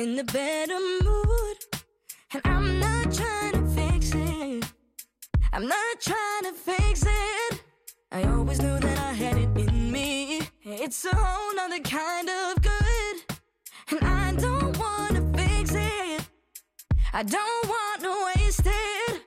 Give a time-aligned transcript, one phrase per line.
[0.00, 1.56] in a better mood.
[2.32, 4.64] And I'm not trying to fix it.
[5.52, 7.62] I'm not trying to fix it.
[8.10, 10.40] I always knew that I had it in me.
[10.62, 13.14] It's a whole nother kind of good.
[13.90, 16.22] And I don't wanna fix it.
[17.12, 19.20] I don't wanna waste it.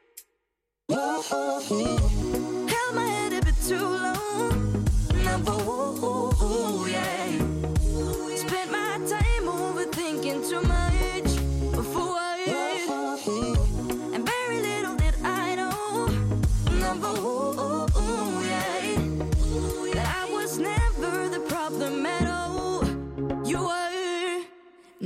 [2.73, 4.85] Held my head a bit too long.
[5.23, 7.22] Never, ooh, yeah.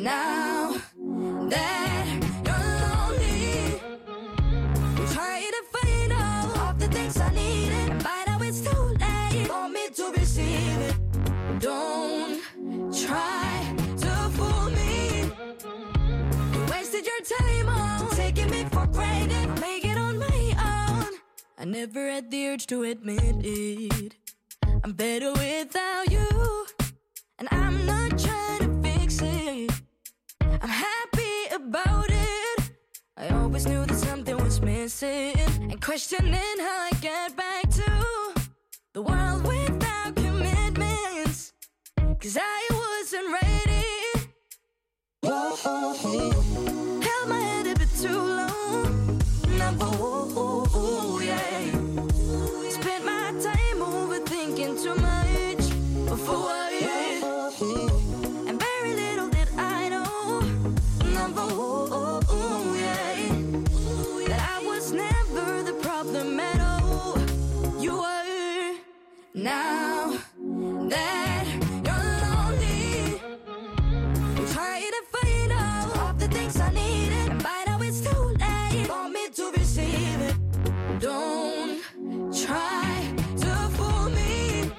[0.08, 0.74] Now
[1.50, 2.08] that
[2.48, 3.82] you're lonely.
[5.14, 9.68] Try to find all of the things I needed, but now it's too late for
[9.68, 10.96] me to receive it.
[11.59, 12.40] Don't
[13.06, 13.52] try
[14.04, 15.30] to fool me.
[16.53, 20.42] You wasted your time on taking me for granted, make it on my
[20.74, 21.12] own.
[21.58, 24.16] I never had the urge to admit it.
[24.86, 26.66] I'm better without you,
[27.40, 29.72] and I'm not trying to fix it.
[30.61, 32.72] I'm happy about it.
[33.16, 38.33] I always knew that something was missing and questioning how I get back to
[38.94, 41.53] the world without commitments.
[42.19, 43.88] Cause I wasn't ready.
[47.05, 48.27] Held my head a bit too
[69.38, 70.18] now
[70.90, 71.46] that
[71.86, 73.22] you're lonely.
[74.52, 78.88] Try to find all of the things I needed, and by now it's too late
[78.88, 80.36] for me to receive it.
[81.00, 81.84] Don't
[82.34, 84.72] try to fool me.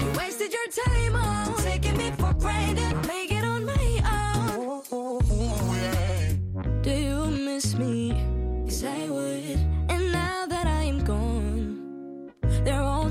[0.00, 1.23] You wasted your time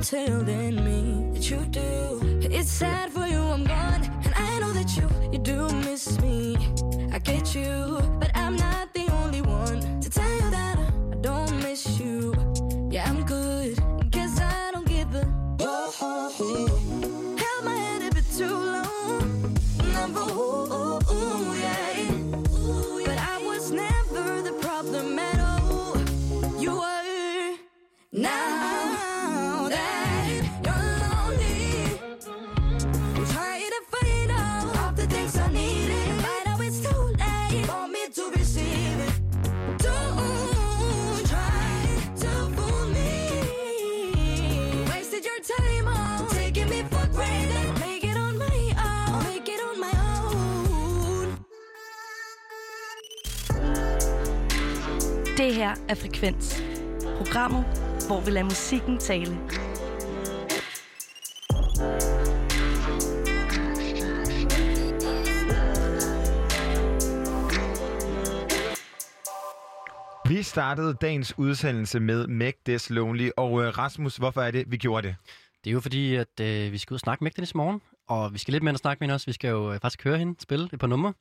[0.04, 2.20] telling me that you do.
[2.42, 4.04] It's sad for you, I'm gone.
[4.26, 6.58] And I know that you, you do miss me.
[7.14, 11.58] I get you, but I'm not the only one to tell you that I don't
[11.64, 12.34] miss you.
[12.92, 13.78] Yeah, I'm good,
[14.12, 15.24] cause I don't give a.
[17.42, 19.56] Held my head a bit too long.
[19.94, 22.12] Never, ooh, yeah.
[23.06, 25.98] But I was never the problem at all.
[26.62, 27.58] You were
[28.12, 28.53] now
[55.54, 56.64] Det her er Frekvens.
[57.18, 57.66] Programmet,
[58.08, 59.40] hvor vi lader musikken tale.
[70.30, 74.78] Vi startede dagens udsendelse med Make This Lonely, og øh, Rasmus, hvorfor er det, vi
[74.78, 75.16] gjorde det?
[75.64, 77.82] Det er jo fordi, at øh, vi skal ud og snakke med Mægten i morgen,
[78.08, 79.26] og vi skal lidt mere end at snakke med hende også.
[79.26, 81.14] Vi skal jo øh, faktisk høre hende spille et par numre.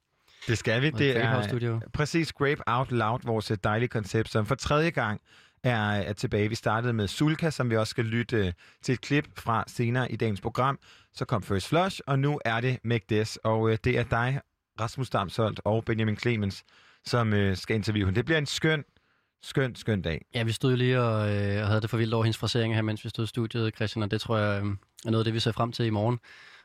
[0.48, 0.90] Det skal vi.
[0.90, 1.80] Det er Studio.
[1.92, 5.20] præcis Grape Out Loud, vores øh, dejlige koncept, som for tredje gang
[5.62, 6.48] er, er tilbage.
[6.48, 10.12] Vi startede med Sulka, som vi også skal lytte øh, til et klip fra senere
[10.12, 10.78] i dagens program.
[11.14, 14.40] Så kom First Flush, og nu er det Make This, og øh, det er dig,
[14.80, 16.64] Rasmus Damsholdt og Benjamin Clemens,
[17.04, 18.16] som øh, skal interviewe hende.
[18.16, 18.84] Det bliver en skøn,
[19.42, 20.24] skøn, skøn dag.
[20.34, 22.82] Ja, vi stod lige og, øh, og havde det for vildt over hendes frasering her,
[22.82, 24.68] mens vi stod i studiet, Christian, og det tror jeg øh,
[25.06, 26.18] er noget af det, vi ser frem til i morgen.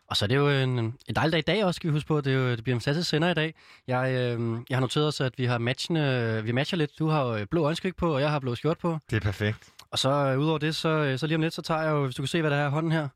[0.08, 2.08] Og så er det jo en, en dejlig dag i dag også, skal vi huske
[2.08, 2.22] på.
[2.22, 3.54] Det, er jo, det bliver en fantastisk sender i dag.
[3.88, 7.00] Jeg, øh, jeg har noteret os, at vi har matchende, vi matcher lidt.
[7.00, 8.98] Du har jo blå øjenskæg på, og jeg har blå skjort på.
[9.10, 9.74] Det er perfekt.
[9.92, 12.06] Og så øh, udover det, så, øh, så lige om lidt, så tager jeg jo,
[12.06, 13.08] hvis du kan se, hvad der er i hånden her.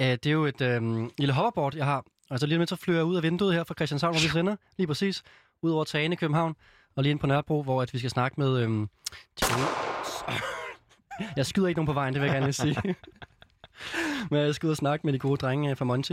[0.00, 0.82] Øh, det er jo et øh,
[1.18, 2.04] lille hoverboard, jeg har.
[2.30, 4.22] Og så lige om lidt, så flyver jeg ud af vinduet her fra Christianshavn, hvor
[4.22, 4.56] vi sender.
[4.76, 5.22] Lige præcis.
[5.62, 6.56] Ud over tagene i København.
[6.96, 8.58] Og lige ind på Nørrebro, hvor at vi skal snakke med...
[8.58, 8.86] Øh,
[11.36, 12.76] jeg skyder ikke nogen på vejen, det vil jeg gerne lige sige.
[14.30, 16.12] Men jeg skal ud og snakke med de gode drenge øh, fra Monty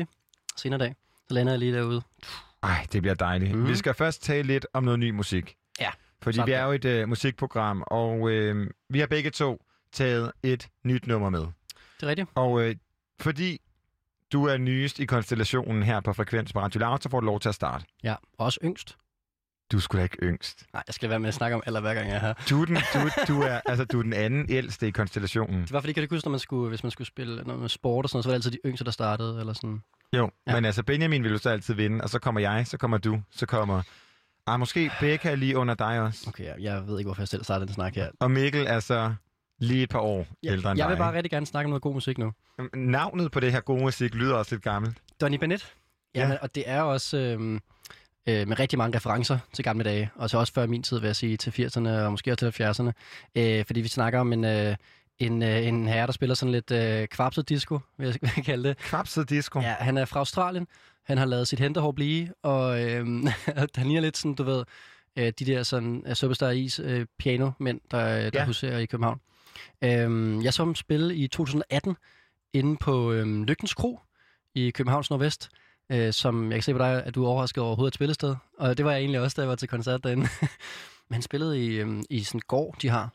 [0.57, 0.95] senere dag.
[1.27, 2.01] Så lander jeg lige derude.
[2.63, 3.55] Ej, det bliver dejligt.
[3.55, 3.67] Mm.
[3.67, 5.55] Vi skal først tale lidt om noget ny musik.
[5.79, 5.89] Ja,
[6.21, 10.67] Fordi vi er jo et øh, musikprogram, og øh, vi har begge to taget et
[10.83, 11.39] nyt nummer med.
[11.39, 12.29] Det er rigtigt.
[12.35, 12.75] Og øh,
[13.19, 13.61] fordi
[14.33, 17.39] du er nyest i konstellationen her på Frekvens på Radio Loud, så får du lov
[17.39, 17.85] til at starte.
[18.03, 18.97] Ja, også yngst.
[19.71, 20.65] Du skulle da ikke yngst.
[20.73, 22.33] Nej, jeg skal være med at snakke om alder hver gang jeg er her.
[22.49, 25.61] Du er den, du, du er, altså, du er den anden ældste i konstellationen.
[25.61, 27.69] Det var fordi, kan du huske, når man skulle, hvis man skulle spille noget med
[27.69, 29.83] sport og sådan noget, så var det altid de yngste, der startede, eller sådan.
[30.13, 30.51] Jo, Ja.
[30.51, 30.55] ja.
[30.57, 33.21] men altså Benjamin vil jo så altid vinde, og så kommer jeg, så kommer du,
[33.31, 33.81] så kommer...
[34.47, 36.25] Ah, måske Becca lige under dig også.
[36.27, 38.07] Okay, jeg, jeg ved ikke, hvorfor jeg selv startede den snak her.
[38.19, 39.13] Og Mikkel er så
[39.59, 40.99] lige et par år ældre end jeg vil dig.
[40.99, 42.33] bare rigtig gerne snakke om noget god musik nu.
[42.73, 44.97] Navnet på det her gode musik lyder også lidt gammelt.
[45.21, 45.73] Donny Bennett.
[46.15, 46.21] Ja.
[46.21, 47.59] Jamen, og det er også øhm,
[48.29, 51.07] øh, med rigtig mange referencer til gamle dage, og så også før min tid, vil
[51.07, 52.91] jeg sige, til 80'erne og måske også til 70'erne.
[53.35, 54.75] Øh, fordi vi snakker om en, øh,
[55.19, 58.45] en, øh, en herre, der spiller sådan lidt øh, kvapset disco, vil jeg, vil jeg
[58.45, 58.77] kalde det.
[58.77, 59.59] Kvapset disco.
[59.59, 60.67] Ja, han er fra Australien.
[61.03, 63.27] Han har lavet sit hentehår blive, og øhm,
[63.75, 64.63] han ligner lidt sådan, du ved,
[65.15, 68.45] øh, de der sådan uh, Superstar Is øh, piano-mænd, der, der Ja.
[68.45, 69.19] huserer i København.
[69.83, 71.97] Øhm, jeg så ham spille i 2018
[72.53, 73.99] inde på øhm, Lygtens Kro
[74.55, 75.49] i Københavns Nordvest,
[75.91, 78.35] øh, som jeg kan se på dig, at du er overrasket over et spillested.
[78.59, 80.27] Og det var jeg egentlig også, da jeg var til koncert derinde.
[81.09, 83.09] Men han spillede i, øhm, i sådan en gård, de har.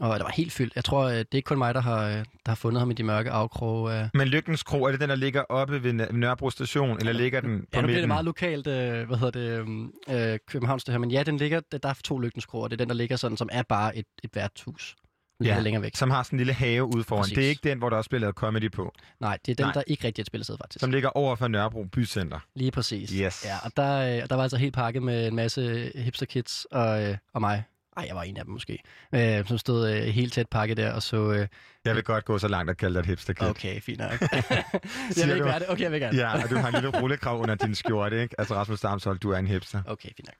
[0.00, 0.76] Og det var helt fyldt.
[0.76, 2.90] Jeg tror, øh, det er ikke kun mig, der har, øh, der har fundet ham
[2.90, 5.92] i de mørke afkroge af, Men Lykkens Kro, er det den, der ligger oppe ved
[6.00, 8.08] Nø- Nørrebro station, eller ligger den på Ja, nu bliver det midten?
[8.08, 11.60] meget lokalt, øh, hvad hedder det, øhm, øh, Københavns det her, men ja, den ligger,
[11.72, 13.96] der der er to lygtenskroer, og det er den, der ligger sådan, som er bare
[13.96, 14.96] et, et værtshus.
[15.38, 15.58] Den Ja.
[15.60, 15.96] længere væk.
[15.96, 17.22] Som har sådan en lille have ude foran.
[17.22, 17.34] Præcis.
[17.34, 18.92] Det er ikke den, hvor der også bliver lavet comedy på.
[19.20, 19.72] Nej, det er den, Nej.
[19.72, 20.80] der ikke rigtig er et spillested, faktisk.
[20.80, 22.38] Som ligger over for Nørrebro Bycenter.
[22.54, 23.10] Lige præcis.
[23.10, 23.44] Yes.
[23.44, 27.02] Ja, og der, øh, der var altså helt pakket med en masse hipster kids og,
[27.04, 27.64] øh, og mig.
[27.96, 28.78] Ej, jeg var en af dem måske.
[29.14, 31.32] Øh, som stod øh, helt tæt pakket der, og så...
[31.32, 31.46] Øh,
[31.84, 33.48] Jeg vil godt gå så langt og kalde dig et hipsterkid.
[33.48, 34.10] okay, fint nok.
[35.16, 35.70] jeg vil ikke være det.
[35.70, 36.18] Okay, jeg vil gerne.
[36.18, 38.34] Ja, og du har en lille rullekrav under din skjorte, ikke?
[38.40, 39.82] Altså Rasmus Damshold, du er en hipster.
[39.86, 40.34] Okay, fint nok.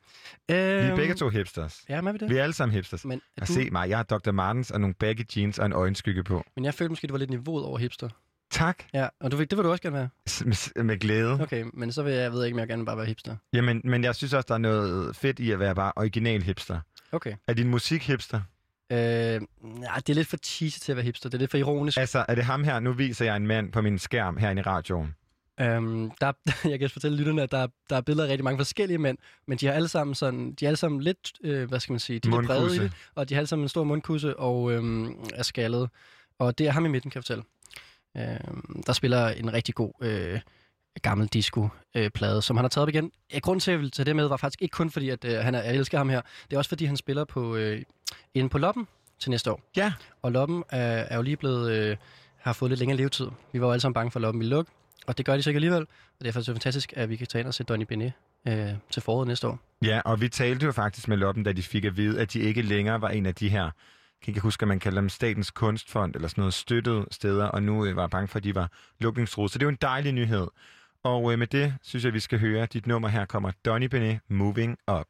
[0.49, 1.85] Vi er begge to hipsters.
[1.89, 2.31] Ja, hvad er vi det?
[2.31, 3.05] Vi er alle sammen hipsters.
[3.05, 4.31] Men, er Og du, se mig, jeg har Dr.
[4.31, 6.45] Martens og nogle baggy jeans og en øjenskygge på.
[6.57, 8.09] men jeg følte måske, det var lidt niveauet over hipster.
[8.57, 8.85] Tak.
[8.95, 10.09] Ja, og du, det vil du også gerne være.
[10.45, 11.41] Med, med glæde.
[11.41, 13.37] Okay, men så vil jeg, jeg ved ikke, om jeg gerne bare være hipster.
[13.53, 16.81] Jamen, men jeg synes også, der er noget fedt i at være bare original hipster.
[17.13, 17.35] Okay.
[17.49, 18.41] Er din musik hipster?
[18.93, 21.29] Øh, nej, det er lidt for cheesy til at være hipster.
[21.29, 21.99] Det er lidt for ironisk.
[21.99, 22.81] Altså, er det ham her?
[22.81, 25.15] Nu viser jeg en mand på min skærm herinde i radioen.
[25.61, 26.33] Øhm, der,
[26.71, 29.59] jeg kan fortælle lytterne, at der, der er billeder af rigtig mange forskellige mænd, men
[29.59, 32.19] de har alle sammen sådan, de er alle sammen lidt, øh, hvad skal man sige,
[32.19, 34.73] de er lidt brede i det, og de har alle sammen en stor mundkusse og
[34.73, 35.89] øhm, er skaldet.
[36.39, 37.43] Og det er ham i midten, kan jeg fortælle.
[38.19, 40.41] Øhm, der spiller en rigtig god øh,
[41.03, 43.11] gammel disco-plade, som han har taget op igen.
[43.43, 45.37] Grunden til, at jeg ville tage det med, var faktisk ikke kun fordi, at øh,
[45.37, 46.21] han er, jeg elsker ham her.
[46.51, 47.83] Det er også fordi, han spiller på, øh,
[48.35, 49.61] inde på Loppen til næste år.
[49.77, 49.93] Ja.
[50.23, 51.97] Og Loppen er, er jo lige blevet, øh,
[52.39, 53.29] har fået lidt længere levetid.
[53.53, 54.71] Vi var jo alle sammen bange for, at Loppen ville lukke,
[55.07, 55.83] og det gør de så ikke alligevel.
[56.19, 58.13] Og derfor er det så fantastisk, at vi kan tage ind og se Donny Benet
[58.49, 59.59] øh, til foråret næste år.
[59.83, 62.41] Ja, og vi talte jo faktisk med Loppen, da de fik at vide, at de
[62.41, 63.71] ikke længere var en af de her,
[64.23, 67.63] kan ikke huske, at man kalder dem Statens Kunstfond, eller sådan noget støttede steder, og
[67.63, 69.51] nu øh, var jeg bange for, at de var lukningstruet.
[69.51, 70.47] Så det er jo en dejlig nyhed.
[71.03, 74.21] Og øh, med det synes jeg, vi skal høre, dit nummer her kommer Donny Benet,
[74.29, 75.07] Moving Up.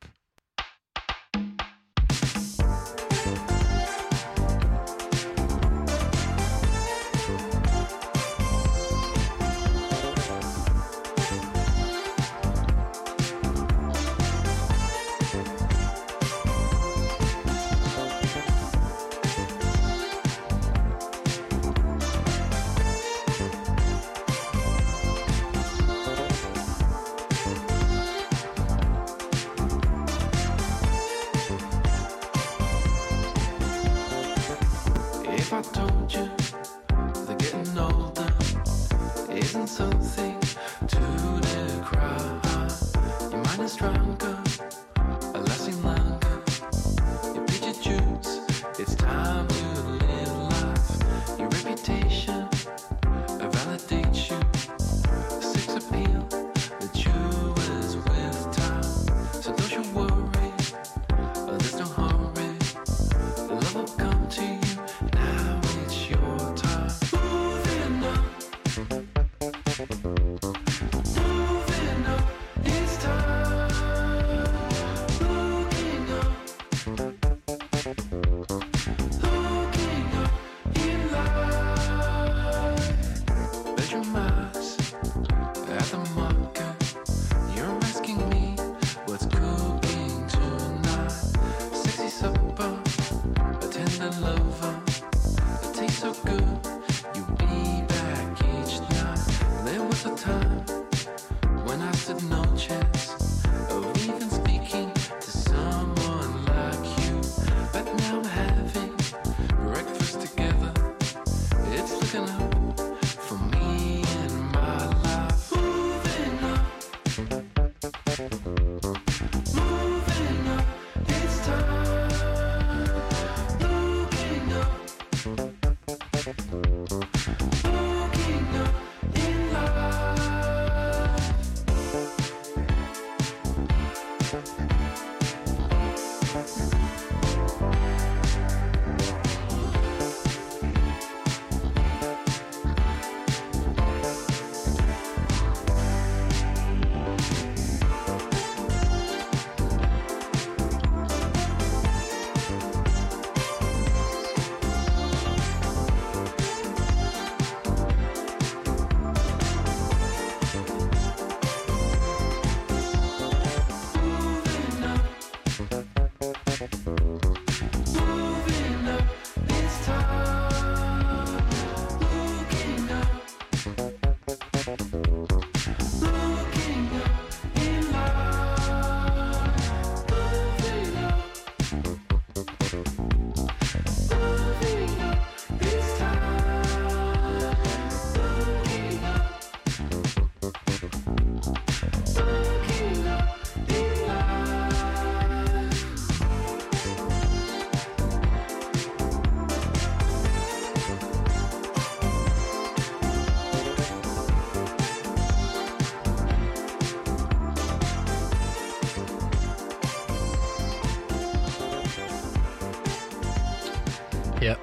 [112.17, 112.56] emotional.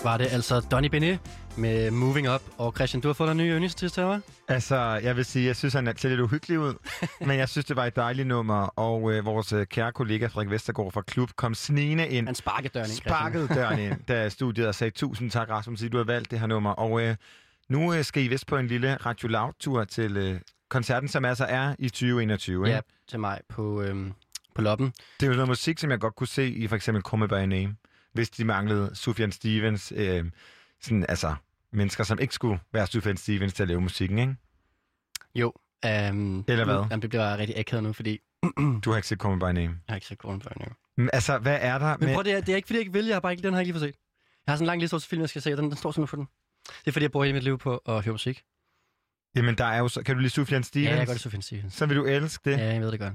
[0.03, 1.19] Var det altså Donny Benet
[1.57, 2.41] med Moving Up.
[2.57, 4.21] Og Christian, du har fået en ny yndlingsartist til mig.
[4.47, 6.73] Altså, jeg vil sige, jeg synes, han ser lidt uhyggelig ud,
[7.27, 10.49] men jeg synes, det var et dejligt nummer, og øh, vores øh, kære kollega Frederik
[10.49, 14.67] Vestergaard fra Klub kom snigende ind, Han sparkede døren ind, sparkede døren ind, da studiet
[14.67, 16.71] og sagde, tusind tak, Rasmus, fordi du har valgt det her nummer.
[16.71, 17.15] Og øh,
[17.69, 21.45] nu øh, skal I vist på en lille Radio Loud-tur til øh, koncerten, som altså
[21.45, 22.65] er i 2021.
[22.65, 22.75] Ikke?
[22.75, 24.13] Ja, til mig på, øhm,
[24.55, 24.93] på loppen.
[25.19, 27.33] Det er jo noget musik, som jeg godt kunne se i for eksempel Come By
[27.33, 27.75] Name,
[28.13, 30.25] hvis de manglede Sufjan Stevens, øh,
[30.81, 31.35] sådan, altså
[31.71, 34.35] mennesker, som ikke skulle være Sufjan Stevens til at lave musikken, ikke?
[35.35, 35.53] Jo.
[35.85, 36.75] Um, Eller hvad?
[36.75, 38.19] Jamen, det bliver rigtig akavet nu, fordi
[38.83, 39.59] Du har ikke set Come By Name.
[39.59, 40.65] jeg har ikke set Golden Burn nu.
[40.97, 42.15] Men, altså, hvad er der Men med...
[42.15, 43.05] prøv, det er, det er ikke fordi, jeg ikke vil.
[43.05, 43.99] Jeg har bare ikke, den har jeg ikke lige fået set.
[44.47, 45.91] Jeg har sådan en lang liste over film, jeg skal se, og den, den står
[45.91, 46.27] simpelthen for den.
[46.67, 48.43] Det er fordi, jeg bruger hele mit liv på at høre musik.
[49.35, 50.03] Jamen, der er jo så...
[50.03, 50.89] Kan du lide Sufjan Stevens?
[50.89, 51.73] Ja, jeg gør det Sofie Stevens.
[51.73, 52.57] Så vil du elske det.
[52.57, 53.13] Ja, jeg ved det godt.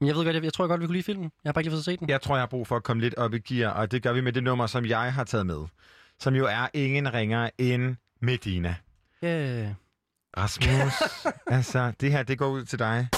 [0.00, 1.30] Men jeg ved godt, jeg, jeg tror godt, vi kunne lide filmen.
[1.44, 2.08] Jeg har bare ikke lige fået set den.
[2.08, 4.12] Jeg tror, jeg har brug for at komme lidt op i gear, og det gør
[4.12, 5.64] vi med det nummer, som jeg har taget med.
[6.18, 8.74] Som jo er ingen ringer end Medina.
[9.24, 9.68] Yeah.
[10.36, 10.92] Rasmus,
[11.56, 13.08] altså, det her, det går ud til dig.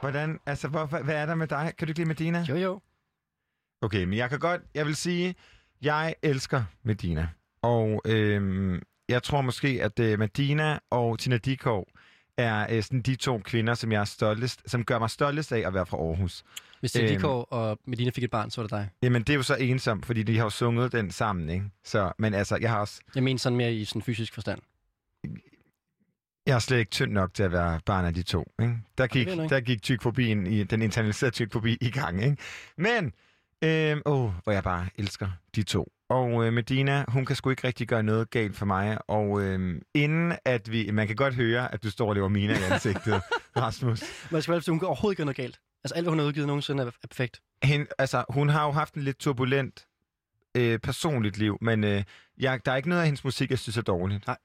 [0.00, 1.72] Hvordan, altså, hvorfor, hvad er der med dig?
[1.78, 2.46] Kan du ikke lide Medina?
[2.48, 2.80] Jo, jo.
[3.82, 5.34] Okay, men jeg kan godt, jeg vil sige,
[5.82, 7.28] jeg elsker Medina.
[7.62, 11.86] Og øhm, jeg tror måske, at øh, Medina og Tina Dikov
[12.38, 15.62] er øh, sådan de to kvinder, som jeg er stoltest, som gør mig stoltest af
[15.66, 16.44] at være fra Aarhus.
[16.80, 17.24] Hvis Tina Øhm.
[17.24, 18.88] Og Medina fik et barn, så var det dig.
[19.02, 21.64] Jamen, det er jo så ensomt, fordi de har jo sunget den sammen, ikke?
[21.84, 24.60] Så, men altså, jeg har også, Jeg mener sådan mere i sådan fysisk forstand.
[26.46, 28.78] jeg er slet ikke tynd nok til at være barn af de to, ikke?
[28.98, 32.36] Der gik, der gik tykfobien i, den internaliserede tykfobi i gang, ikke?
[32.76, 33.12] Men,
[33.64, 35.92] øhm, åh, hvor jeg bare elsker de to.
[36.08, 38.98] Og øh, Medina, hun kan sgu ikke rigtig gøre noget galt for mig.
[39.08, 40.90] Og øh, inden at vi...
[40.90, 43.20] Man kan godt høre, at du står og lever mine i ansigtet,
[43.56, 44.02] Rasmus.
[44.32, 45.60] Jeg skal være, hun kan overhovedet gøre noget galt.
[45.84, 47.40] Altså alt, hvad hun har udgivet nogensinde, er, er perfekt.
[47.62, 49.86] Hen, altså, hun har jo haft en lidt turbulent
[50.54, 52.02] øh, personligt liv, men øh,
[52.38, 54.26] jeg, der er ikke noget af hendes musik, jeg synes er dårligt.
[54.26, 54.36] Nej.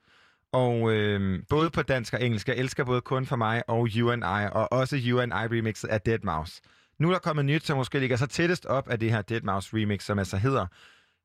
[0.52, 4.12] Og øh, både på dansk og engelsk, jeg elsker både Kun for mig og You
[4.12, 6.62] and I, og også You and I remixet af Dead Mouse.
[7.00, 9.42] Nu er der kommet nyt, som måske ligger så tættest op af det her Dead
[9.42, 10.68] Mouse remix, som altså hedder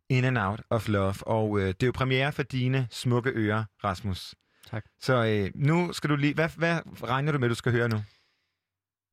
[0.08, 1.14] In and Out of Love.
[1.20, 4.34] Og øh, det er jo premiere for dine smukke ører, Rasmus.
[4.70, 4.84] Tak.
[5.00, 6.34] Så øh, nu skal du lige...
[6.34, 7.96] Hvad, hvad regner du med, du skal høre nu?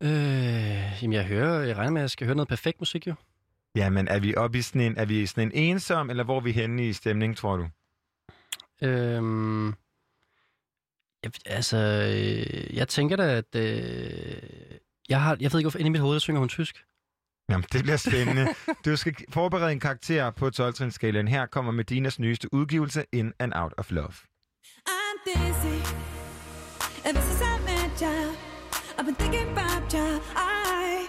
[0.03, 3.13] Øh, jamen jeg hører, jeg regner med, at jeg skal høre noget perfekt musik jo.
[3.75, 6.41] Jamen, er vi oppe i sådan en, er vi sådan en ensom, eller hvor er
[6.41, 7.67] vi henne i stemning, tror du?
[8.81, 9.67] Øhm,
[11.23, 14.41] jeg, altså, øh, jeg tænker da, at øh,
[15.11, 16.75] jeg, har, jeg ved ikke, hvorfor inde i mit hoved, der synger hun tysk.
[17.49, 18.47] Jamen, det bliver spændende.
[18.85, 21.27] Du skal forberede en karakter på 12-trinsskalaen.
[21.29, 24.15] Her kommer Medinas nyeste udgivelse, In and Out of Love.
[24.95, 25.77] I'm dizzy.
[27.09, 28.15] Ever since I met ya,
[28.97, 30.05] I've been thinking about ya.
[30.35, 31.07] I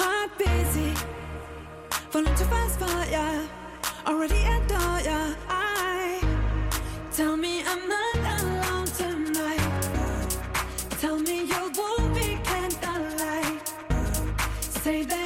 [0.00, 0.90] heart busy,
[2.12, 3.26] falling too fast for ya.
[4.06, 5.20] Already adore ya.
[5.48, 6.20] I
[7.16, 8.13] tell me I'm not
[14.84, 15.23] Say that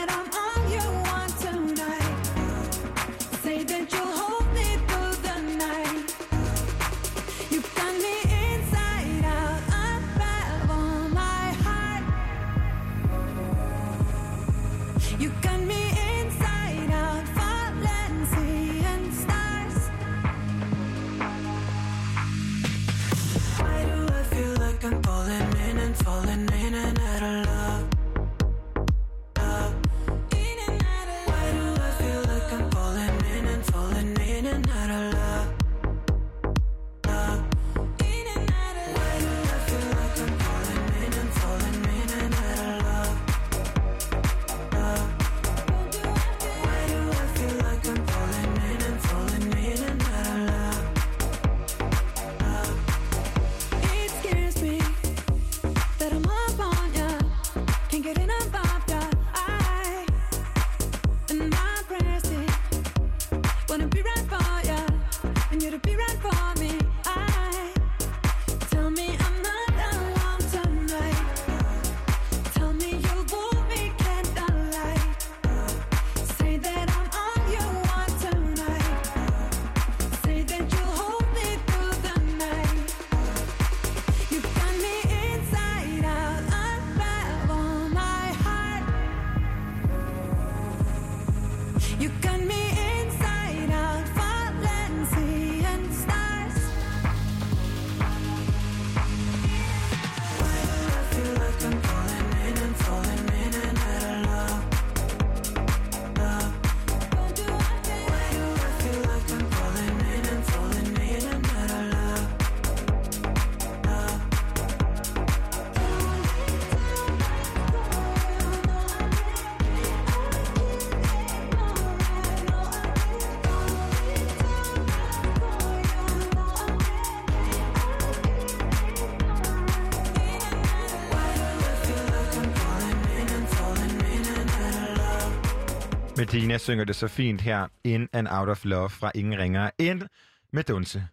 [136.33, 140.03] Medina synger det så fint her, In and Out of Love fra Ingen Ringer ind
[140.51, 141.07] med Dunse.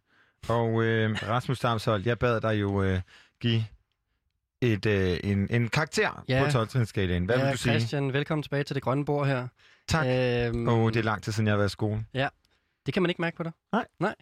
[0.49, 3.01] Og øh, Rasmus Damshold, jeg bad dig jo øh,
[3.41, 3.63] give
[4.62, 6.43] et, øh, en, en karakter Ja.
[6.45, 7.73] på 12 skalaen Hvad ja, vil du sige?
[7.80, 9.47] Christian, velkommen tilbage til det grønne bord her.
[9.88, 10.06] Tak.
[10.08, 12.06] Øhm, Åh, oh, det er lang tid siden, jeg har været i skole.
[12.86, 13.51] Det kan man ikke mærke på dig.
[13.71, 13.86] Nej.
[13.99, 14.15] Nej.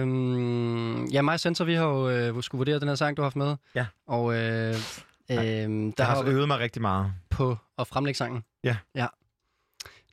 [0.00, 3.22] Øhm, ja, mig og Sensor, vi har jo øh, skulle vurdere den her sang, du
[3.22, 3.56] har haft med.
[3.74, 3.86] Ja.
[4.06, 4.74] Og øh,
[5.30, 7.12] øhm, der Jeg har har også øvet mig rigtig meget.
[7.30, 8.44] på at fremlægge sangen.
[8.64, 8.76] Ja.
[8.94, 9.06] Ja.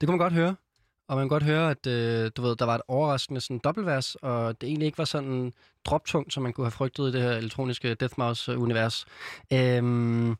[0.04, 0.56] Det kunne man godt høre.
[1.08, 4.16] Og man kunne godt høre, at øh, du ved, der var et overraskende sådan, dobbeltvers,
[4.16, 5.54] og det egentlig ikke var sådan
[5.86, 9.06] droptungt, som man kunne have frygtet i det her elektroniske Deathmouse-univers.
[9.54, 10.36] Øhm,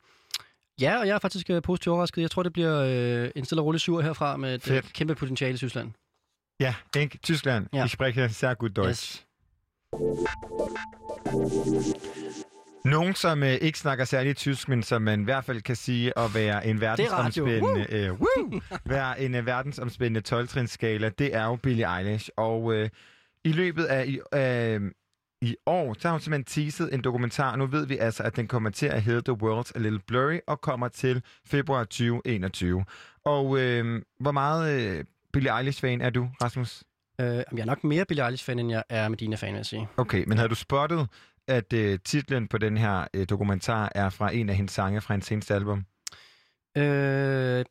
[0.82, 2.22] ja, og jeg er faktisk øh, positivt overrasket.
[2.22, 2.84] Jeg tror, det bliver
[3.26, 4.94] øh, en stille og rolig syver herfra med et øh, Fedt.
[4.94, 5.92] kæmpe potentiale i Tyskland.
[6.60, 7.18] Ja, ikke?
[7.18, 7.68] Tyskland.
[7.74, 7.86] Ja.
[7.86, 9.26] Ich spreche sehr gut Deutsch.
[11.34, 12.14] Yes.
[12.86, 16.20] Nogen, som øh, ikke snakker særligt tysk, men som man i hvert fald kan sige
[16.20, 21.56] at være en verdensomspændende, øh, woo, være en øh, verdensomspændende 12 skala det er jo
[21.56, 22.30] Billie Eilish.
[22.38, 22.90] Og øh,
[23.44, 24.92] i løbet af i, øh,
[25.42, 27.56] i år, så har hun simpelthen teaset en dokumentar.
[27.56, 30.40] Nu ved vi altså, at den kommer til at hedde The World's A Little Blurry
[30.48, 32.86] og kommer til februar 2021.
[33.26, 36.84] Og øh, hvor meget øh, Billie Eilish-fan er du, Rasmus?
[37.22, 39.88] Øh, jeg er nok mere Billie Eilish-fan, end jeg er Medina-fan, vil jeg sige.
[39.98, 41.08] Okay, men havde du spottet,
[41.48, 45.14] at øh, titlen på den her øh, dokumentar er fra en af hendes sange fra
[45.14, 45.86] hendes seneste album?
[46.78, 47.66] Øh,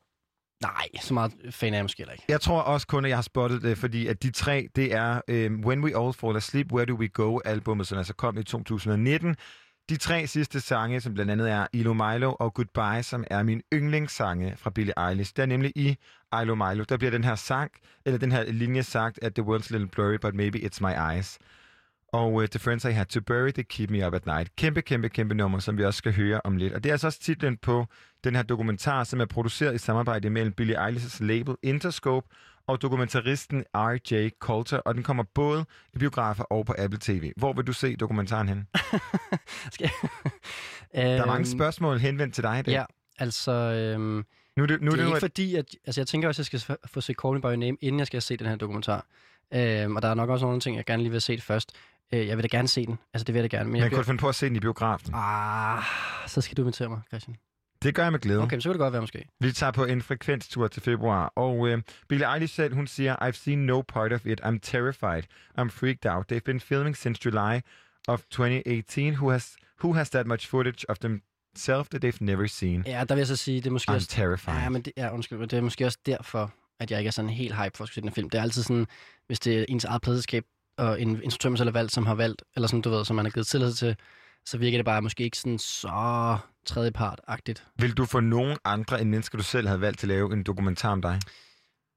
[0.61, 2.25] nej, så meget fan er jeg måske heller ikke.
[2.27, 5.21] Jeg tror også kun, at jeg har spottet det, fordi at de tre, det er
[5.27, 8.43] øh, When We All Fall Asleep, Where Do We Go albumet, som altså kom i
[8.43, 9.35] 2019.
[9.89, 13.61] De tre sidste sange, som blandt andet er Ilo Milo og Goodbye, som er min
[13.73, 15.33] yndlingssange fra Billie Eilish.
[15.35, 15.97] Det er nemlig i
[16.41, 17.71] Ilo Milo, der bliver den her sang,
[18.05, 21.15] eller den her linje sagt, at the world's a little blurry, but maybe it's my
[21.15, 21.39] eyes.
[22.13, 24.55] Og uh, The Friends I Had to Bury, They Keep Me Up at Night.
[24.55, 26.73] Kæmpe, kæmpe, kæmpe nummer, som vi også skal høre om lidt.
[26.73, 27.85] Og det er altså også titlen på
[28.23, 32.27] den her dokumentar, som er produceret i samarbejde mellem Billie Eilish's label Interscope
[32.67, 34.29] og dokumentaristen R.J.
[34.39, 37.31] Coulter, og den kommer både i biografer og på Apple TV.
[37.37, 38.67] Hvor vil du se dokumentaren hen?
[39.71, 39.89] Skal...
[40.93, 42.71] Der er mange spørgsmål henvendt til dig i dag.
[42.73, 42.85] Øhm, Ja,
[43.19, 43.51] altså...
[43.51, 44.25] Øhm,
[44.57, 45.65] Nu er det, nu det er det ikke at, fordi, at...
[45.85, 47.99] Altså, jeg tænker også, at jeg skal få set Call Me By Your Name, inden
[47.99, 49.05] jeg skal se den her dokumentar.
[49.53, 51.71] Øhm, og der er nok også nogle ting, jeg gerne lige vil se det først.
[52.13, 52.99] Øh, jeg vil da gerne se den.
[53.13, 53.69] Altså, det vil jeg da gerne.
[53.69, 55.13] Men man jeg kunne finde på at se den i biografen.
[55.13, 55.83] Ah,
[56.27, 57.37] så skal du invitere mig, Christian.
[57.83, 58.41] Det gør jeg med glæde.
[58.41, 59.25] Okay, så kan det godt være måske.
[59.39, 63.31] Vi tager på en frekvenstur til februar, og øh, Billie Eilish selv, hun siger, I've
[63.31, 64.41] seen no part of it.
[64.41, 65.23] I'm terrified.
[65.59, 66.31] I'm freaked out.
[66.31, 67.59] They've been filming since July
[68.07, 69.13] of 2018.
[69.13, 72.83] Who has, who has that much footage of themselves that they've never seen?
[72.85, 74.07] Ja, der vil jeg så sige, det er måske I'm også...
[74.07, 74.57] terrified.
[74.57, 77.11] Ja, men det, ja, undskyld, men det er måske også derfor, at jeg ikke er
[77.11, 78.29] sådan helt hype for at skulle se den film.
[78.29, 78.87] Det er altid sådan,
[79.27, 80.43] hvis det er ens eget pladselskab
[80.77, 83.15] og en instruktør, man selv har valgt, som har valgt, eller sådan, du ved, som
[83.15, 83.95] man har givet tilladelse til,
[84.45, 87.63] så virker det bare måske ikke sådan så tredjepart-agtigt.
[87.79, 90.43] Vil du få nogen andre end mennesker, du selv havde valgt til at lave en
[90.43, 91.19] dokumentar om dig?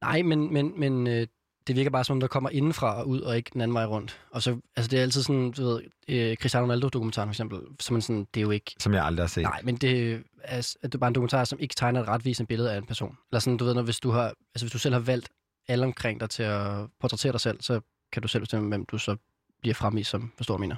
[0.02, 1.26] Nej, men, men, men øh,
[1.66, 3.84] det virker bare som om, der kommer indenfra og ud, og ikke den anden vej
[3.84, 4.20] rundt.
[4.30, 7.92] Og så, altså det er altid sådan, du ved, øh, Cristiano Ronaldo-dokumentaren for eksempel, så
[7.92, 9.42] man sådan, det er jo ikke, Som jeg aldrig har set.
[9.42, 12.46] Nej, men det er, altså, det er bare en dokumentar, som ikke tegner et retvisende
[12.46, 13.16] billede af en person.
[13.30, 15.28] Eller sådan, du ved, når, hvis, du har, altså, hvis du selv har valgt
[15.68, 17.80] alle omkring dig til at portrættere dig selv, så
[18.16, 19.16] kan du selv bestemme, hvem du så
[19.60, 20.76] bliver fremvist som, forstår jeg mener.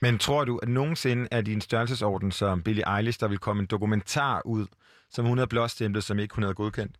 [0.00, 3.66] Men tror du, at nogensinde er din størrelsesorden som Billie Eilish, der vil komme en
[3.66, 4.66] dokumentar ud,
[5.10, 6.96] som hun havde blåstemplet, som ikke hun havde godkendt?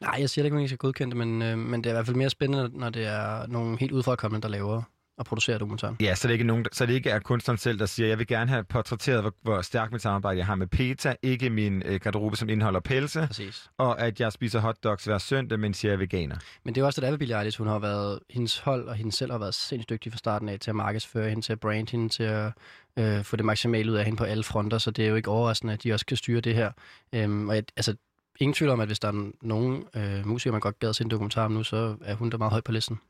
[0.00, 1.94] Nej, jeg siger ikke, at man ikke skal godkende det, men, øh, men det er
[1.94, 4.82] i hvert fald mere spændende, når det er nogle helt udefrakommende, der laver
[5.22, 5.96] og producerer dokumentaren.
[6.00, 8.18] Ja, så det, ikke er nogen, så det ikke er kunstneren selv, der siger, jeg
[8.18, 11.82] vil gerne have portrætteret, hvor, hvor stærkt mit samarbejde jeg har med PETA, ikke min
[11.86, 13.70] øh, garderobe, som indeholder pelse, Præcis.
[13.78, 16.36] og at jeg spiser hotdogs hver søndag, mens jeg er veganer.
[16.64, 17.58] Men det er også det, der er Billie Eilish.
[17.58, 20.60] Hun har været, hendes hold og hende selv har været sindssygt dygtige fra starten af
[20.60, 22.52] til at markedsføre hende, til at brande hende, til at
[22.98, 25.30] øh, få det maksimale ud af hende på alle fronter, så det er jo ikke
[25.30, 26.72] overraskende, at de også kan styre det her.
[27.12, 27.94] Øhm, og jeg, altså,
[28.40, 31.04] ingen tvivl om, at hvis der er nogen øh, musikere, man godt gad at se
[31.04, 33.00] en dokumentar om nu, så er hun da meget højt på listen.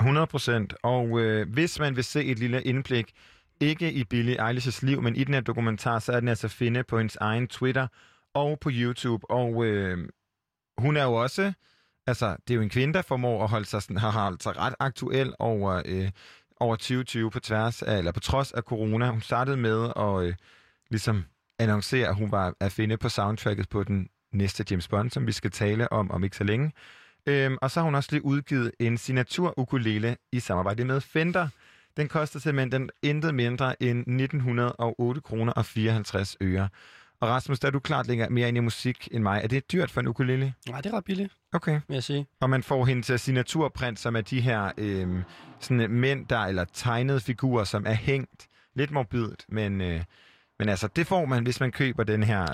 [0.00, 0.74] 100 procent.
[0.82, 3.12] Og øh, hvis man vil se et lille indblik,
[3.60, 6.50] ikke i Billie Eilish's liv, men i den her dokumentar, så er den altså at
[6.50, 7.86] finde på hendes egen Twitter
[8.34, 9.30] og på YouTube.
[9.30, 10.08] Og øh,
[10.78, 11.52] hun er jo også
[12.06, 14.56] Altså, det er jo en kvinde, der formår at holde sig, sådan, har holdt sig
[14.56, 16.10] ret aktuel over, øh,
[16.60, 19.10] over 2020 på tværs af, eller på trods af corona.
[19.10, 20.34] Hun startede med at øh,
[20.90, 21.24] ligesom
[21.58, 25.32] annoncere, at hun var at finde på soundtracket på den næste James Bond, som vi
[25.32, 26.72] skal tale om om ikke så længe.
[27.26, 31.48] Øhm, og så har hun også lige udgivet en signatur ukulele i samarbejde med Fender.
[31.96, 36.68] Den koster simpelthen den intet mindre end 1908 kroner og 54 øre.
[37.20, 39.40] Og Rasmus, der er du klart længere mere ind i musik end mig.
[39.44, 40.54] Er det dyrt for en ukulele?
[40.68, 41.80] Nej, det er ret billigt, Okay.
[41.88, 42.26] vil jeg sige.
[42.40, 45.22] Og man får hendes signaturprint, som er de her øhm,
[45.60, 48.48] sådan mænd, der eller tegnede figurer, som er hængt.
[48.74, 50.00] Lidt morbidt, men, øh,
[50.58, 52.46] men altså, det får man, hvis man køber den her.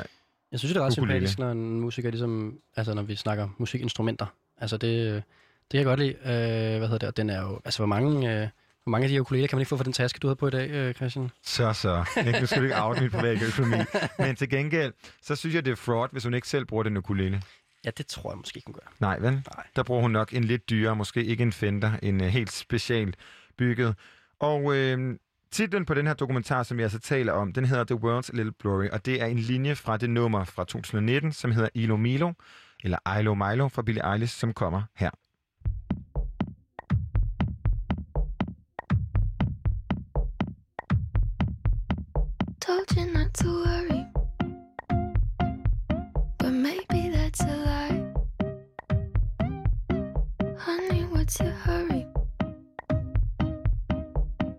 [0.52, 1.18] Jeg synes, det er ret Ukulele.
[1.18, 4.26] sympatisk, når en musiker ligesom, altså når vi snakker musikinstrumenter.
[4.61, 6.12] Altså det, det kan jeg godt lide.
[6.12, 7.09] Øh, hvad hedder det?
[7.09, 8.49] Og den er jo, altså hvor mange, øh,
[8.85, 10.37] hvor mange af de her ukuleler kan man ikke få for den taske, du havde
[10.37, 11.31] på i dag, øh, Christian?
[11.42, 12.05] Så, så.
[12.27, 13.77] Ikke, nu skal du ikke out mit private økonomi.
[14.18, 14.92] Men til gengæld,
[15.23, 17.42] så synes jeg, det er fraud, hvis hun ikke selv bruger den ukulele.
[17.85, 18.92] Ja, det tror jeg måske ikke, hun gør.
[19.01, 19.33] Nej, vel?
[19.33, 19.66] Nej.
[19.77, 23.16] Der bruger hun nok en lidt dyrere, måske ikke en Fender, en uh, helt specielt
[23.59, 23.94] bygget.
[24.40, 25.18] Og øh,
[25.51, 28.53] titlen på den her dokumentar, som jeg så taler om, den hedder The World's Little
[28.62, 32.33] Glory, og det er en linje fra det nummer fra 2019, som hedder Ilo Milo,
[32.85, 35.11] eller Ilo Milo fra Billie Eilish, som kommer her.
[42.61, 44.07] Told you not to worry,
[46.38, 48.03] but maybe that's a lie.
[50.59, 52.07] Honey, what's your hurry?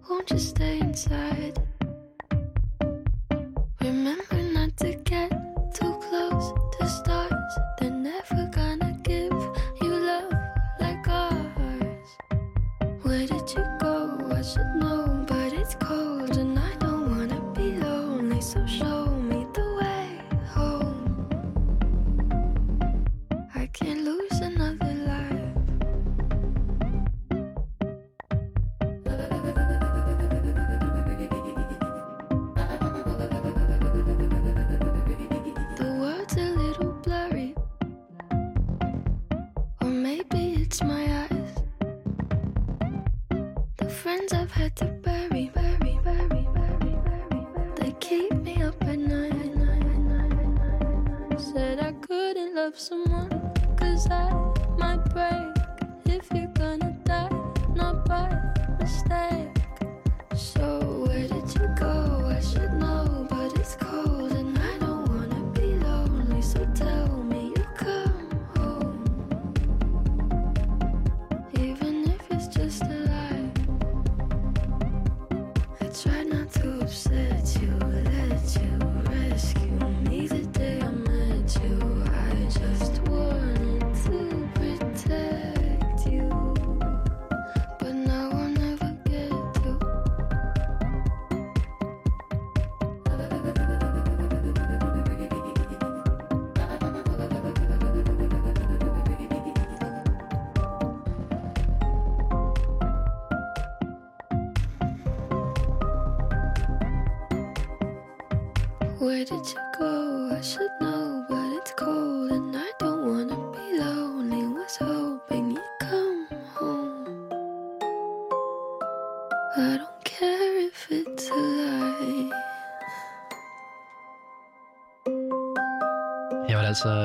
[0.10, 1.60] Won't you stay inside?
[3.82, 5.39] Remember not to get
[14.50, 14.99] should know,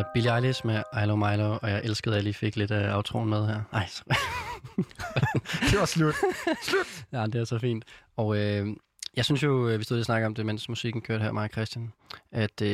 [0.04, 2.70] var Billie Eilish med I Love Milo, og jeg elskede, at jeg lige fik lidt
[2.70, 3.60] af outroen med her.
[3.72, 4.02] Ej, så...
[5.70, 6.14] Det var slut.
[7.12, 7.84] ja, det er så fint.
[8.16, 8.66] Og øh,
[9.16, 11.32] jeg synes jo, øh, vi stod lige og snakkede om det, mens musikken kørte her,
[11.32, 11.92] mig og Christian,
[12.32, 12.68] at øh,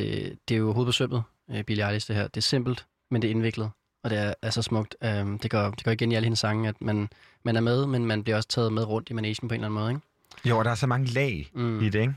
[0.47, 2.23] det er jo sømmet, øh, Billie Eilish, det her.
[2.27, 3.69] Det er simpelt, men det er indviklet,
[4.03, 4.95] og det er, er så smukt.
[5.03, 5.09] Øh,
[5.43, 7.09] det, går, det går igen i alle hendes sange, at man,
[7.45, 9.67] man er med, men man bliver også taget med rundt i managen på en eller
[9.67, 10.49] anden måde, ikke?
[10.49, 11.81] Jo, og der er så mange lag Mm.
[11.83, 12.13] i det, ikke?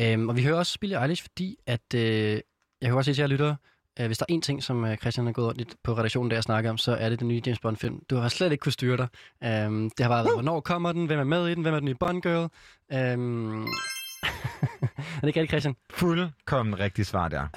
[0.00, 2.40] Øhm, og vi hører også Billie Eilish, fordi at, øh,
[2.84, 3.56] jeg kan godt sige til jer lyttere,
[4.00, 6.30] øh, hvis der er én ting, som øh, Christian har gået rundt lidt på redaktionen,
[6.30, 8.02] der jeg snakker om, så er det den nye James Bond-film.
[8.10, 9.08] Du har slet ikke kunne styre dig.
[9.44, 11.78] Øhm, det har bare været, hvornår kommer den, hvem er med i den, hvem er
[11.78, 12.48] den nye Bond-girl.
[12.92, 15.76] Øhm, er det ikke rigtigt, Christian?
[15.90, 17.48] Fuldkommen rigtigt svar der.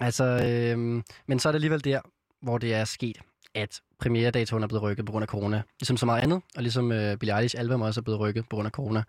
[0.00, 2.00] Altså, øhm, men så er det alligevel der,
[2.42, 3.16] hvor det er sket,
[3.54, 5.62] at premieredatoen er blevet rykket på grund af corona.
[5.80, 8.56] Ligesom så meget andet, og ligesom øh, Billie Eilish album også er blevet rykket på
[8.56, 9.02] grund af corona.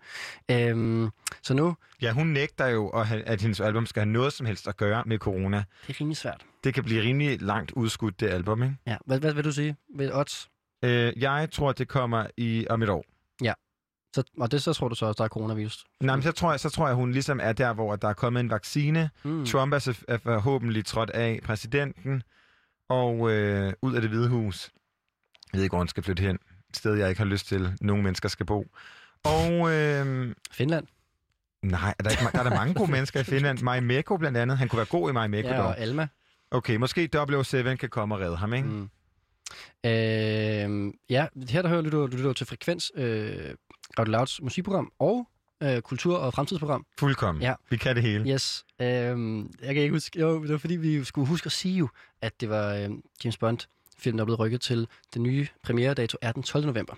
[0.50, 1.10] Øhm,
[1.42, 4.68] så nu, Ja, hun nægter jo, at, at hendes album skal have noget som helst
[4.68, 5.64] at gøre med corona.
[5.86, 6.44] det er rimelig svært.
[6.64, 8.76] Det kan blive rimelig langt udskudt, det album, ikke?
[8.86, 9.76] Ja, hvad, hvad vil du sige?
[9.96, 10.48] Ved odds?
[10.84, 13.04] Øh, jeg tror, det kommer i om et år.
[14.16, 15.84] Så, og det så tror du så også, der er coronavirus?
[16.00, 18.12] Nej, men så tror, jeg, så tror jeg, hun ligesom er der, hvor der er
[18.12, 19.10] kommet en vaccine.
[19.24, 19.30] Mm.
[19.30, 19.46] Mm.
[19.46, 22.22] Trump er, så, er forhåbentlig trådt af præsidenten.
[22.88, 24.70] Og øh, ud af det hvide hus.
[25.52, 26.38] Jeg ved ikke, hvor han skal flytte hen.
[26.70, 28.66] Et sted, jeg ikke har lyst til, nogen mennesker skal bo.
[29.24, 30.86] Og øh, Finland.
[31.62, 33.58] nej, er der, ikke, ma- der er der mange gode mennesker i Finland.
[33.62, 34.58] Maimeko blandt andet.
[34.58, 35.66] Han kunne være god i Maimeko Ja, dog.
[35.66, 36.08] og Alma.
[36.50, 37.08] Okay, måske
[37.44, 38.68] 007 kan komme og redde ham, ikke?
[38.68, 38.90] Mm.
[39.84, 43.54] Øh, ja, her der hører du, du lytter til Frekvens, øh,
[43.98, 45.28] Radio Louds musikprogram og
[45.62, 46.86] øh, kultur- og fremtidsprogram.
[46.98, 47.42] Fuldkommen.
[47.42, 47.54] Ja.
[47.70, 48.30] Vi kan det hele.
[48.32, 48.64] Yes.
[48.80, 51.88] Øh, jeg kan ikke huske, jo, det var fordi, vi skulle huske at sige jo,
[52.22, 52.90] at det var øh,
[53.24, 53.58] James Bond,
[53.98, 56.66] filmen, der er blevet rykket til den nye premieredato er den 12.
[56.66, 56.94] november.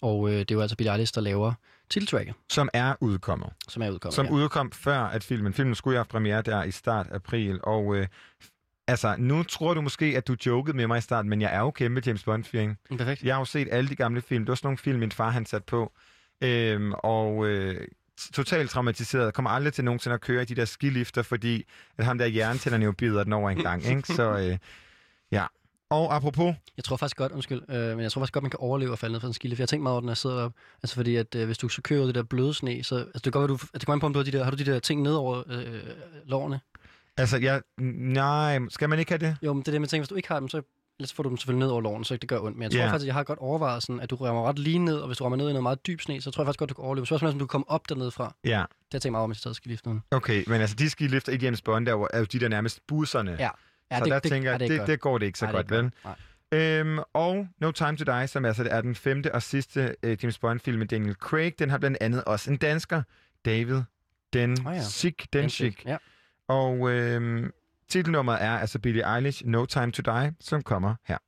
[0.00, 1.52] Og øh, det er jo altså Billie Eilish, der laver
[1.90, 3.48] titeltracket, Som er udkommet.
[3.68, 4.14] som er udkommet.
[4.14, 4.32] Som ja.
[4.32, 5.52] udkom før, at filmen...
[5.52, 7.96] Filmen skulle have haft premiere der i start april, og...
[7.96, 8.06] Øh,
[8.86, 11.60] altså, nu tror du måske, at du jokede med mig i starten, men jeg er
[11.60, 12.78] jo kæmpe James Bond-fyring.
[12.98, 13.22] Perfekt.
[13.22, 14.44] Jeg har jo set alle de gamle film.
[14.44, 15.92] Det var sådan nogle film, min far han satte på.
[16.40, 17.88] Øhm, og øh,
[18.32, 19.34] totalt traumatiseret.
[19.34, 21.64] Kommer aldrig til nogensinde at køre i de der skilifter, fordi
[21.98, 23.84] at ham der jerntænderne jo bider den over en gang.
[23.84, 24.02] Ikke?
[24.02, 24.58] Så øh,
[25.32, 25.44] ja.
[25.90, 28.60] Og apropos, Jeg tror faktisk godt, undskyld, øh, men jeg tror faktisk godt, man kan
[28.60, 29.56] overleve at falde ned fra en skille.
[29.56, 30.52] For jeg tænker meget over, den, når jeg sidder op.
[30.82, 33.10] Altså fordi, at øh, hvis du så kører ud det der bløde sne, så altså,
[33.14, 34.44] det kan godt være, du, altså, det kommer an på, om du har de der,
[34.44, 35.80] har du de der ting ned over øh,
[36.24, 36.60] lårene.
[37.16, 39.36] altså jeg, nej, skal man ikke have det?
[39.42, 40.62] Jo, men det er det, man tænker, hvis du ikke har dem, så
[40.98, 42.56] ellers får du dem selvfølgelig ned over lårene, så det gør ondt.
[42.56, 42.90] Men jeg tror yeah.
[42.90, 45.18] faktisk, at jeg har godt overvejet sådan, at du rammer ret lige ned, og hvis
[45.18, 46.84] du rammer ned i noget meget dyb sne, så tror jeg faktisk godt, du kan
[46.84, 47.06] overleve.
[47.06, 48.34] Spørgsmålet er, om du kan komme op dernede fra.
[48.44, 50.00] Det Ja, har jeg tænkt meget over, hvis jeg nu.
[50.10, 50.44] okay.
[50.46, 53.36] Men altså, de skilifter i James Bond, der er jo de der nærmest busserne.
[53.38, 53.50] Ja.
[53.90, 54.88] Ja, så der tænker jeg, det, godt.
[54.88, 55.92] det går det ikke så Nej, det godt, vel?
[56.04, 56.14] Nej.
[56.52, 60.38] Øhm, og No Time to Die, som altså er den femte og sidste øh, James
[60.38, 63.02] Bond-film med Daniel Craig, den har blandt andet også en dansker,
[63.44, 63.82] David
[64.32, 64.82] Den Oh ja.
[64.82, 65.84] Sik, Den Sik.
[65.86, 65.96] Ja.
[66.48, 67.50] Og øhm,
[67.88, 71.18] titelnummeret er altså Billie Eilish, No Time to Die, som kommer her.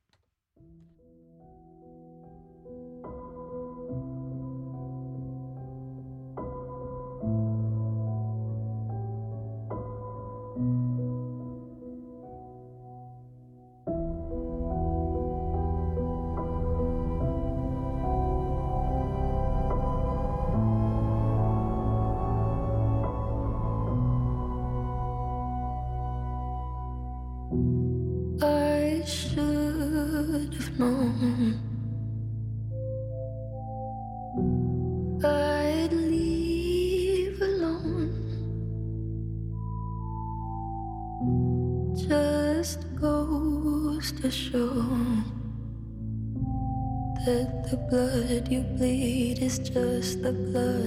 [50.21, 50.78] The blood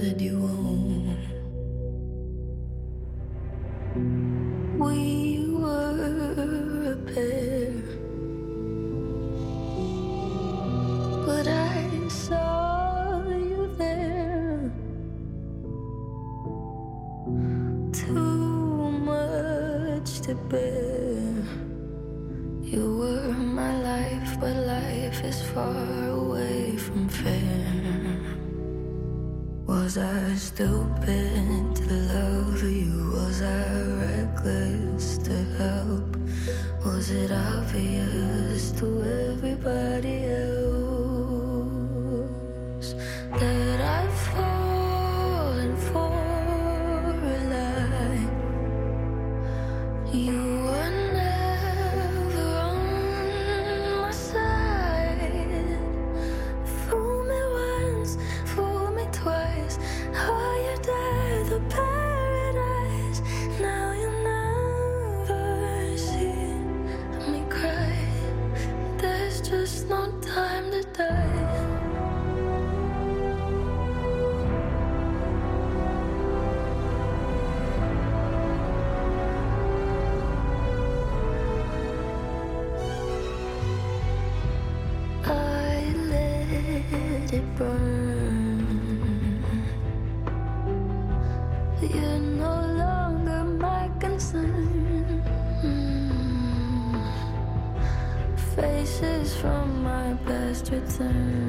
[101.03, 101.42] other.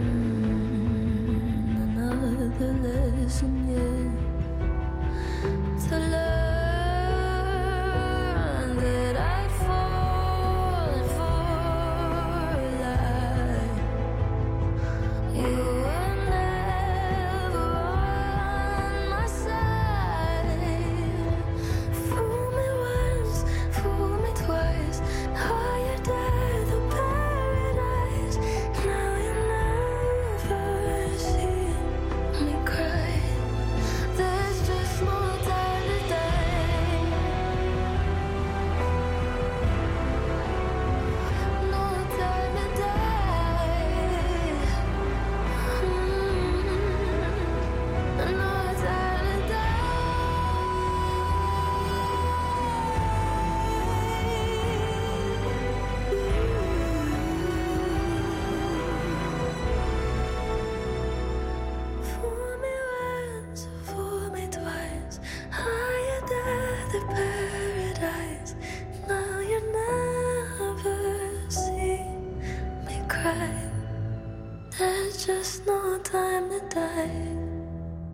[75.94, 77.36] No time to die.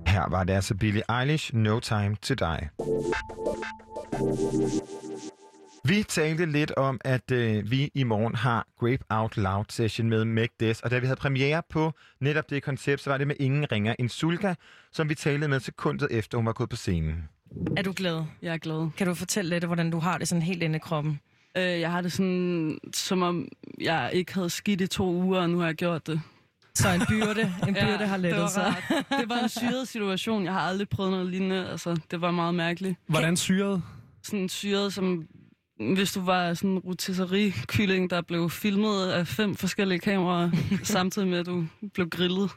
[0.07, 2.69] Her var det altså Billie Eilish, No Time to Die.
[5.85, 10.25] Vi talte lidt om, at øh, vi i morgen har Grape Out Loud session med
[10.25, 13.37] Meg Des, og da vi havde premiere på netop det koncept, så var det med
[13.41, 14.55] ingen ringer en Sulka,
[14.93, 17.29] som vi talte med sekundet efter, hun var gået på scenen.
[17.77, 18.25] Er du glad?
[18.43, 18.91] Jeg er glad.
[18.97, 21.21] Kan du fortælle lidt, hvordan du har det sådan helt inde i kroppen?
[21.57, 23.49] Øh, jeg har det sådan, som om
[23.81, 26.21] jeg ikke havde skidt i to uger, og nu har jeg gjort det.
[26.75, 28.75] Så en byrde, en byrde har det lettet var sig.
[29.11, 30.45] Det var en syret situation.
[30.45, 31.69] Jeg har aldrig prøvet noget lignende.
[31.71, 32.97] Altså, det var meget mærkeligt.
[33.07, 33.83] Hvordan syret?
[34.23, 35.27] Sådan syret, som
[35.95, 40.51] hvis du var sådan en rotisserie-kylling, der blev filmet af fem forskellige kameraer,
[40.83, 42.51] samtidig med, at du blev grillet.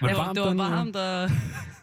[0.00, 1.30] Var det, var, varmt det var varmt, og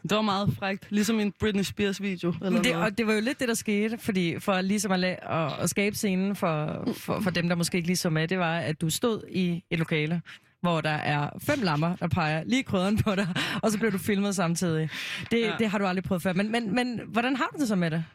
[0.04, 0.86] det var meget frækt.
[0.90, 2.34] Ligesom en Britney Spears-video.
[2.42, 2.86] Eller Det, noget.
[2.92, 5.70] og det var jo lidt det, der skete, fordi for ligesom at, la- at, at
[5.70, 8.82] skabe scenen for, for, for dem, der måske ikke lige så med, det var, at
[8.82, 10.22] du stod i et lokale,
[10.64, 13.28] hvor der er fem lammer, der peger lige krydderen på dig,
[13.64, 14.90] og så blev du filmet samtidig.
[15.32, 15.48] Det, ja.
[15.48, 15.56] Ja.
[15.60, 16.34] det har du aldrig prøvet før.
[16.34, 18.06] Men, men, men hvordan har du det så med det?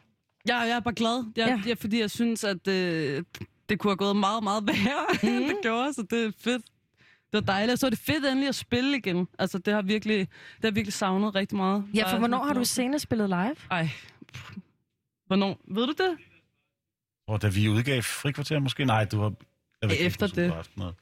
[0.45, 1.53] Jeg, jeg er bare glad, jeg, Ja.
[1.53, 1.61] ja.
[1.65, 3.23] jeg, fordi jeg synes, at øh,
[3.69, 5.29] det kunne have gået meget, meget værre, mm.
[5.37, 6.65] end det gjorde, så det er fedt.
[7.31, 7.79] Det var dejligt.
[7.79, 9.27] Så er det fedt endelig at spille igen.
[9.39, 10.17] Altså, det har virkelig,
[10.55, 11.85] det har virkelig savnet rigtig meget.
[11.93, 13.55] Ja, for hvornår har du senest spillet live?
[13.71, 13.89] Ej.
[15.27, 15.57] Hvornår?
[15.75, 16.17] Ved du det?
[17.27, 18.85] Og da vi udgav frikvarter måske?
[18.85, 19.33] Nej, du har...
[19.81, 20.53] Jeg ved ikke, Efter du det.
[20.77, 20.95] noget.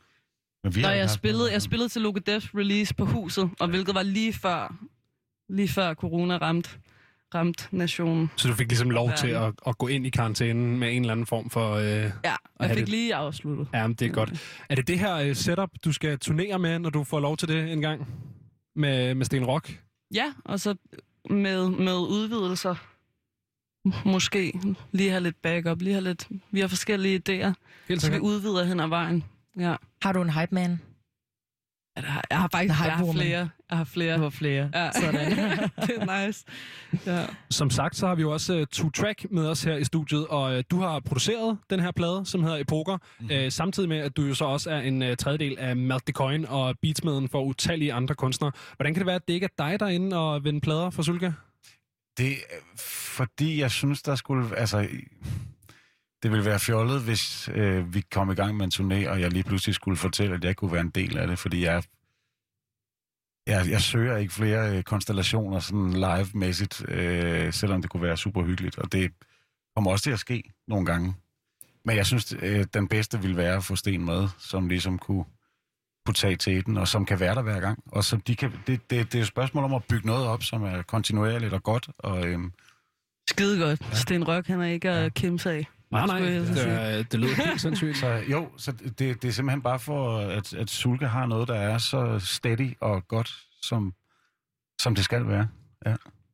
[0.64, 4.04] Men vi ikke jeg spillede, jeg spillede til Logadefs release på huset, og hvilket var
[4.04, 4.76] lige før,
[5.50, 6.70] lige før corona ramte,
[7.36, 8.32] ramte nationen.
[8.36, 11.12] Så du fik ligesom lov til at, at gå ind i karantænen med en eller
[11.12, 11.74] anden form for...
[11.74, 11.86] Øh...
[11.86, 12.12] Ja,
[12.60, 13.68] jeg fik det- lige afsluttet.
[13.74, 14.60] Ja, men det er godt.
[14.70, 17.48] Er det det her øh, setup, du skal turnere med, når du får lov til
[17.48, 18.08] det en gang?
[18.76, 19.82] Med, med Sten Rock?
[20.14, 20.76] Ja, og så
[21.30, 22.76] med, med udvidelser.
[24.06, 24.60] Måske
[24.92, 26.28] lige have lidt backup, lige have lidt...
[26.52, 27.54] Vi har forskellige idéer,
[27.88, 29.24] Helt så vi udvider hen ad vejen.
[29.60, 29.76] Ja.
[30.02, 30.82] Har du en hype man?
[31.98, 33.50] Ja, der har- Jeg har faktisk jeg har flere.
[33.70, 34.18] Jeg har flere.
[34.18, 34.70] Du har flere.
[34.74, 34.92] Ja.
[34.92, 35.32] Sådan.
[35.88, 36.46] det er nice.
[37.06, 37.26] Ja.
[37.50, 40.28] Som sagt, så har vi jo også uh, Two Track med os her i studiet,
[40.28, 43.26] og uh, du har produceret den her plade, som hedder Epoker, mm.
[43.26, 46.14] uh, samtidig med, at du jo så også er en uh, tredjedel af Melt the
[46.14, 48.52] Coin og beatsmeden for utallige andre kunstnere.
[48.76, 51.32] Hvordan kan det være, at det ikke er dig derinde og vende plader for Sulka?
[52.18, 52.38] Det er,
[52.78, 54.58] fordi jeg synes, der skulle...
[54.58, 54.88] Altså,
[56.24, 59.32] det ville være fjollet, hvis øh, vi kom i gang med en turné, og jeg
[59.32, 61.84] lige pludselig skulle fortælle, at jeg kunne være en del af det, fordi jeg...
[63.48, 68.44] Jeg, jeg søger ikke flere øh, konstellationer sådan live-mæssigt, øh, selvom det kunne være super
[68.44, 69.12] hyggeligt, og det
[69.76, 71.16] kommer også til at ske nogle gange.
[71.86, 75.26] Men jeg synes, øh, den bedste ville være at få Sten med, som ligesom kunne,
[76.06, 77.84] kunne tage til den, og som kan være der hver gang.
[77.88, 80.44] Og som de kan, det, det, det er et spørgsmål om at bygge noget op,
[80.44, 82.52] som er kontinuerligt og godt, og øhm,
[83.30, 83.82] Skide godt.
[83.82, 83.96] Ja.
[83.96, 85.68] Sten Røk, han er ikke at kæmpe af.
[85.92, 87.98] Nej, nej, det, er- det lyder helt sindssygt.
[87.98, 91.56] Så jo, så det, det er simpelthen bare for, at, at Sulka har noget, der
[91.56, 93.94] er så steady og godt, som,
[94.82, 95.48] som det skal være.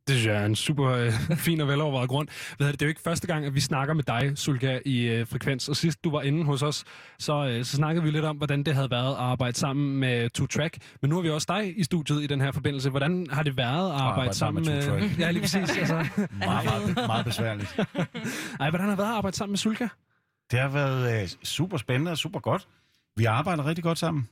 [0.07, 1.11] Det synes jeg er en super øh,
[1.45, 2.27] fin og velovervejet grund.
[2.59, 5.01] Ved du, det er jo ikke første gang, at vi snakker med dig, Sulka, i
[5.01, 5.69] øh, Frekvens.
[5.69, 6.83] Og sidst du var inde hos os,
[7.19, 10.29] så, øh, så snakkede vi lidt om, hvordan det havde været at arbejde sammen med
[10.29, 10.77] Two Track.
[11.01, 12.89] Men nu har vi også dig i studiet i den her forbindelse.
[12.89, 15.09] Hvordan har det været at arbejde, arbejde sammen sammen med med...
[15.25, 15.77] Ja, lige præcis.
[15.77, 15.95] Altså.
[16.31, 17.79] Meget, meget, meget besværligt.
[18.59, 19.87] Ej, hvordan har det været at arbejde sammen med Sulka?
[20.51, 22.67] Det har været øh, super spændende og super godt.
[23.17, 24.29] Vi arbejder rigtig godt sammen.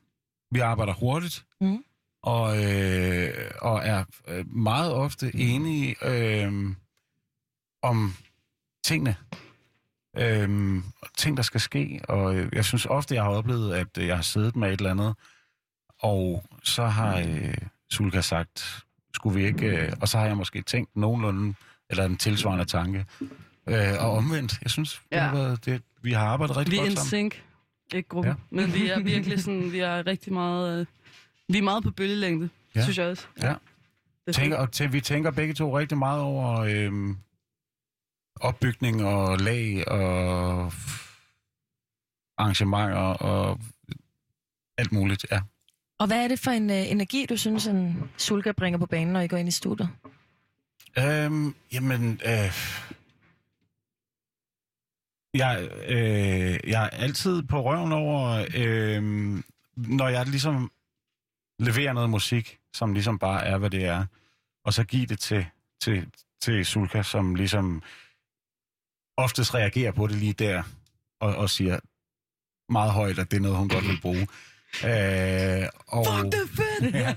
[0.51, 1.45] Vi arbejder hurtigt.
[1.61, 1.83] Mhm.
[2.23, 6.75] Og, øh, og er øh, meget ofte enige øh,
[7.81, 8.13] om
[8.83, 9.15] tingene.
[10.17, 10.83] Øh,
[11.17, 12.01] ting, der skal ske.
[12.07, 14.77] Og øh, jeg synes ofte, jeg har oplevet, at øh, jeg har siddet med et
[14.77, 15.15] eller andet,
[15.99, 17.53] og så har øh,
[17.91, 18.83] Sulka sagt,
[19.15, 19.65] skulle vi ikke...
[19.65, 21.53] Øh, og så har jeg måske tænkt nogenlunde,
[21.89, 23.05] eller en tilsvarende tanke.
[23.67, 25.15] Øh, og omvendt, jeg synes, ja.
[25.15, 27.31] det har været, det, vi har arbejdet rigtig Vi er godt en sammen.
[27.31, 27.35] sync,
[27.93, 28.29] ikke gruppe.
[28.29, 28.35] Ja.
[28.49, 30.79] Men vi er virkelig sådan, vi er rigtig meget...
[30.79, 30.85] Øh,
[31.53, 32.79] vi er meget på bølgelængde, Ja.
[32.79, 32.83] ja.
[32.85, 33.25] synes jeg også.
[33.41, 33.47] Ja.
[33.47, 33.57] Det
[34.27, 37.17] er tænker, og tæ- vi tænker begge to rigtig meget over øhm,
[38.41, 40.73] opbygning og lag og
[42.37, 43.59] arrangementer og
[44.77, 45.41] alt muligt, ja.
[45.99, 49.13] Og hvad er det for en uh, energi, du synes, en Sulka bringer på banen,
[49.13, 49.89] når I går ind i studiet?
[50.97, 52.51] Øhm, jamen, øh,
[55.33, 59.03] jeg, øh, jeg er altid på røven over, øh,
[59.75, 60.71] når jeg ligesom
[61.61, 64.05] leverer noget musik, som ligesom bare er, hvad det er,
[64.65, 65.45] og så give det til,
[65.81, 66.07] til,
[66.41, 67.83] til Sulka, som ligesom
[69.17, 70.63] oftest reagerer på det lige der,
[71.19, 71.79] og, og siger
[72.71, 74.27] meget højt, at det er noget, hun godt vil bruge.
[74.85, 76.95] Øh, og, Fuck, det er fedt!
[76.95, 77.15] Ja,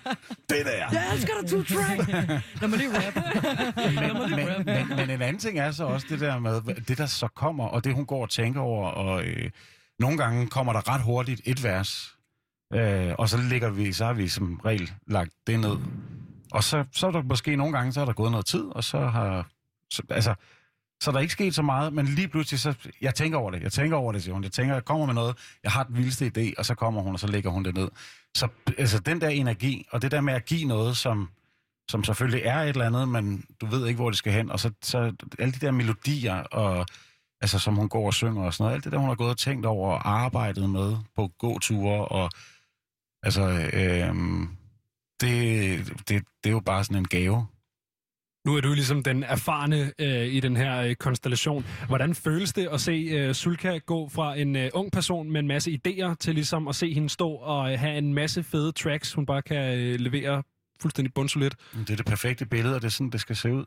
[0.49, 0.89] det der.
[0.93, 2.09] Jeg elsker dig, Two Track!
[2.61, 3.17] Lad mig lige rap.
[3.77, 7.07] men, men, men, men en anden ting er så også det der med, det der
[7.07, 9.51] så kommer, og det hun går og tænker over, og øh,
[9.99, 12.17] nogle gange kommer der ret hurtigt et vers,
[12.73, 15.77] Øh, og så ligger vi, så har vi som regel lagt det ned.
[16.53, 18.85] Og så, så er der måske nogle gange, så er der gået noget tid, og
[18.85, 19.47] så har...
[19.91, 20.35] Så, altså,
[21.01, 23.73] så er ikke sket så meget, men lige pludselig, så, jeg tænker over det, jeg
[23.73, 24.45] tænker over det, siger hun.
[24.45, 27.13] Jeg tænker, jeg kommer med noget, jeg har den vildeste idé, og så kommer hun,
[27.13, 27.89] og så lægger hun det ned.
[28.37, 28.49] Så
[28.79, 31.29] altså, den der energi, og det der med at give noget, som,
[31.91, 34.61] som selvfølgelig er et eller andet, men du ved ikke, hvor det skal hen, og
[34.61, 36.87] så, så alle de der melodier, og,
[37.41, 39.31] altså, som hun går og synger og sådan noget, alt det der, hun har gået
[39.31, 42.31] og tænkt over og arbejdet med på gåture, og
[43.25, 44.49] altså, øhm,
[45.21, 47.47] det, det, det er jo bare sådan en gave.
[48.47, 51.65] Nu er du ligesom den erfarne øh, i den her øh, konstellation.
[51.87, 55.47] Hvordan føles det at se øh, Sulka gå fra en øh, ung person med en
[55.49, 59.13] masse idéer til ligesom at se hende stå og øh, have en masse fede tracks,
[59.15, 60.43] hun bare kan øh, levere
[60.83, 61.57] fuldstændig bundsolidt?
[61.73, 63.65] Det er det perfekte billede, og det er sådan, det skal se ud.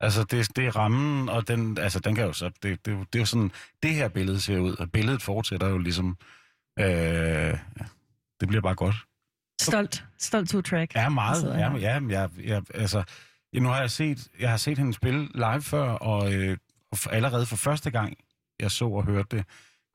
[0.00, 2.50] Altså, det, det er rammen, og den, altså, den kan jo så...
[2.62, 3.50] Det, det, er jo- det er jo sådan,
[3.82, 6.16] det her billede ser ud, og billedet fortsætter jo ligesom...
[6.80, 7.54] Øh,
[8.42, 8.94] det bliver bare godt.
[9.60, 10.04] Stolt.
[10.18, 10.94] Stolt to track.
[10.94, 11.58] Ja, meget.
[11.58, 13.02] Ja, ja, men jeg, jeg, altså,
[13.54, 16.56] ja, nu har jeg set, jeg har set hende spille live før, og øh,
[16.94, 18.16] for, allerede for første gang,
[18.60, 19.44] jeg så og hørte det,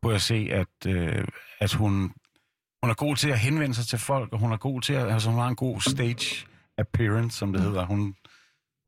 [0.04, 1.26] kunne jeg se, at, øh,
[1.60, 2.14] at hun,
[2.84, 5.12] hun er god til at henvende sig til folk, og hun er god til at,
[5.12, 7.86] altså hun har en god stage appearance, som det hedder.
[7.86, 8.16] Hun,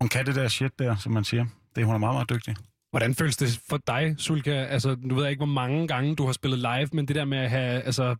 [0.01, 1.45] hun kan det der shit der, som man siger.
[1.75, 2.55] Det, hun er meget, meget dygtig.
[2.91, 4.51] Hvordan føles det for dig, Sulka?
[4.51, 7.25] Altså, nu ved jeg ikke, hvor mange gange du har spillet live, men det der
[7.25, 8.15] med at have altså,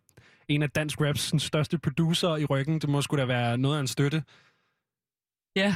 [0.50, 3.76] en af dansk raps sådan, største producer i ryggen, det må sgu da være noget
[3.76, 4.22] af en støtte.
[5.56, 5.74] Ja.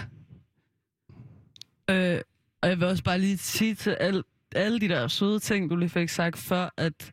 [1.90, 2.20] Øh,
[2.62, 5.76] og jeg vil også bare lige sige til al, alle de der søde ting, du
[5.76, 7.12] lige fik sagt før, at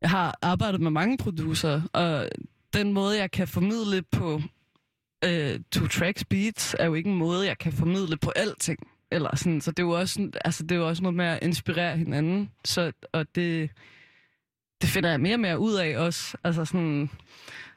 [0.00, 2.28] jeg har arbejdet med mange producer, og
[2.72, 4.40] den måde, jeg kan formidle på
[5.24, 8.78] øh, to tracks beats, er jo ikke en måde, jeg kan formidle på alting.
[9.10, 11.38] Eller sådan, så det er jo også, altså, det er jo også noget med at
[11.42, 12.50] inspirere hinanden.
[12.64, 13.70] Så, og det,
[14.84, 16.36] det finder jeg mere og mere ud af også.
[16.44, 17.10] Altså sådan,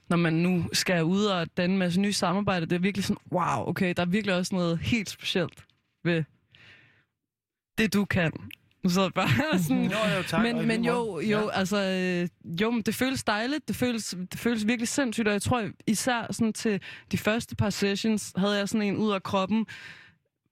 [0.09, 3.21] når man nu skal ud og danne en masse nye samarbejder, det er virkelig sådan,
[3.31, 5.65] wow, okay, der er virkelig også noget helt specielt
[6.03, 6.23] ved
[7.77, 8.31] det, du kan.
[8.83, 9.83] Nu sidder bare sådan...
[9.83, 11.49] Jo, jo, tak, men, men jo, jo, Ja.
[11.59, 15.41] altså, øh, jo, men det føles dejligt, det føles, det føles virkelig sindssygt, og jeg
[15.41, 16.81] tror især sådan til
[17.11, 19.65] de første par sessions, havde jeg sådan en ud af kroppen,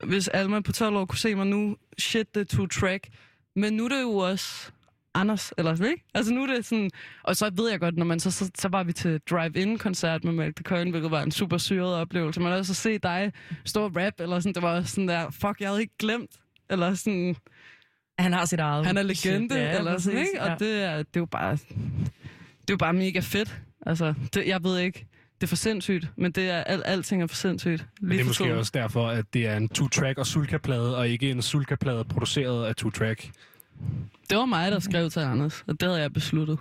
[0.03, 3.07] hvis Alma på 12 år kunne se mig nu, shit, det er to track.
[3.55, 4.71] Men nu er det jo også
[5.15, 6.03] Anders, eller sådan, ikke?
[6.13, 6.91] Altså nu er det sådan...
[7.23, 10.33] Og så ved jeg godt, når man så, så, så var vi til drive-in-koncert med
[10.33, 12.39] Malk Coyne, hvilket var en super syret oplevelse.
[12.41, 13.31] Man også at se dig
[13.65, 16.31] stå og rap, eller sådan, det var også sådan der, fuck, jeg havde ikke glemt.
[16.69, 17.35] Eller sådan,
[18.19, 18.85] Han har sit eget.
[18.85, 19.61] han er legende, shit.
[19.63, 20.41] Ja, eller sådan, ikke?
[20.41, 20.55] Og Ja.
[20.59, 21.51] det, er, det er jo bare...
[21.51, 23.59] Det er jo bare mega fedt.
[23.85, 25.07] Altså, det, jeg ved ikke,
[25.41, 27.85] det er for sindssygt, men det er, al, alting er for sindssygt.
[28.01, 28.57] Men det er måske tiden.
[28.57, 32.73] også derfor, at det er en two-track og Sulka-plade, og ikke en Sulka-plade produceret af
[32.81, 33.31] two-track.
[34.29, 36.59] Det var mig, der skrev til Anders, og det havde jeg besluttet.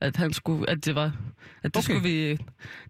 [0.00, 1.16] At, han skulle, at det var,
[1.62, 1.82] at det Okay.
[1.82, 2.30] skulle vi...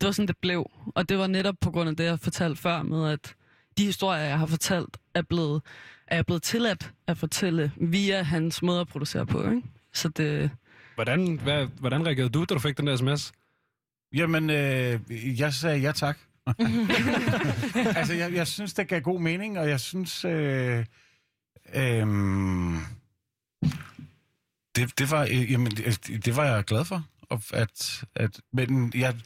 [0.00, 0.70] Det var sådan, det blev.
[0.94, 3.34] Og det var netop på grund af det, jeg fortalte før med, at
[3.78, 5.62] de historier, jeg har fortalt, er blevet,
[6.06, 9.50] er jeg blevet tilladt at fortælle via hans måde at producere på.
[9.50, 9.62] Ikke?
[9.92, 10.50] Så det...
[10.94, 13.32] Hvordan, hvad, hvordan reagerede du, da du fik den der sms?
[14.14, 15.00] Jamen, øh,
[15.40, 16.18] jeg sagde ja tak.
[17.96, 20.24] altså, jeg, jeg synes, det gav god mening, og jeg synes...
[20.24, 20.84] Øh,
[21.74, 22.06] øh,
[24.82, 27.04] det, det, var, øh, jamen, det, det var jeg glad for.
[27.22, 29.16] Og at, at, men jeg,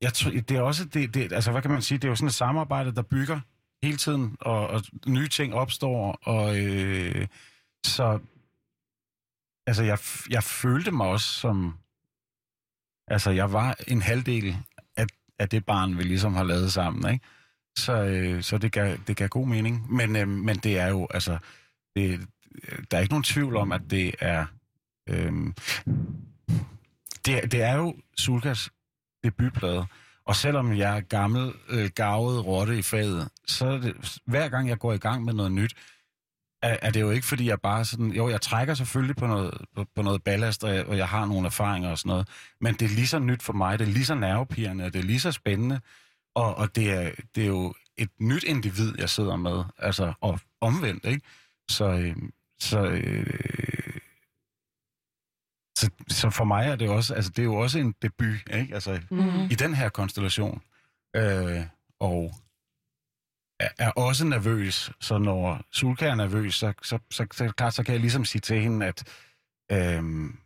[0.00, 0.84] jeg, tror, det er også...
[0.84, 1.98] Det, det, altså, hvad kan man sige?
[1.98, 3.40] Det er jo sådan et samarbejde, der bygger
[3.82, 7.26] hele tiden, og, og nye ting opstår, og øh,
[7.86, 8.18] så...
[9.66, 9.98] Altså, jeg,
[10.30, 11.78] jeg følte mig også som...
[13.08, 14.56] Altså, jeg var en halvdel
[14.96, 15.06] af,
[15.38, 17.26] af det barn, vi ligesom har lavet sammen, ikke?
[17.78, 19.92] Så, øh, så det, gav, det gav god mening.
[19.92, 21.38] Men, øh, men det er jo, altså...
[21.96, 22.28] Det,
[22.90, 24.46] der er ikke nogen tvivl om, at det er...
[25.08, 25.32] Øh,
[27.26, 28.70] det, det er jo Sulkas
[29.24, 29.86] debutplade.
[30.26, 34.68] Og selvom jeg er gammel, øh, gavet rotte i faget, så er det, hver gang
[34.68, 35.74] jeg går i gang med noget nyt,
[36.62, 38.12] er, er det jo ikke, fordi jeg bare sådan...
[38.12, 41.26] Jo, jeg trækker selvfølgelig på noget, på, på noget ballast, og jeg, og jeg har
[41.26, 42.28] nogle erfaringer og sådan noget.
[42.60, 45.02] Men det er lige så nyt for mig, det er lige så nervepirrende, det er
[45.02, 45.80] lige så spændende.
[46.34, 49.64] Og, og det, er, det er jo et nyt individ, jeg sidder med.
[49.78, 51.26] Altså, og omvendt, ikke?
[51.68, 52.16] Så, øh,
[52.60, 53.26] så, øh,
[55.78, 58.74] så, så for mig er det også, altså det er jo også en debut, ikke?
[58.74, 59.44] Altså, Mm.
[59.50, 60.62] i den her konstellation.
[61.16, 61.60] Øh,
[62.00, 62.32] og
[63.60, 67.82] er, er også nervøs, så når Sulka er nervøs, så, så, så, så, klart, så
[67.82, 69.04] kan jeg ligesom sige til hende, at
[69.72, 70.38] øhm,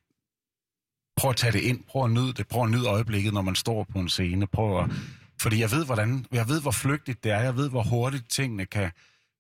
[1.17, 3.55] prøv at tage det ind, prøv at nyde det, prøv at nyde øjeblikket, når man
[3.55, 4.91] står på en scene, prøv at,
[5.41, 8.67] fordi jeg ved, hvordan, jeg ved, hvor flygtigt det er, jeg ved, hvor hurtigt tingene
[8.67, 8.91] kan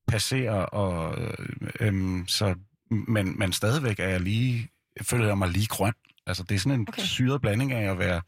[0.09, 1.35] passere, og, øh,
[1.81, 2.55] øhm, så,
[2.91, 4.69] men, men stadigvæk er jeg lige,
[5.03, 5.93] føler jeg mig lige grøn.
[6.27, 7.03] Altså, det er sådan en Okay.
[7.03, 8.21] syret blanding af at være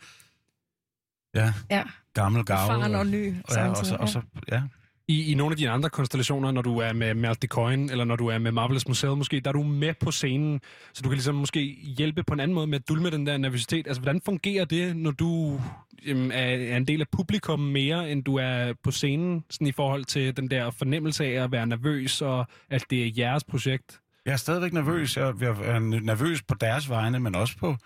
[1.35, 1.83] ja, Ja.
[2.14, 2.57] gammel gav.
[2.57, 3.35] Faren og ny.
[3.51, 4.21] ja, og så, og så,
[4.53, 4.62] ja.
[5.09, 8.16] I, I nogle af dine andre konstellationer, når du er med Malte Coin, eller når
[8.16, 10.61] du er med Marvelous Museet måske, der er du med på scenen,
[10.93, 11.61] så du kan ligesom måske
[11.99, 13.87] hjælpe på en anden måde med at dulme den der nervøsitet.
[13.87, 15.61] Altså, hvordan fungerer det, når du
[16.07, 19.73] jamen, er, er en del af publikum mere, end du er på scenen, sådan i
[19.73, 23.99] forhold til den der fornemmelse af at være nervøs, og at det er jeres projekt?
[24.27, 25.16] Jeg er stadigvæk nervøs.
[25.16, 27.77] Jeg, er nervøs på deres vegne, men også på,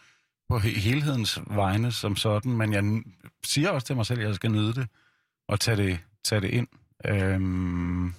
[0.49, 2.53] på helhedens vegne som sådan.
[2.53, 3.03] Men jeg
[3.45, 4.89] siger også til mig selv, at jeg skal nyde det
[5.49, 6.69] og tage det, tage det ind.
[7.07, 8.15] Øhm,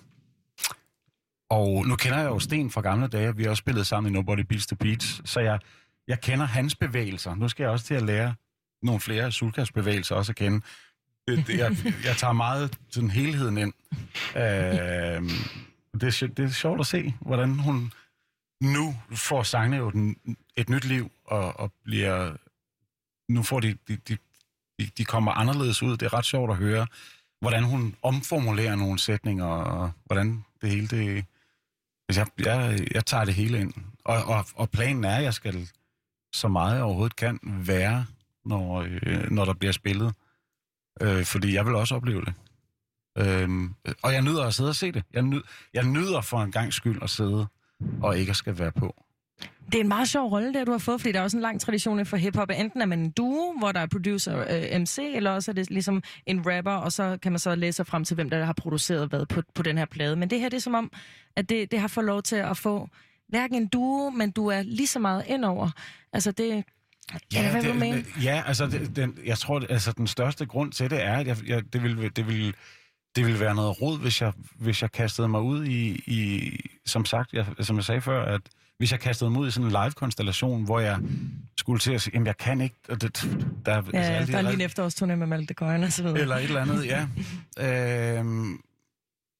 [1.49, 3.35] og nu kender jeg jo Sten fra gamle dage.
[3.35, 5.29] Vi har også spillet sammen i Nobody Beats the Beats.
[5.29, 5.59] Så jeg,
[6.07, 7.35] jeg kender hans bevægelser.
[7.35, 8.35] Nu skal jeg også til at lære
[8.81, 10.61] nogle flere af Sulkas bevægelser også at kende.
[11.27, 13.73] Det, det, jeg, jeg tager meget sådan helheden ind.
[14.35, 15.29] Øhm,
[16.01, 17.91] det, er, det er sjovt at se, hvordan hun
[18.61, 20.17] nu får sangene jo den,
[20.55, 22.35] et nyt liv, og, og bliver...
[23.29, 24.17] Nu får de, de, de,
[24.97, 25.97] de, kommer anderledes ud.
[25.97, 26.87] Det er ret sjovt at høre,
[27.41, 31.25] hvordan hun omformulerer nogle sætninger, og hvordan det hele det...
[32.09, 33.73] Altså, jeg, jeg, jeg tager det hele ind.
[34.03, 35.69] Og, og, og planen er, at jeg skal
[36.33, 38.05] så meget jeg overhovedet kan være,
[38.45, 40.13] når, øh, når der bliver spillet.
[41.01, 42.33] Øh, fordi jeg vil også opleve det.
[43.17, 45.03] Øhm, og jeg nyder at sidde og se det.
[45.13, 45.41] Jeg, nyd,
[45.73, 47.47] jeg nyder for en gang skyld at sidde
[48.01, 48.95] og ikke skal være på.
[49.65, 51.41] Det er en meget sjov rolle, der du har fået, fordi der er også en
[51.41, 52.49] lang tradition for hiphop.
[52.49, 55.69] Enten er man en duo, hvor der er producer øh, MC, eller også er det
[55.69, 58.53] ligesom en rapper, og så kan man så læse sig frem til, hvem der har
[58.53, 60.15] produceret hvad på, på den her plade.
[60.15, 60.91] Men det her, det er som om,
[61.35, 62.89] at det, det har fået lov til at få
[63.27, 65.69] hverken en duo, men du er lige så meget indover.
[66.13, 66.63] Altså det...
[67.33, 68.03] Ja, hvad det, du mener?
[68.23, 71.37] ja altså, det, den, jeg tror, altså, den største grund til det er, at jeg,
[71.47, 72.53] jeg, det, ville, det, ville,
[73.15, 76.51] det ville være noget rod, hvis jeg, hvis jeg kastede mig ud i, i
[76.85, 78.41] som sagt, jeg, som jeg sagde før, at
[78.77, 80.99] hvis jeg kastede mig ud i sådan en live-konstellation, hvor jeg
[81.57, 83.13] skulle til at sige, jamen jeg kan ikke, og det,
[83.65, 86.19] der, er- Ja, de der er lige en efterårsturné med Malte Coyne og så videre.
[86.19, 87.07] eller et eller andet, ja.
[88.19, 88.61] øhm,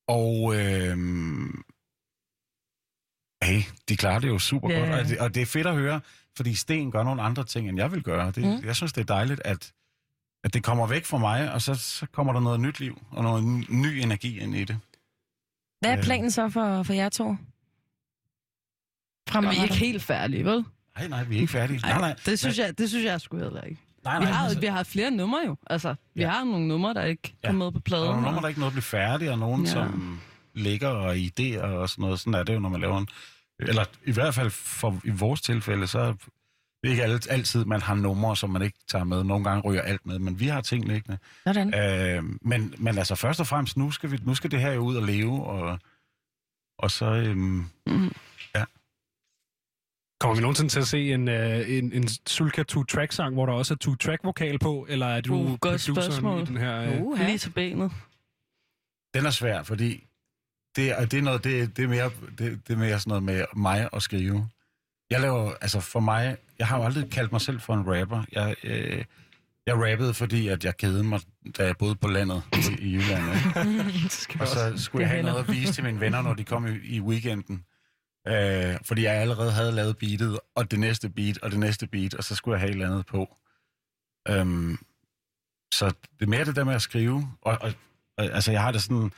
[0.08, 1.64] og øhm,
[3.44, 4.80] hey, de klarer det jo super Ja.
[4.80, 6.02] godt, og det, og det er fedt at høre,
[6.38, 8.32] fordi Sten gør nogle andre ting, end jeg vil gøre.
[8.32, 8.66] Det, mm.
[8.66, 9.72] Jeg synes, det er dejligt, at,
[10.46, 13.24] at det kommer væk fra mig, og så, så kommer der noget nyt liv, og
[13.24, 14.80] noget ny- energi ind i det.
[15.80, 16.04] Hvad er Øh.
[16.04, 17.36] planen så for, for jer to?
[19.30, 19.58] Fremadrettet?
[19.58, 20.66] vi er ikke helt færdige, vel?
[20.98, 21.80] Nej, nej, vi er ikke færdige.
[21.80, 22.16] Nej, nej.
[22.26, 23.82] Det synes, jeg, det synes jeg sgu heller ikke.
[24.04, 25.56] nej, Vi nej, har, altså, vi har flere numre jo.
[25.68, 26.30] Altså, vi Ja.
[26.30, 27.48] har nogle numre, der ikke Ja.
[27.48, 28.04] kom med på der pladen.
[28.08, 29.72] er nogle og- numre, der ikke nåede at blive færdige, og nogen, ja.
[29.72, 30.20] som
[30.54, 32.20] ligger og idéer og sådan noget.
[32.20, 33.08] Sådan er det jo, når man laver en...
[33.60, 36.16] Eller i hvert fald for, i vores tilfælde, så
[36.86, 39.24] er det ikke alt, altid, man har numre, som man ikke tager med.
[39.24, 41.18] Nogle gange ryger alt med, men vi har ting liggende.
[41.48, 41.74] Sådan.
[41.76, 44.80] Øh, men, men altså først og fremmest, nu skal, vi, nu skal det her jo
[44.82, 45.80] ud og leve, og,
[46.80, 47.06] og så...
[47.06, 47.66] Øhm,
[50.20, 53.74] Kommer vi nogensinde til at se en, øh, en, en Sulka two-track-sang, hvor der også
[53.74, 56.42] er two-track-vokal på, eller er du Uh, godt produceren spørgsmål.
[56.42, 56.82] i den her...
[56.82, 57.92] Øh, Uh, Lige til benet.
[59.14, 60.08] den er svær, fordi
[60.76, 63.24] det, er- det er noget, det, det, er mere, det, det er mere sådan noget
[63.24, 64.50] med mig at skrive.
[65.10, 68.24] Jeg laver, altså for mig, jeg har jo aldrig kaldt mig selv for en rapper.
[68.32, 69.06] Jeg, øh,
[69.66, 71.20] jeg rappede, fordi at jeg kedede mig,
[71.58, 72.43] da jeg boede på landet
[72.80, 73.24] i, Jylland.
[73.36, 74.38] Ikke?
[74.41, 76.78] Og så skulle jeg have noget at vise til mine venner, når de kom i,
[76.84, 77.66] i weekenden.
[78.28, 82.14] Øh, fordi jeg allerede havde lavet beatet, og det næste beat, og det næste beat,
[82.14, 83.36] og så skulle jeg have et eller andet på.
[84.28, 84.78] Øhm,
[85.74, 85.86] så
[86.20, 87.30] det er mere det der med at skrive.
[87.41, 87.74] Og, og,
[88.18, 89.12] og altså, jeg har det sådan,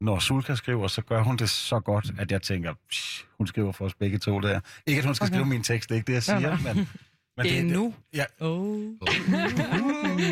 [0.00, 3.72] når Sulka skriver, så gør hun det så godt, at jeg tænker, "Psh, hun skriver
[3.72, 4.60] for os begge to der.
[4.86, 5.34] Ikke, at hun skal Okay.
[5.34, 6.88] skrive min tekst, det er ikke det, jeg siger, Nå, men...
[7.36, 7.94] men Det er nu.
[8.14, 8.78] Ja, Oh.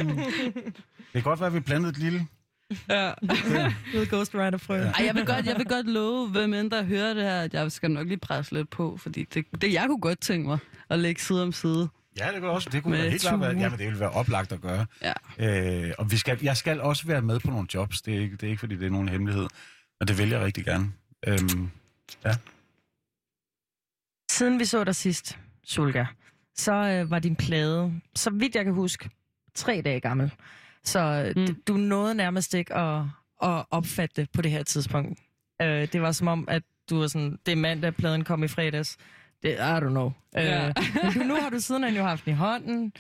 [0.05, 2.27] det kan godt være, at vi blandede et lille...
[2.89, 3.13] Ja.
[3.95, 4.75] Ved Ghost Rider frø.
[4.77, 4.91] Ja.
[4.91, 7.55] Ej, jeg vil, godt, jeg vil godt love, hvem end der hører det her, at
[7.55, 10.59] jeg skal nok lige presse lidt på, fordi det, det jeg kunne godt tænke mig
[10.91, 11.89] at lægge side om side.
[12.19, 12.71] Ja, det kunne også.
[12.71, 14.87] Det kunne helt klart være, jamen, det ville være oplagt at gøre.
[15.03, 15.13] Ja.
[15.89, 18.03] Øh, og vi skal, jeg skal også være med på nogle jobs.
[18.03, 19.47] Det er ikke, det er ikke fordi det er nogen hemmelighed.
[20.01, 20.93] Og det vil jeg rigtig gerne.
[21.27, 21.71] Øhm,
[24.31, 26.05] Siden vi så dig sidst, Sulga,
[26.57, 29.11] så øh, var din plade, så vidt jeg kan huske,
[29.55, 30.33] tre dage gammel.
[30.85, 31.43] Så øh, Mm.
[31.49, 31.63] mm.
[31.69, 33.03] du nåede nærmest ikke at,
[33.43, 35.21] at opfatte det på det her tidspunkt.
[35.63, 38.49] Øh, det var som om, at du var sådan, det er mandag, pladen kom i
[38.49, 38.97] fredags.
[39.43, 40.13] Det, I don't know.
[40.35, 40.69] Ja.
[40.69, 40.75] Øh,
[41.05, 42.93] men du, nu har du siden jo haft den i hånden.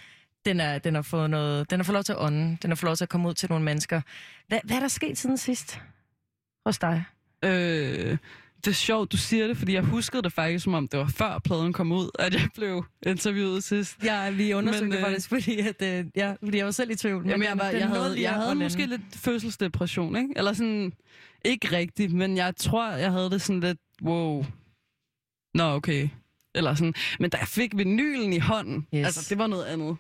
[0.45, 2.57] Den, er, den, har fået noget, den har fået lov til at ånde.
[2.62, 4.01] Den har fået lov til at komme ud til nogle mennesker.
[4.49, 5.80] Hvad, hvad er der sket siden sidst
[6.66, 7.05] hos dig?
[7.45, 8.18] Øh,
[8.64, 11.07] det er sjovt, du siger det, fordi jeg huskede det faktisk, som om det var
[11.07, 14.05] før pladen kom ud, at jeg blev interviewet sidst.
[14.05, 16.91] Ja, vi undersøgte Men, det øh, faktisk, fordi, at, øh, ja, fordi jeg var selv
[16.91, 17.22] i tvivl.
[17.22, 20.28] men Jamen, jeg, var, den jeg havde, jeg havde måske lidt fødselsdepression, ikke?
[20.37, 20.93] Eller sådan,
[21.45, 24.45] ikke rigtigt, men jeg tror, jeg havde det sådan lidt, wow.
[25.55, 26.09] Nå, okay.
[26.55, 26.94] Eller sådan.
[27.20, 29.07] Men da jeg fik vinylen i hånden, Yes.
[29.07, 29.96] altså det var noget andet.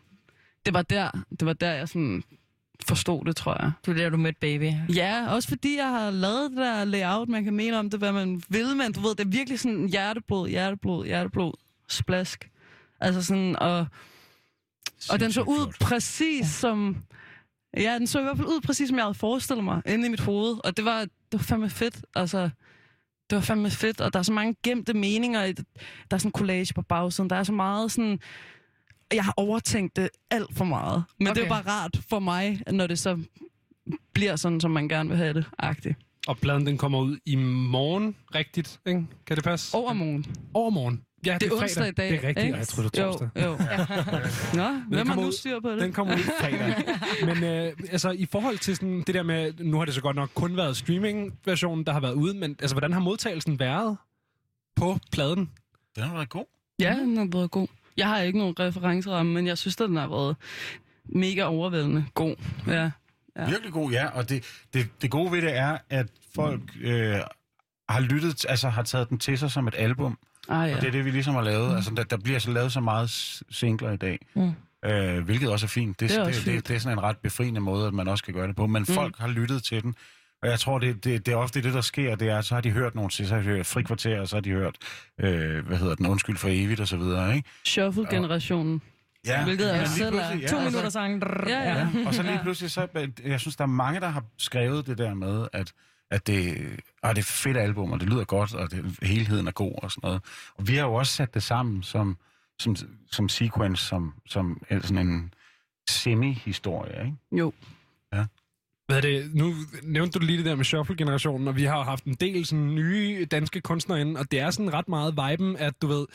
[0.66, 2.22] Det var der, det var der jeg sådan
[2.86, 3.72] forstod det, tror jeg.
[3.86, 4.72] Du er der, du mødte baby.
[4.94, 8.12] Ja, også fordi jeg har lavet det der layout, man kan mene om det, hvad
[8.12, 11.52] man vil, men du ved, det er virkelig sådan hjerteblod, hjerteblod, hjerteblod,
[11.88, 12.50] splask.
[13.00, 13.86] Altså sådan, og,
[15.10, 15.78] og den så ud flot.
[15.80, 16.96] præcis som...
[17.76, 20.10] Ja, den så i hvert fald ud præcis, som jeg havde forestillet mig inde i
[20.10, 20.56] mit hoved.
[20.64, 22.04] Og det var, det var fandme fedt.
[22.14, 22.50] Altså,
[23.30, 25.44] det var fandme fedt, og der er så mange gemte meninger.
[25.44, 25.64] i det.
[26.10, 27.30] Der er sådan en collage på bagsiden.
[27.30, 28.18] Der er så meget sådan...
[29.12, 31.04] Jeg har overtænkt det alt for meget.
[31.18, 31.40] Men okay.
[31.40, 33.18] det er bare rart for mig, når det så
[34.14, 35.44] bliver sådan, som man gerne vil have det.
[35.58, 35.98] Agtigt.
[36.26, 39.06] Og pladen den kommer ud i morgen, rigtigt, ikke?
[39.26, 39.74] Kan det passe?
[39.76, 40.26] Overmorgen.
[40.54, 41.02] Overmorgen.
[41.26, 42.58] Ja, det, Det er onsdag i dag, Det er rigtigt, ikke?
[42.58, 43.28] jeg tror det er torsdag.
[43.36, 43.50] Jo, jo.
[44.62, 45.80] Nå, hvem har kommer nu styr på det?
[45.80, 46.74] Den kommer ud fredag.
[47.34, 50.16] Men øh, altså, i forhold til sådan, det der med, nu har det så godt
[50.16, 53.96] nok kun været streaming-versionen, der har været ude, men altså, hvordan har modtagelsen været
[54.76, 55.50] på pladen?
[55.96, 56.44] Den har været god.
[56.78, 57.68] Ja, den har været god.
[57.96, 60.36] Jeg har ikke nogen referenceramme, men jeg synes, at den har været
[61.04, 62.36] mega overvældende god.
[62.66, 62.72] Ja.
[62.72, 62.90] Ja.
[63.36, 63.46] Ja.
[63.48, 64.06] Virkelig god, ja.
[64.06, 64.44] Og det,
[64.74, 67.16] det, det gode ved det er, at folk øh,
[67.88, 70.18] har lyttet, altså har taget den til sig som et album.
[70.48, 70.70] Ah, Ja.
[70.70, 70.76] ja.
[70.76, 71.70] Og det er det, vi ligesom har lavet.
[71.70, 71.76] Mm.
[71.76, 73.10] Altså, der, der bliver så lavet så meget
[73.50, 74.18] singler i dag.
[74.34, 74.52] Mm.
[74.84, 76.00] Øh, hvilket også er fint.
[76.00, 76.70] Det, Det er det, også det, det, fint.
[76.70, 78.66] er sådan en ret befriende måde, at man også kan gøre det på.
[78.66, 78.94] Men mm.
[78.94, 79.94] folk har lyttet til den.
[80.42, 82.14] Og jeg tror, det, det, det er ofte det, der sker.
[82.16, 84.36] Det er, så har de hørt nogle til, så har de hørt frikvarter, og så
[84.36, 84.76] har de hørt,
[85.20, 87.48] øh, hvad hedder den, undskyld for evigt, og så videre, ikke?
[87.64, 88.82] Shuffle-generationen.
[89.26, 91.22] Ja, Hvilket er men også selv er- pludselig- To og så- minutter sang.
[91.48, 91.78] Ja, ja.
[91.78, 92.86] Ja, og så lige pludselig, så,
[93.24, 95.72] jeg synes, der er mange, der har skrevet det der med, at,
[96.10, 96.56] at det,
[97.02, 99.72] ah, det er et fedt album, og det lyder godt, og det, helheden er god
[99.82, 100.22] og sådan noget.
[100.54, 102.16] Og vi har jo også sat det sammen som,
[102.58, 102.76] som,
[103.12, 105.34] som sequence, som, som en- sådan en
[105.88, 107.16] semi-historie, ikke?
[107.32, 107.52] Jo.
[108.86, 109.34] Hvad er det?
[109.34, 112.74] Nu nævnte du lige det der med shuffle-generationen, og vi har haft en del sådan,
[112.74, 116.06] nye danske kunstnere inde, og det er sådan ret meget viben, at du ved,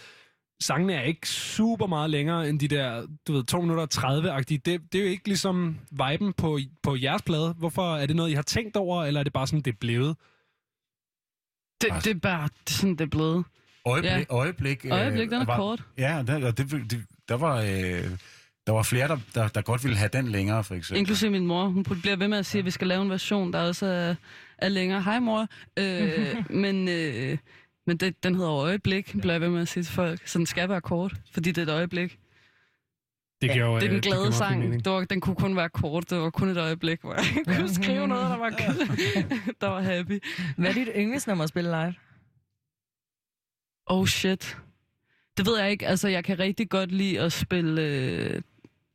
[0.61, 4.57] sangene er ikke super meget længere end de der, du ved, 2 minutter og 30-agtige.
[4.65, 7.53] Det, det er jo ikke ligesom viben på, på jeres plade.
[7.57, 9.77] Hvorfor er det noget, I har tænkt over, eller er det bare sådan, det er
[9.79, 10.17] blevet?
[11.81, 13.45] Det, det er bare sådan, det er blevet.
[13.85, 14.23] Øjeblik, Ja.
[14.29, 15.83] øjeblik, øh, Øjeblik, den er var, kort.
[15.97, 17.57] Ja, der, og det, det, der var...
[17.61, 18.09] Øh,
[18.67, 20.99] der var flere, der, der, der godt ville have den længere, for eksempel.
[20.99, 21.65] Inklusive min mor.
[21.67, 24.15] Hun bliver ved med at sige, at vi skal lave en version, der også er,
[24.57, 25.01] er længere.
[25.03, 25.47] Hej mor.
[25.79, 27.37] Øh, men øh,
[27.89, 30.27] men det, den hedder øjeblik, bliver jeg ved med at sige til folk.
[30.27, 32.19] Så den skal være kort, fordi det er et øjeblik.
[33.41, 34.85] Det, giver jo, Det er øh, den giver glade fin sang.
[34.85, 36.09] Det var, den kunne kun være kort.
[36.09, 38.49] Det var kun et øjeblik, hvor jeg kunne skrive noget, der var,
[39.61, 40.23] der var happy.
[40.57, 41.93] Hvad er dit yndlingsnummer at spille live?
[43.85, 44.57] Oh shit.
[45.37, 45.87] Det ved jeg ikke.
[45.87, 47.81] Altså, jeg kan rigtig godt lide at spille...
[47.81, 48.41] Øh,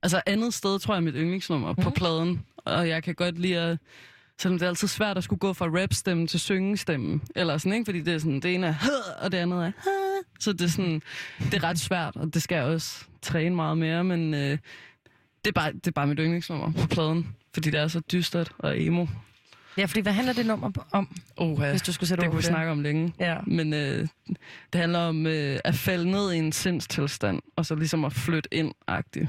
[0.02, 1.82] altså, andet sted, tror jeg, er mit yndlingsnummer mm.
[1.82, 2.46] på pladen.
[2.56, 3.78] Og jeg kan godt lide at...
[4.40, 7.22] Selvom det er altid svært at skulle gå fra rapstemme til syngestemmen.
[7.36, 7.84] Eller sådan, ikke?
[7.84, 8.74] Fordi det er sådan, det ene er
[9.22, 9.72] og det andet er
[10.40, 11.02] Så det er sådan,
[11.38, 14.58] det er ret svært, og det skal jeg også træne meget mere, men øh, det,
[15.48, 17.36] er bare, det er bare mit yndlingsnummer på pladen.
[17.54, 19.06] Fordi det er så dystert og emo.
[19.78, 21.70] Ja, fordi hvad handler det nummer om, Oh, ja.
[21.70, 23.14] hvis du skulle sætte det kunne vi snakke om længe.
[23.20, 23.36] Ja.
[23.46, 24.08] Men øh,
[24.72, 28.54] det handler om øh, at falde ned i en sindstilstand, og så ligesom at flytte
[28.54, 29.28] ind-agtigt.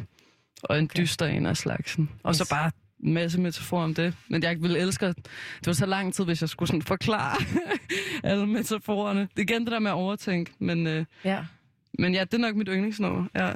[0.63, 1.01] Og en okay.
[1.01, 2.09] dyster en af slagsen.
[2.23, 2.37] Og yes.
[2.37, 2.71] Så bare
[3.13, 4.13] masse metafor om det.
[4.27, 7.37] Men jeg ville elske, det var så lang tid, hvis jeg skulle sådan forklare
[8.23, 9.19] alle metaforerne.
[9.21, 11.39] Det er igen det der med at overtænke, men, øh, Ja.
[11.99, 13.25] men ja, det er nok mit yndlingsnummer.
[13.35, 13.51] Ja.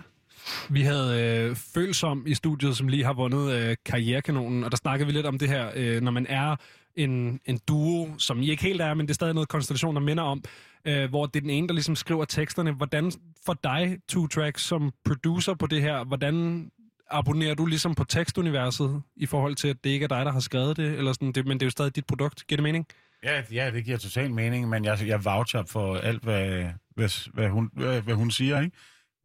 [0.70, 5.08] Vi havde øh, Følsom i studiet, som lige har vundet øh, Karrierekanonen, og der snakkede
[5.08, 6.56] vi lidt om det her, øh, når man er
[6.96, 10.02] en, en duo, som I ikke helt er, men det er stadig noget konstellation, der
[10.02, 10.44] minder om,
[10.86, 12.72] øh, hvor det er den ene, der ligesom skriver teksterne.
[12.72, 13.12] Hvordan
[13.46, 16.68] for dig, Two Tracks, som producer på det her, hvordan
[17.12, 20.40] abonnerer du ligesom på tekstuniverset i forhold til, at det ikke er dig, der har
[20.40, 22.48] skrevet det, eller sådan, det, men det er jo stadig dit produkt.
[22.48, 22.88] Giver det mening?
[23.24, 27.50] Ja, ja, det giver total mening, men jeg, jeg voucher for alt, hvad, hvad, hvad,
[27.50, 28.78] hun, hvad, hvad hun siger, ikke?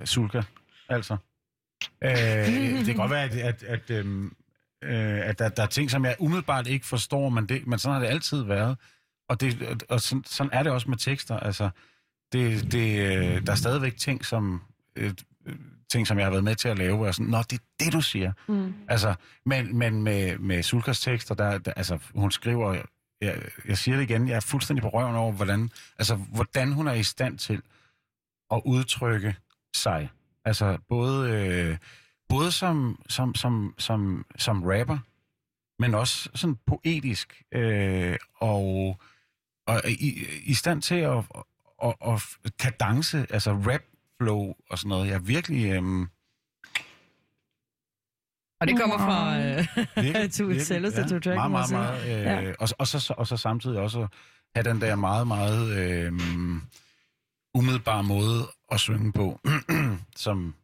[0.05, 0.43] Sulka,
[0.89, 1.16] altså.
[2.05, 4.37] Øh, det kan godt være, at, at, at, øhm,
[4.85, 7.95] øh, at der, der er ting, som jeg umiddelbart ikke forstår, men, det, men sådan
[7.95, 8.78] har det altid været.
[9.28, 11.37] Og, det, og sådan, sådan er det også med tekster.
[11.41, 11.70] Altså,
[12.32, 14.62] det, det, øh, der er stadigvæk ting, som,
[14.97, 15.12] øh,
[15.92, 17.84] ting, som jeg har været med til at lave, hvor jeg sådan, Nå, det er
[17.84, 18.32] det, du siger.
[18.49, 18.74] Mm.
[18.88, 19.14] Altså,
[19.47, 22.82] men, men med, med Sulkas tekster, der, der, altså, hun skriver,
[23.20, 26.88] jeg, jeg siger det igen, jeg er fuldstændig på røven over, hvordan, altså, hvordan hun
[26.88, 27.62] er i stand til
[28.51, 29.36] at udtrykke
[29.76, 30.11] sig.
[30.45, 31.76] Altså, både, øh,
[32.28, 34.99] både som, som, som, som, som rapper,
[35.78, 38.97] men også sådan poetisk, øh, og,
[39.66, 41.24] og i, i stand til at,
[41.84, 43.82] at, at, at kadence, altså rap
[44.25, 45.07] flow og sådan noget.
[45.07, 45.64] Jeg er virkelig...
[45.72, 46.07] Øh,
[48.61, 51.07] Og det kommer fra øh, Virkelig, to virkelig, selveste ja.
[51.09, 52.03] to track, Meget, meget, meget.
[52.05, 52.53] Øh, Ja.
[52.59, 54.07] og, og, så, og så samtidig også
[54.57, 56.12] have den der meget, meget øh,
[57.55, 59.41] umiddelbare måde at synge på,
[60.25, 60.55] som,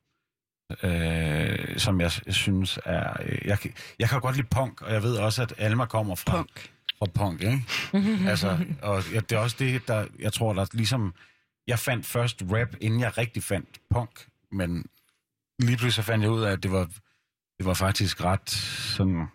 [0.82, 3.16] øh, som jeg synes er...
[3.22, 6.14] Øh, jeg, kan- jeg kan godt lide punk, og jeg ved også, at Alma kommer
[6.14, 6.70] fra Punk.
[6.98, 7.64] fra punk, ikke?
[8.30, 11.14] altså, og ja, det er også det, der, jeg tror, der ligesom...
[11.70, 14.84] Jeg fandt først rap, inden jeg rigtig fandt punk, men
[15.58, 16.84] lige pludselig så fandt jeg ud af, at det var,
[17.58, 19.26] det var faktisk ret sådan...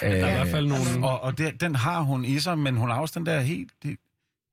[0.00, 1.08] er i hvert fald nogle...
[1.08, 3.72] Og, og det, den har hun i sig, men hun har også den der helt,
[3.84, 4.00] helt,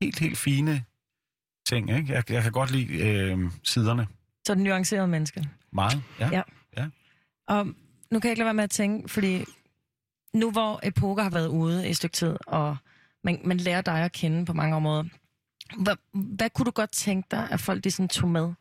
[0.00, 0.84] helt, helt fine
[1.66, 2.12] ting, ikke?
[2.12, 4.06] Jeg, jeg kan godt lide øh, siderne
[4.46, 5.48] Så den nuancerede menneske.
[5.72, 6.42] meget, ja.
[6.76, 6.88] Ja.
[7.48, 7.66] Og
[8.10, 9.44] nu kan jeg ikke lade være med at tænke, fordi
[10.34, 12.76] nu hvor Epoker har været ude i et stykke tid, og
[13.24, 15.04] man, man lærer dig at kende på mange områder,
[15.78, 18.52] hvad, hvad kunne du godt tænke dig, at folk de sådan tog med?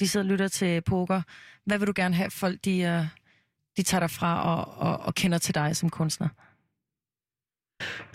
[0.00, 1.22] De sidder og lytter til poker.
[1.64, 3.04] Hvad vil du gerne have, at folk de, øh,
[3.76, 6.28] de tager dig fra og, og, og kender til dig som kunstner?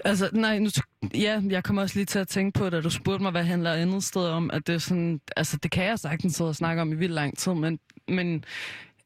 [0.05, 0.69] Altså, nej, nu,
[1.13, 3.73] ja, jeg kommer også lige til at tænke på, da du spurgte mig, hvad handler
[3.73, 6.81] andet sted om, at det er sådan, altså det kan jeg sagtens sidde og snakke
[6.81, 8.45] om i vildt lang tid, men, men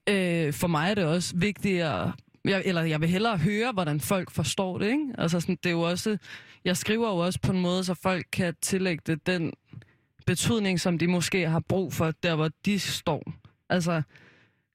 [0.10, 2.08] øh, for mig er det også vigtigt at,
[2.50, 5.14] jeg, eller jeg vil hellere høre, hvordan folk forstår det, ikke?
[5.18, 6.18] Altså sådan, det er jo også,
[6.66, 9.54] jeg skriver jo også på en måde, så folk kan tillægge det den
[10.26, 13.34] betydning, som de måske har brug for, der hvor de står.
[13.70, 14.02] Altså,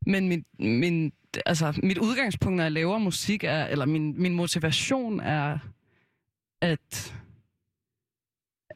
[0.06, 1.12] men min, min,
[1.46, 5.58] altså, mit udgangspunkt, når jeg laver musik, er, eller min, min motivation er
[6.60, 7.14] at,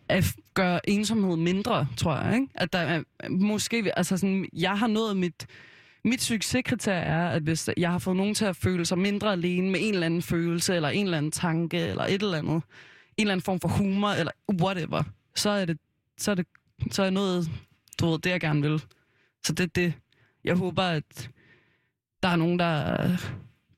[0.08, 0.24] at
[0.54, 2.34] gøre ensomhed mindre, tror jeg.
[2.34, 2.48] Ikke?
[2.54, 5.46] At der er, måske, altså sådan, jeg har nået mit,
[6.04, 9.70] mit succeskriterie er, at hvis jeg har fået nogen til at føle sig mindre alene
[9.70, 12.62] med en eller anden følelse, eller en eller anden tanke, eller et eller andet, en
[13.16, 14.32] eller anden form for humor, eller
[14.62, 15.02] whatever,
[15.34, 15.78] så er det,
[16.18, 16.46] så er det,
[16.90, 17.50] så er noget,
[18.00, 18.82] du ved, det jeg gerne vil.
[19.44, 19.92] Så det er det.
[20.44, 21.30] Jeg håber, at
[22.22, 22.96] der er nogen, der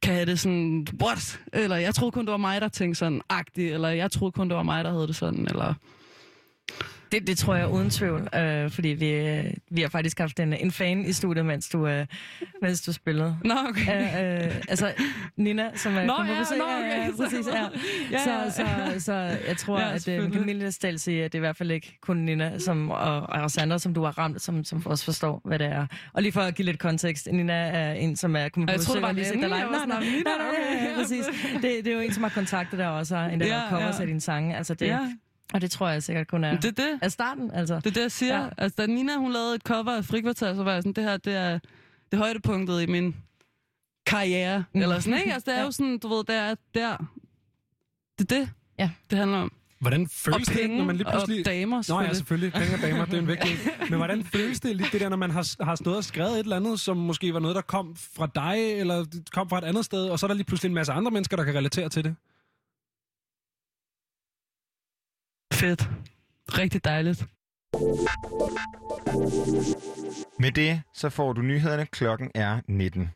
[0.02, 1.40] kan have det sådan, what?
[1.52, 4.48] Eller jeg troede kun, det var mig, der tænkte sådan, agtigt, eller jeg troede kun,
[4.48, 5.74] det var mig, der havde det sådan, eller...
[7.12, 10.52] Det, det tror jeg uden tvivl, øh, fordi vi, øh, vi har faktisk haft en,
[10.52, 12.06] en fan i studiet, mens du, øh,
[12.62, 13.36] mens du spillede.
[13.44, 14.40] Nå, okay.
[14.40, 14.92] Øh, øh, altså
[15.36, 16.58] Nina, som er Nå, kommet på ja, besøg.
[16.58, 17.16] nå, Ja, ja, okay.
[17.16, 17.66] præcis, ja.
[18.18, 19.12] Ja, Så, så, så
[19.48, 21.56] jeg tror, Ja, at øh, man kan mildt stille sige, at det er i hvert
[21.56, 24.86] fald ikke kun Nina som, og, og os andre, som du har ramt, som, som
[24.86, 25.86] også forstår, hvad det er.
[26.12, 28.80] Og lige for at give lidt kontekst, Nina er en, som er kommet på jeg
[28.80, 29.56] troede, besøg det var live.
[29.56, 30.34] Jeg var sådan, Nina, nej,
[30.82, 30.96] ja, okay.
[31.02, 31.24] præcis.
[31.54, 33.96] Det, det er jo en, som har kontaktet dig også, og en, der Ja, covers
[33.96, 34.00] ja.
[34.00, 34.56] af dine sange.
[34.56, 34.98] Altså det, Ja.
[35.54, 36.98] Og det tror jeg sikkert kun er, Det er det.
[37.02, 37.74] er starten, altså.
[37.76, 38.42] Det er det, jeg siger.
[38.42, 38.48] Ja.
[38.58, 41.16] Altså, da Nina, hun lavede et cover af Frikvarter, så var jeg sådan, det her,
[41.16, 41.58] det er
[42.10, 43.16] det højdepunktet i min
[44.06, 44.64] karriere.
[44.74, 44.82] Mm.
[44.82, 45.32] Eller sådan, ikke?
[45.34, 45.64] Altså, det er Ja.
[45.66, 46.96] jo sådan, du ved, det er der.
[48.18, 48.90] Det er det, Ja.
[49.10, 49.52] det handler om.
[49.80, 51.38] Hvordan føles det, penge når man lige pludselig...
[51.40, 52.16] og damer, Nå ja, selvfølgelig.
[52.16, 52.52] selvfølgelig.
[52.52, 53.50] Penge og damer, det er en vigtig.
[53.90, 56.38] Men hvordan føles det lige det der, når man har, har stået og skrevet et
[56.38, 59.84] eller andet, som måske var noget, der kom fra dig, eller kom fra et andet
[59.84, 62.04] sted, og så er der lige pludselig en masse andre mennesker, der kan relatere til
[62.04, 62.16] det?
[65.56, 65.88] Fedt.
[66.48, 67.26] Rigtig dejligt.
[70.38, 71.86] Med det, så får du nyhederne.
[71.86, 73.10] Klokken er 19.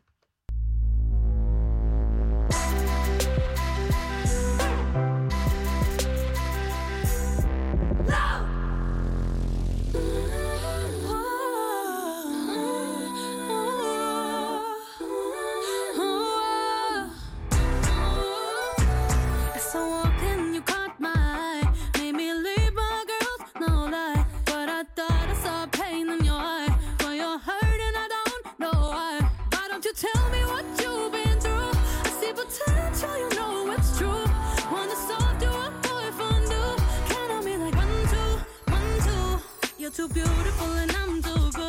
[40.01, 41.60] Too beautiful and I'm too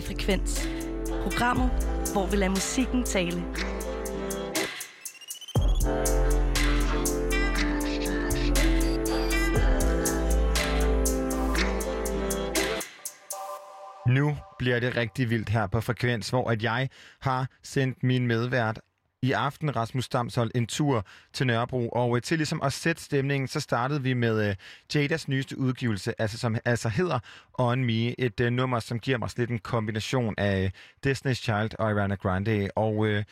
[0.00, 0.68] af Frekvens.
[1.22, 1.70] Programmet,
[2.12, 3.44] hvor vi lader musikken tale.
[14.06, 16.88] Nu bliver det rigtig vildt her på Frekvens, hvor at jeg
[17.20, 18.80] har sendt min medvært
[19.22, 21.88] i aften, Rasmus Damshold, en tur til Nørrebro.
[21.88, 24.56] Og øh, til ligesom at sætte stemningen, så startede vi med øh,
[24.94, 27.18] Jadas nyeste udgivelse, altså, som altså hedder
[27.54, 28.20] On Me.
[28.20, 30.70] Et øh, nummer, som giver mig lidt en kombination af øh,
[31.06, 32.70] Destiny's Child og Ariana Grande.
[32.76, 33.24] Og øh,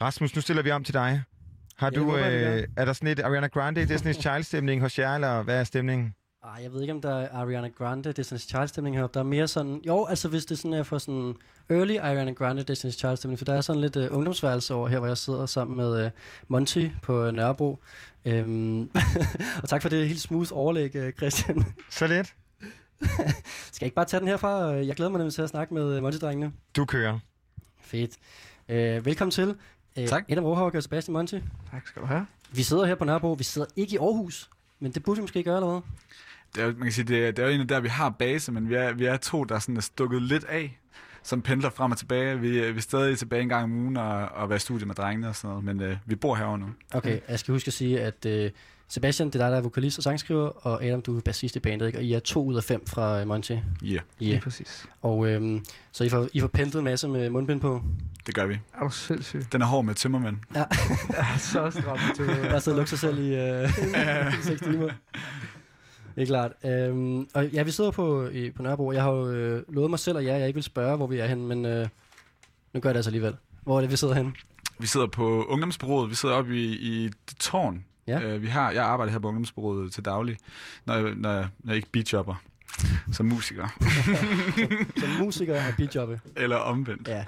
[0.00, 1.22] Rasmus, nu stiller vi om til dig.
[1.76, 2.56] Har du, håber jeg, gør.
[2.56, 6.14] øh, er der sådan lidt Ariana Grande, Destiny's Child-stemning hos jer, eller hvad er stemningen?
[6.44, 9.14] Ej, jeg ved ikke, om der er Ariana Grande, Destiny's Child-stemning heroppe.
[9.14, 9.80] Der er mere sådan...
[9.86, 11.34] Jo, altså hvis det sådan er for sådan
[11.70, 15.06] early Ariana Grande, Destiny's Child-stemning, for der er sådan lidt uh, ungdomsværelse over her, hvor
[15.08, 16.10] jeg sidder sammen med uh,
[16.48, 17.78] Monty på uh, Nørrebro.
[18.24, 18.90] Øhm,
[19.62, 21.64] og tak for det helt smooth overlæg, uh, Christian.
[21.90, 22.26] Så lidt.
[23.72, 24.58] Skal jeg ikke bare tage den herfra?
[24.64, 26.52] Jeg glæder mig nemlig til at snakke med uh, Monty-drengene.
[26.76, 27.18] Du kører.
[27.80, 28.10] Fedt.
[28.68, 29.48] Uh, velkommen til.
[29.98, 30.24] Uh, Tak.
[30.28, 31.38] Adam Rohauke og Sebastian Monty.
[31.70, 32.26] Tak skal du have.
[32.52, 33.32] Vi sidder her på Nørrebro.
[33.32, 35.82] Vi sidder ikke i Aarhus, men det burde vi måske gøre allerede.
[36.54, 38.10] Det er, jo- man kan sige, det er, det er jo egentlig der, vi har
[38.10, 40.78] base, men vi er, vi er to, der sådan er stukket lidt af,
[41.22, 42.40] som pendler frem og tilbage.
[42.40, 44.86] Vi, er- vi er stadig tilbage en gang om ugen og, og være i studie
[44.86, 46.66] med drengene og sådan noget, men øh, vi bor herovre nu.
[46.94, 48.50] Okay, jeg skal huske at sige, at uh,
[48.88, 51.58] Sebastian, det er dig, der er vokalist og sangskriver, og Adam, du er bassist i
[51.60, 51.98] bandet, ikke?
[51.98, 53.52] og I er to ud af fem fra uh, Monty.
[53.82, 54.40] Yeah, Yeah.
[54.40, 54.86] præcis.
[55.02, 57.82] Og øhm, så I får, I får pendlet en masse med mundbind på.
[58.26, 58.58] det gør vi.
[58.74, 59.52] Er du sindssyg?
[59.52, 60.36] Den er hård med tømmermænd.
[60.54, 60.64] Ja,
[61.38, 62.18] så stramt
[62.50, 63.68] bare sidde og lukke sig selv i øh,
[64.42, 64.88] 6 timer.
[66.14, 66.52] Det er klart.
[66.64, 68.92] Øhm, og ja, vi sidder på, i, på Nørrebro.
[68.92, 71.18] Jeg har jo øh, lovet mig selv, at jeg, jeg ikke vil spørge, hvor vi
[71.18, 71.88] er henne, men øh,
[72.74, 73.36] nu gør jeg det altså alligevel.
[73.62, 74.32] Hvor er det, vi sidder henne?
[74.78, 77.84] Vi sidder på ungdomsbureauet, vi sidder oppe i, i det tårn.
[78.06, 78.20] Ja.
[78.22, 80.36] Øh, vi har, jeg arbejder her på ungdomsbureauet til daglig,
[80.84, 82.34] når jeg, når, jeg- når jeg ikke beatjobber
[83.12, 83.68] som musiker.
[85.00, 86.20] Som musiker og beatjobbe.
[86.36, 87.08] Eller omvendt.
[87.08, 87.24] Ja.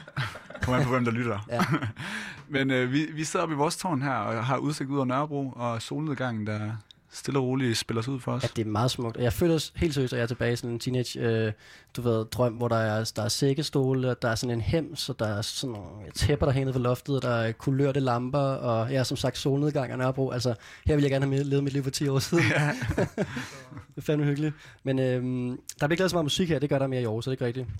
[0.62, 1.38] Kommer an på, hvem der lytter.
[1.50, 1.60] Ja.
[2.58, 5.04] Men øh, vi, vi sidder oppe i vores tårn her og har udsigt ud over
[5.06, 6.76] Nørrebro, og solnedgangen, der
[7.12, 8.42] stille og roligt spiller sig ud for os.
[8.42, 9.16] Ja, det er meget smukt.
[9.16, 11.52] Jeg føler s- helt seriøst, at jeg er tilbage i sådan en teenage, øh,
[11.96, 15.08] du ved, drøm, hvor der er, der er sækkestole, og der er sådan en hems,
[15.08, 18.38] og der er sådan nogle tæpper, der hænger på loftet, og der er kulørte lamper,
[18.38, 20.30] og ja, som sagt, solnedgang og Nørrebro.
[20.30, 20.54] Altså,
[20.86, 22.44] her vil jeg gerne have levet mit liv for 10 år siden.
[22.50, 22.70] Ja.
[23.88, 24.54] det er fandme hyggeligt.
[24.84, 25.56] Men øhm, der
[25.86, 27.40] bliver ikke lavet så meget musik her, det gør der mere i år, så det
[27.40, 27.76] er ikke rigtigt.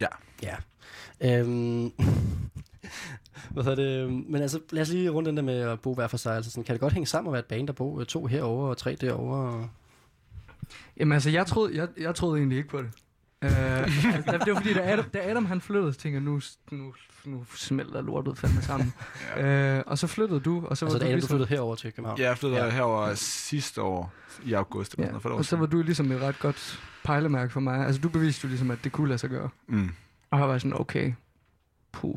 [0.00, 0.06] Ja.
[0.42, 0.54] Ja.
[1.20, 1.92] Øhm,
[3.50, 3.76] hvad hedder
[4.06, 4.12] det?
[4.28, 6.36] Men altså, lad os lige rundt den der med at bo hver for sig.
[6.36, 8.26] Altså, sådan, kan det godt hænge sammen at være et band, der bor øh, to
[8.26, 9.36] herover og tre derovre?
[9.52, 9.68] Og...
[10.96, 12.90] Jamen altså, jeg troede, jeg, jeg troede egentlig ikke på det.
[13.44, 13.50] Uh,
[14.16, 16.94] altså, det var fordi, da Adam, da Adam han flyttede, så tænkte jeg, nu, nu,
[17.24, 18.94] nu smelter lortet fandme sammen.
[19.36, 19.78] ja.
[19.78, 21.48] uh, og så flyttede du, og så Altså, var da du Adam, du ligesom, flyttede
[21.48, 22.20] herover til København.
[22.20, 22.66] Jeg flyttede Ja.
[22.66, 22.72] ja.
[22.72, 24.12] herover sidste år
[24.44, 24.94] i august.
[24.98, 27.86] Ja, noget, for og så var du ligesom et ret godt pejlemærke for mig.
[27.86, 29.48] Altså, du beviste jo ligesom, at det kunne lade sig gøre.
[29.68, 29.90] Mm.
[30.30, 31.12] Og jeg var sådan, okay,
[31.92, 32.16] puh,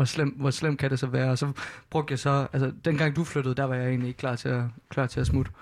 [0.00, 1.30] hvor slem, hvor slem kan det så være?
[1.30, 1.52] Og så
[1.90, 4.62] brugte jeg så, altså dengang du flyttede, der var jeg egentlig ikke klar til at,
[4.88, 5.52] klar til at smutte.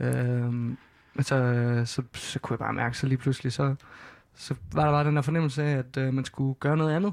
[0.00, 0.76] Øhm,
[1.14, 3.74] men så, så, så kunne jeg bare mærke, så lige pludselig, så,
[4.34, 7.12] så var der bare den der fornemmelse af, at øh, man skulle gøre noget andet.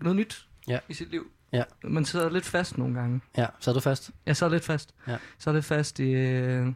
[0.00, 0.78] Noget nyt Ja.
[0.88, 1.26] i sit liv.
[1.52, 1.62] Ja.
[1.84, 3.20] Man sidder lidt fast nogle gange.
[3.36, 4.10] Ja, så er du fast.
[4.26, 4.94] Jeg sad lidt fast.
[5.08, 5.16] Ja.
[5.38, 6.12] Så lidt fast i...
[6.12, 6.66] Øh,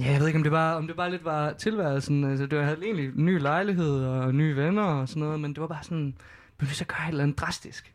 [0.00, 2.24] ja, jeg ved ikke, om det bare, om det bare lidt var tilværelsen.
[2.24, 5.40] Altså, det var, jeg havde egentlig en ny lejlighed og nye venner og sådan noget,
[5.40, 6.14] men det var bare sådan,
[6.60, 7.94] nødt til at gøre et eller andet drastisk.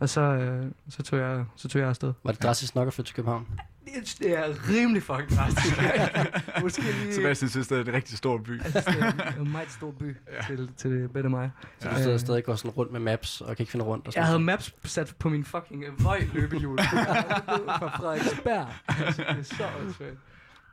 [0.00, 2.12] Og så, øh, så, tog jeg, så tog jeg afsted.
[2.24, 3.46] Var det drastisk nok at flytte til København?
[3.84, 5.76] Det, det er rimelig fucking drastisk.
[6.62, 7.14] Måske lige...
[7.14, 8.52] Sebastian synes, det er en rigtig stor by.
[8.52, 10.46] Det er en meget stor by ja.
[10.46, 11.50] til, til det bedre mig.
[11.78, 14.06] Så du stadig, stadig går sådan rundt med maps og kan ikke finde rundt?
[14.06, 16.78] Og sådan Jeg havde maps sat på min fucking øh, vøj løbehjul.
[17.78, 18.68] fra Frederiksberg.
[18.88, 20.18] Altså, det er så åndssvagt.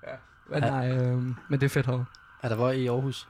[0.08, 0.14] Ja.
[0.50, 2.06] Men, nej, øh, men det er fedt herovre.
[2.44, 3.28] Er der hvor i Aarhus?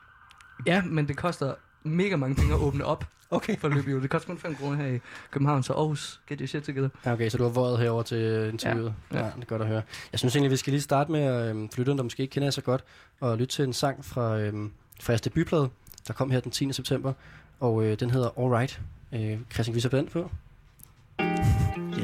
[0.66, 1.54] Ja, men det koster
[1.88, 3.58] mega mange penge at åbne op Okay.
[3.58, 4.02] for løbehjul.
[4.02, 5.00] Det koster kun 5 kroner her i
[5.32, 6.90] København, så Aarhus, get your shit together.
[7.06, 8.94] Ja, okay, så du har våget herover til interviewet.
[9.14, 9.82] Ja, Ja, det er godt at høre.
[10.12, 12.32] Jeg synes egentlig, vi skal lige starte med at øhm, for lytterne, der måske ikke
[12.34, 12.84] kender jer så godt,
[13.20, 14.72] og lytte til en sang fra, øhm,
[15.02, 15.70] fra jeres debutplade,
[16.08, 16.74] der kom her den 10.
[16.74, 17.14] september,
[17.60, 18.82] og øh, den hedder All Right.
[19.14, 19.20] Øh,
[19.54, 20.32] Christian, kan vi sætte den på?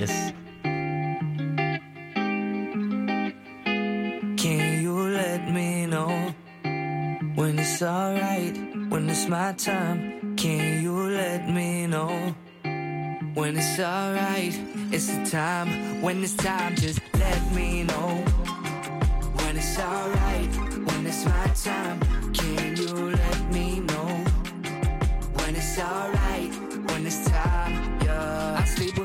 [0.02, 0.12] Yes.
[4.38, 6.10] Can you let me know
[7.38, 8.58] when it's alright,
[8.94, 10.36] when it's my time?
[10.36, 12.36] Can you let me know
[13.34, 14.54] when it's alright?
[14.92, 18.24] It's the time, when it's time, just let me know
[19.40, 20.56] when it's alright,
[20.88, 22.00] when it's my time.
[22.34, 24.10] Can you let me know
[25.38, 26.23] when it's alright,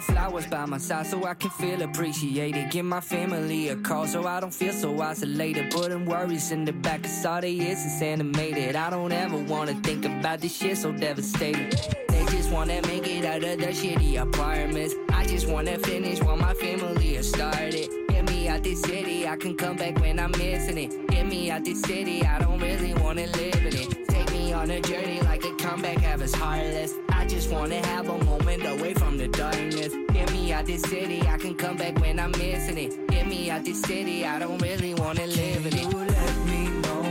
[0.00, 2.70] flowers by my side so I can feel appreciated.
[2.70, 5.70] Give my family a call so I don't feel so isolated.
[5.70, 8.76] Putting worries in the back of all they is is animated.
[8.76, 11.70] I don't ever wanna think about this shit so devastating.
[12.08, 14.94] They just wanna make it out of the shitty apartments.
[15.10, 18.07] I just wanna finish what my family has started.
[18.18, 21.06] Get me out this city, I can come back when I'm missing it.
[21.06, 24.08] Get me out this city, I don't really wanna live in it.
[24.08, 26.94] Take me on a journey like a comeback have us heartless.
[27.10, 29.94] I just wanna have a moment away from the darkness.
[30.12, 33.06] Get me out this city, I can come back when I'm missing it.
[33.06, 35.82] Get me out this city, I don't really wanna live in it.
[35.82, 37.02] You let me know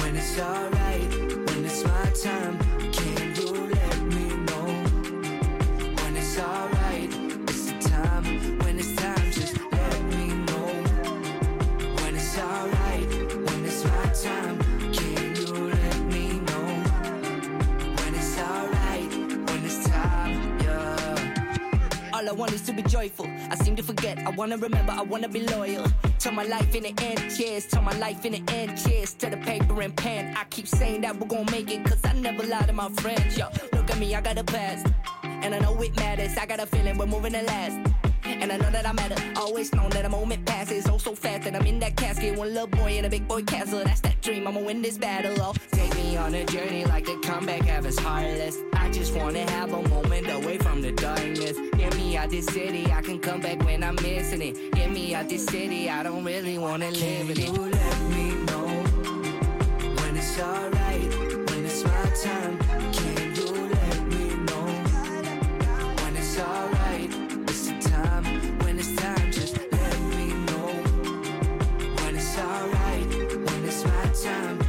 [0.00, 1.10] when it's alright,
[1.48, 2.61] when it's my time.
[22.22, 23.26] All I want is to be joyful.
[23.50, 24.16] I seem to forget.
[24.18, 24.92] I wanna remember.
[24.92, 25.84] I wanna be loyal.
[26.20, 27.18] Turn my life in the end.
[27.36, 27.66] Cheers.
[27.66, 28.78] Turn my life in the end.
[28.78, 30.36] Cheers to the paper and pen.
[30.36, 31.84] I keep saying that we're gonna make it.
[31.84, 33.36] Cause I never lie to my friends.
[33.36, 34.14] Yo, look at me.
[34.14, 34.86] I got a past.
[35.24, 36.36] And I know it matters.
[36.38, 38.11] I got a feeling we're moving to last.
[38.40, 39.16] And I know that I matter.
[39.36, 42.36] Always known that a moment passes oh so fast that I'm in that casket.
[42.36, 43.82] One little boy in a big boy castle.
[43.84, 44.46] That's that dream.
[44.46, 45.34] I'ma win this battle.
[45.40, 48.58] Oh, take me on a journey like a comeback have us heartless.
[48.74, 51.56] I just wanna have a moment away from the darkness.
[51.76, 52.90] Get me out this city.
[52.92, 54.72] I can come back when I'm missing it.
[54.72, 55.90] Get me out this city.
[55.90, 57.38] I don't really wanna live in it.
[57.38, 58.66] You let me know
[59.98, 61.10] when it's alright.
[61.50, 62.58] When it's my time.
[62.92, 64.64] Can you let me know
[66.02, 66.71] when it's alright?
[74.22, 74.61] Time.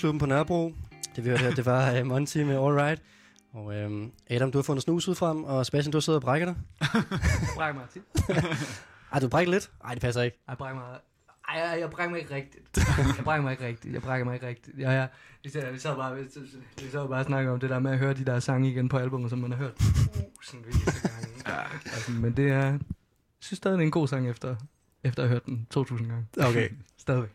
[0.00, 0.74] I Ungdomsklubben på Nørrebro.
[1.16, 3.02] Det vi hørte her, det var uh, Monty med All Right.
[3.52, 6.22] Og uh, Adam, du har fundet snus ud frem, og Sebastian, du har siddet og
[6.22, 6.56] brækket dig.
[7.56, 8.02] brækker mig tit.
[9.12, 9.70] Ej, du brækker lidt?
[9.84, 10.42] Ej, det passer ikke.
[10.48, 10.98] Jeg brækker mig...
[11.48, 12.78] Ej, jeg, jeg brækker mig ikke rigtigt.
[13.16, 13.94] Jeg brækker mig ikke rigtigt.
[13.94, 14.78] Jeg brækker mig ikke rigtigt.
[14.78, 15.08] Jeg, jeg,
[15.44, 16.22] vi, sad, vi sad bare, vi,
[16.82, 18.88] vi sad bare og snakkede om det der med at høre de der sange igen
[18.88, 19.74] på albumet, som man har hørt
[20.36, 21.80] tusindvis af gange.
[21.84, 22.66] Altså, men det er...
[22.66, 22.80] Jeg
[23.40, 24.56] synes stadig, det er en god sang efter,
[25.04, 26.26] efter at have hørt den 2000 gange.
[26.38, 26.68] Okay.
[26.96, 27.30] Stadigvæk.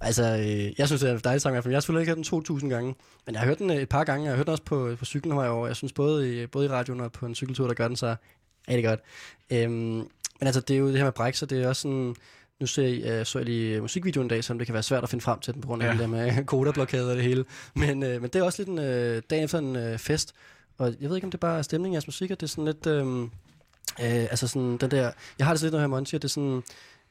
[0.00, 1.72] Altså, øh, jeg synes, det er en dejlig sang i hvert fald.
[1.72, 2.94] Jeg har selvfølgelig ikke hørt den 2000 gange,
[3.26, 4.24] men jeg har hørt den øh, et par gange.
[4.24, 5.66] Jeg har hørt den også på, på cyklen herovre.
[5.66, 8.16] Jeg synes både i, både i radioen og på en cykeltur, der gør den så
[8.68, 9.00] rigtig godt.
[9.50, 9.72] Øhm,
[10.40, 12.14] men altså, det er jo det her med bræk, så det er også sådan...
[12.60, 15.02] Nu så jeg, øh, så jeg lige musikvideoen en dag, som det kan være svært
[15.02, 15.92] at finde frem til den, på grund af Ja.
[15.92, 17.44] det der med koderblokade og det hele.
[17.74, 20.34] Men, øh, men det er også lidt en øh, dag efter en øh, fest.
[20.78, 22.50] Og jeg ved ikke, om det bare er stemningen i jeres musik, at det er
[22.50, 22.86] sådan lidt...
[22.86, 23.06] Øh,
[24.00, 25.10] øh, altså sådan den der...
[25.38, 26.62] Jeg har det sådan lidt, når jeg hører Monty, at det er sådan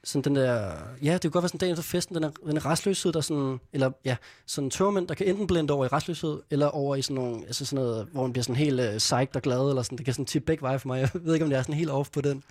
[0.08, 0.72] sådan den der,
[1.04, 3.22] ja, det kunne godt være sådan dagen efter festen, den er, den er restløshed, der
[3.22, 7.02] sådan, eller ja, sådan tørmænd, der kan enten blende over i restløshed, eller over i
[7.02, 9.82] sådan nogle, altså sådan noget, hvor man bliver sådan helt øh, psyched og glad, eller
[9.82, 11.00] sådan, det kan sådan tippe begge veje for mig.
[11.00, 12.44] Jeg ved ikke, om det er sådan helt off på den.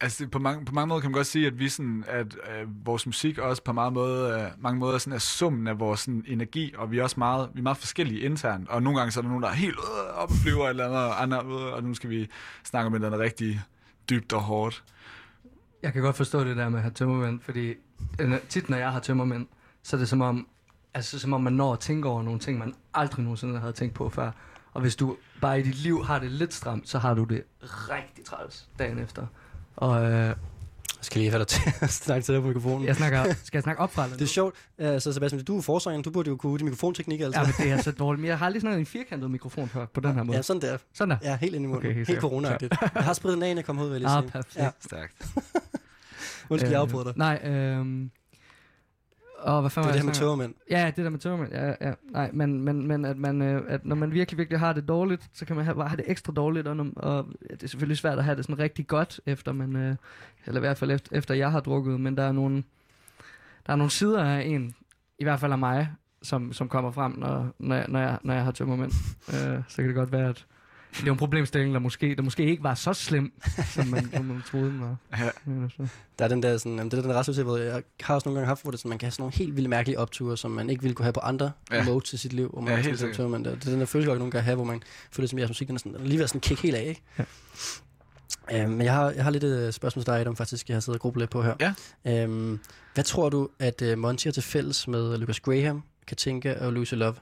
[0.00, 2.86] Altså, på mange, på mange måder kan man godt sige, at vi sådan, at øh,
[2.86, 6.24] vores musik også på mange måder, øh, mange måder sådan er summen af vores sådan,
[6.26, 9.20] energi, og vi er også meget, vi er meget forskellige internt, og nogle gange så
[9.20, 11.74] er der nogen, der er helt øh, op og flyver, eller andet, og andre, øh,
[11.74, 12.28] og nu skal vi
[12.64, 13.60] snakke om et eller andet rigtig
[14.10, 14.84] dybt og hårdt.
[15.82, 17.74] Jeg kan godt forstå det der med at have tømmermænd, fordi
[18.20, 19.46] øh, tit når jeg har tømmermænd,
[19.82, 20.48] så er det som om,
[20.94, 23.94] altså, som om man når at tænke over nogle ting, man aldrig nogensinde havde tænkt
[23.94, 24.30] på før.
[24.72, 27.42] Og hvis du bare i dit liv har det lidt stramt, så har du det
[27.62, 29.26] rigtig træls dagen efter.
[29.76, 30.36] Og øh,
[30.98, 32.86] jeg skal lige have dig til at snakke til dig på mikrofonen.
[32.86, 34.04] jeg snakker, skal jeg snakke opfra?
[34.04, 34.54] eller Det er sjovt.
[34.78, 37.40] Uh, så Sebastian, du er forsangeren, du burde jo kunne de mikrofonteknik altså.
[37.40, 38.20] Ja, men det er så dårligt.
[38.20, 40.36] Men jeg har aldrig snakket en firkantet mikrofon før, på den her måde.
[40.36, 40.78] Ja, sådan der.
[40.94, 41.16] Sådan der.
[41.30, 41.78] Ja, helt ind i munden.
[41.86, 42.24] Okay, helt helt sikkert.
[42.32, 42.76] corona-agtigt.
[42.94, 44.30] Jeg har spredt den af, jeg kom ud, vil jeg lige Ah, sige.
[44.32, 44.56] perfekt.
[44.56, 44.70] Ja.
[44.80, 45.26] Stærkt.
[46.50, 47.12] Undskyld, jeg afbryder dig.
[47.16, 48.10] Nej, øhm...
[49.38, 50.54] Og hvad Det fanden er var det her med tørmænd.
[50.70, 51.52] Ja, det der med tømmermænd.
[51.52, 51.92] Ja, ja.
[52.10, 55.30] Nej, men, men, men at, man, øh, at når man virkelig, virkelig har det dårligt,
[55.32, 56.68] så kan man have, bare have det ekstra dårligt.
[56.68, 59.76] Og, når, og det er selvfølgelig svært at have det sådan rigtig godt, efter man,
[59.76, 59.96] øh,
[60.46, 62.00] eller i hvert fald efter, efter jeg har drukket.
[62.00, 62.62] Men der er nogle,
[63.66, 64.74] der er nogle sider af en,
[65.18, 65.88] i hvert fald af mig,
[66.22, 68.92] som, som kommer frem, når, når, jeg, når, jeg, når jeg har tømmermænd.
[69.28, 70.46] øh, så kan det godt være, at
[70.92, 73.32] det er jo en problemstilling, der måske, der måske ikke var så slem,
[73.74, 74.96] som man, som man troede den var.
[75.18, 75.30] Ja.
[75.44, 77.02] Men så- Der er den der sådan, jamen, det er
[77.34, 79.22] den hvor jeg har også nogle gange haft, hvor det, sådan, man kan have sådan
[79.22, 81.84] nogle helt vilde mærkelige opture, som man ikke ville kunne have på andre Ja.
[81.84, 82.48] modes i sit liv.
[82.50, 83.30] Hvor man Ja, helt sådan, sikkert.
[83.30, 84.82] man, det er den der følelse, jeg nogle gange have, hvor man
[85.12, 86.74] føler, som jeres musik, den er sådan, den er lige ved at sådan kick helt
[86.76, 87.02] af, ikke?
[87.18, 87.24] Ja.
[88.62, 90.80] Øhm, men jeg har, jeg har lidt et spørgsmål til dig, Adam, faktisk, jeg har
[90.80, 91.54] siddet og grublet lidt på her.
[92.04, 92.22] Ja.
[92.22, 92.60] Øhm,
[92.94, 96.94] hvad tror du, at uh, Monty har til fælles med Lucas Graham, Katinka og Lucy
[96.94, 97.14] Love?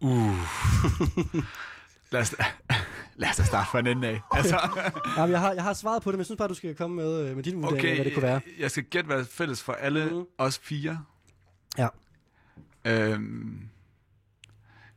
[0.00, 0.30] Uh.
[2.12, 2.34] lad, os,
[3.16, 4.20] lad os da starte fra en ende af.
[4.30, 4.58] Altså,
[5.16, 6.96] Jamen, jeg, har, jeg har svaret på det, men jeg synes bare, du skal komme
[6.96, 8.40] med, øh, med din vurdering okay, hvad det kunne være.
[8.58, 10.24] jeg skal gætte, hvad fælles for alle mm.
[10.38, 11.04] os fire.
[11.78, 11.88] Ja.
[12.84, 13.68] Øhm,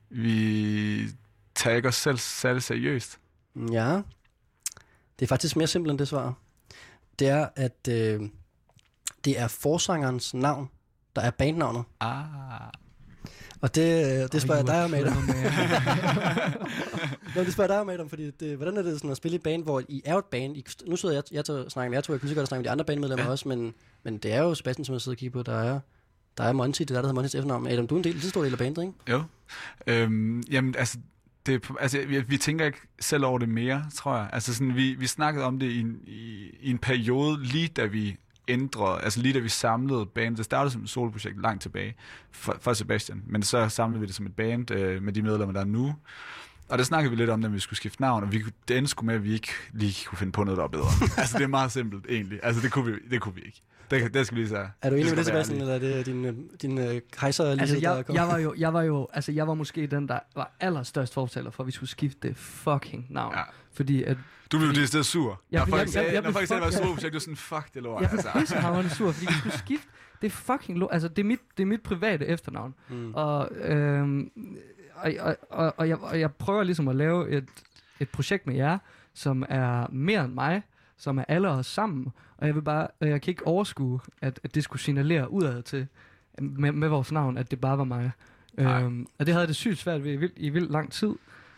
[0.10, 1.07] vi
[1.56, 3.19] tager ikke os selv særlig seriøst.
[3.72, 4.02] Ja.
[5.19, 6.34] Det er faktisk mere simpelt end det svar.
[7.19, 8.22] Det er, at øh,
[9.26, 10.69] det er forsangerens navn,
[11.15, 11.84] der er bandnavnet.
[11.99, 12.82] Ah.
[13.64, 15.23] Og det, øh, det spørger jeg Ej, dig om, Adam.
[17.35, 19.35] Nå, det spørger jeg dig om, Adam, fordi det, hvordan er det sådan at spille
[19.35, 21.72] i et band, hvor I er et band, I, nu sidder jeg, jeg til at
[21.72, 23.31] snakke med jer to, jeg kunne lige så godt snakke med de andre bandmedlemmer Ja.
[23.31, 23.73] også, men,
[24.03, 25.80] men det er jo Sebastian, som jeg sidder og kigger på, der er,
[26.38, 27.68] der er Monty, det er der, der hedder Monty's efternavn.
[27.68, 28.94] Adam, du er en del, lige stor del af bandet, ikke?
[29.10, 29.23] Jo.
[29.88, 30.98] Øhm, jamen, altså,
[31.45, 34.30] det, altså vi, vi tænker ikke selv over det mere, tror jeg.
[34.34, 37.85] Altså, sådan, vi, vi snakkede om det i en, i, i en periode, lige da
[37.85, 38.18] vi
[38.48, 40.38] ændrede, altså lige da vi samlede bandet.
[40.38, 41.95] Det startede som et soloprojekt langt tilbage
[42.32, 45.53] for, for Sebastian, men så samlede vi det som et band øh, med de medlemmer,
[45.53, 45.95] der er nu.
[46.70, 48.78] Og der snakkede vi lidt om, at vi skulle skifte navn, og vi, kunne- det
[48.78, 50.86] endte sgu med, at vi ikke lige kunne finde på noget, der var bedre.
[51.22, 52.40] altså, det er meget simpelt, egentlig.
[52.44, 53.61] Altså, det kunne vi, det kunne vi ikke.
[53.91, 54.72] Det, det skal vi lige sige.
[54.82, 57.61] Er du enig med det, Sebastian, eller er det din, øh, din øh, kejser lige
[57.61, 58.15] Altså, der jeg, kom?
[58.15, 61.52] jeg, var jo, jeg var jo, altså, jeg var måske den, der var allerstørst fortaler
[61.52, 63.34] for, at vi skulle skifte det fucking navn.
[63.36, 63.41] Ja.
[63.74, 64.18] Fordi at
[64.53, 65.41] Du blev det sted sur.
[65.51, 67.84] Jeg når folk sagde, når folk sagde, det var et soloprojekt, du sådan, fuck det
[67.84, 68.01] lort.
[68.01, 68.39] Jeg blev altså.
[68.39, 69.88] pissehammerende sur, fordi vi skulle skifte.
[70.21, 72.73] Det er fucking lo- Altså, det er mit, det er mit private efternavn.
[72.89, 73.13] Mm.
[73.13, 74.31] Og, øhm,
[74.95, 77.45] og, og, og, og, jeg, og jeg prøver ligesom at lave et,
[77.99, 78.77] et projekt med jer,
[79.13, 80.61] som er mere end mig,
[80.97, 82.07] som er alle os sammen.
[82.38, 85.88] Og jeg vil bare, jeg kan ikke overskue, at, at det skulle signalere udad til,
[86.41, 88.11] med, med vores navn, at det bare var mig.
[88.53, 88.81] Nej.
[88.84, 91.13] Øhm, og det havde det sygt svært ved i vildt, i vildt lang tid.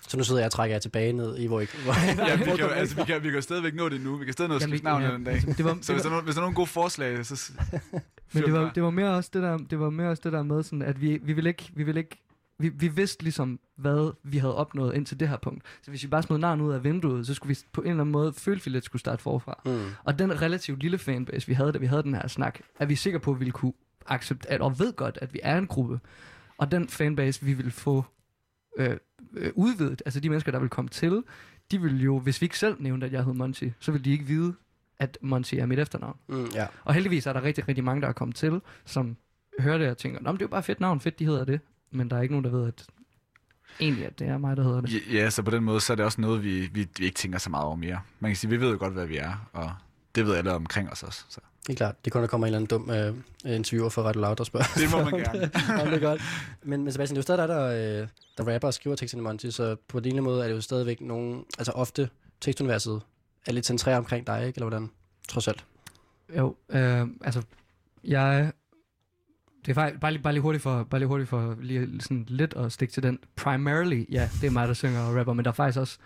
[0.07, 1.65] Så nu sidder jeg og trækker jer tilbage ned i, hvor I...
[1.83, 1.93] Hvor
[2.27, 4.15] ja, vi kan, jo, altså, vi, kan, vi kan jo stadigvæk nå det nu.
[4.17, 5.33] Vi kan stadig nå at skifte navn ja, den dag.
[5.33, 7.25] altså, det var- så hvis der, er var- nogen, hvis der er nogle gode forslag,
[7.25, 7.51] så...
[8.33, 10.43] Men det var, det var mere også det der, det var mere også det der
[10.43, 12.21] med sådan, at vi, vi ville ikke, vi ville ikke,
[12.59, 15.63] vi, vi vidste ligesom, hvad vi havde opnået indtil det her punkt.
[15.81, 18.01] Så hvis vi bare smed navnet ud af vinduet, så skulle vi på en eller
[18.01, 19.61] anden måde føle, at vi lidt skulle starte forfra.
[19.65, 19.79] Mm.
[20.03, 22.95] Og den relativt lille fanbase, vi havde, da vi havde den her snak, er vi
[22.95, 23.73] sikre på, at vi ville kunne
[24.07, 25.99] acceptere, og ved godt, at vi er en gruppe.
[26.57, 28.05] Og den fanbase, vi vil få
[28.77, 28.97] øh,
[29.33, 31.23] øh, udvidet, altså de mennesker, der vil komme til,
[31.71, 34.11] de vil jo, hvis vi ikke selv nævnte, at jeg hed Monty, så vil de
[34.11, 34.53] ikke vide,
[34.99, 36.17] at Monty er mit efternavn.
[36.27, 36.67] Mm, ja.
[36.83, 39.17] Og heldigvis er der rigtig, rigtig mange, der er kommet til, som
[39.59, 41.25] hører det og tænker, Nå, men det er jo bare et fedt navn, fedt, de
[41.25, 41.59] hedder det.
[41.91, 42.85] Men der er ikke nogen, der ved, at
[43.79, 44.93] egentlig, at det er mig, der hedder det.
[44.93, 47.15] Ja, ja, så på den måde, så er det også noget, vi, vi, vi ikke
[47.15, 48.01] tænker så meget over mere.
[48.19, 49.71] Man kan sige, vi ved jo godt, hvad vi er, og
[50.15, 51.25] det ved alle omkring os også.
[51.29, 51.39] Så.
[51.67, 52.05] Det er klart.
[52.05, 52.89] Det kunne der komme en eller anden dum
[53.45, 54.65] øh, interviewer fra Radio Loud og spørge.
[54.75, 55.39] Det må man gerne.
[55.41, 56.21] det- om det er godt.
[56.63, 59.21] Men, men Sebastian, det er jo stadig dig, der, øh, der rapper og skriver teksterne
[59.21, 61.43] i Monty, så på din måde er det jo stadigvæk nogen...
[61.57, 62.09] Altså ofte
[62.41, 63.01] tekstuniverset
[63.47, 64.57] er lidt centreret omkring dig, ikke?
[64.57, 64.89] Eller hvordan?
[65.27, 65.65] Trods alt.
[66.37, 67.41] Jo, øh, altså,
[68.03, 68.51] jeg...
[69.65, 72.25] Det er faktisk, bare lige, bare lige hurtigt for, bare lige hurtigt for lige sådan
[72.27, 73.19] lidt at stikke til den.
[73.35, 75.97] Primarily, ja, det er mig, der synger og rapper, men der er faktisk også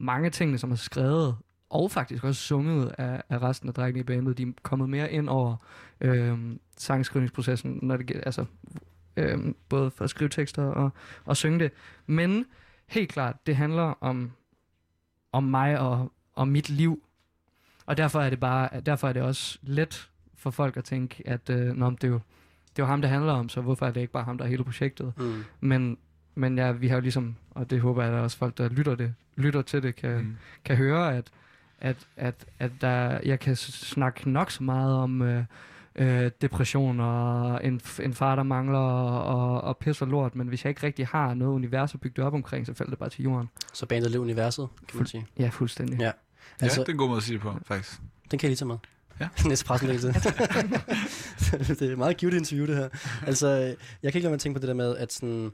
[0.00, 1.36] mange ting, som er skrevet
[1.70, 4.38] og faktisk også sunget af, af resten af drengene i bandet.
[4.38, 5.56] De er kommet mere ind over
[6.00, 6.38] øh,
[6.76, 8.44] sangskrivningsprocessen, når det, altså,
[9.16, 9.38] øh,
[9.68, 10.90] både for at skrive tekster og,
[11.24, 11.72] og synge det.
[12.06, 12.46] Men
[12.86, 14.32] helt klart, det handler om,
[15.32, 17.02] om mig og, og mit liv.
[17.86, 21.50] Og derfor er det bare, derfor er det også let for folk at tænke, at
[21.50, 22.20] øh, Nå, det, er jo,
[22.68, 24.44] det er jo ham, det handler om, så hvorfor er det ikke bare ham, der
[24.44, 25.12] er hele projektet?
[25.16, 25.44] Mm.
[25.60, 25.98] Men,
[26.34, 28.94] men ja, vi har jo ligesom, og det håber jeg, at også folk, der lytter,
[28.94, 30.36] det, lytter til det, kan, mm.
[30.64, 31.30] kan høre, at,
[31.80, 35.44] at, at, at der, jeg kan snakke nok så meget om øh,
[35.96, 40.48] øh, depression og en, en far, der mangler og, og, og pis og lort, men
[40.48, 42.98] hvis jeg ikke rigtig har noget univers at bygge det op omkring, så falder det
[42.98, 43.48] bare til jorden.
[43.72, 45.26] Så bandet lever universet, kan man sige.
[45.38, 46.00] Ja, fuldstændig.
[46.00, 46.12] Ja.
[46.60, 48.00] Altså, ja, det er en god måde at sige det på, faktisk.
[48.30, 48.76] Den kan jeg lige tage med.
[49.20, 49.28] Ja.
[49.48, 50.08] Næste pressemeddelelse.
[51.74, 52.88] det er et meget cute interview, det her.
[53.26, 53.48] Altså,
[54.02, 55.52] jeg kan ikke lade mig at tænke på det der med, at sådan,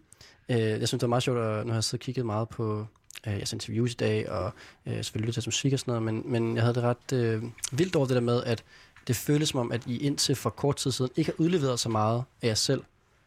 [0.49, 2.87] øh, jeg synes, det var meget sjovt, at har jeg siddet og kigget meget på
[3.27, 4.53] øh, jeres interviews i dag, og
[4.87, 7.43] øh, selvfølgelig lyttet til musik og sådan noget, men, men jeg havde det ret øh,
[7.73, 8.65] vildt over det der med, at
[9.07, 11.89] det føles som om, at I indtil for kort tid siden ikke har udleveret så
[11.89, 12.83] meget af jer selv,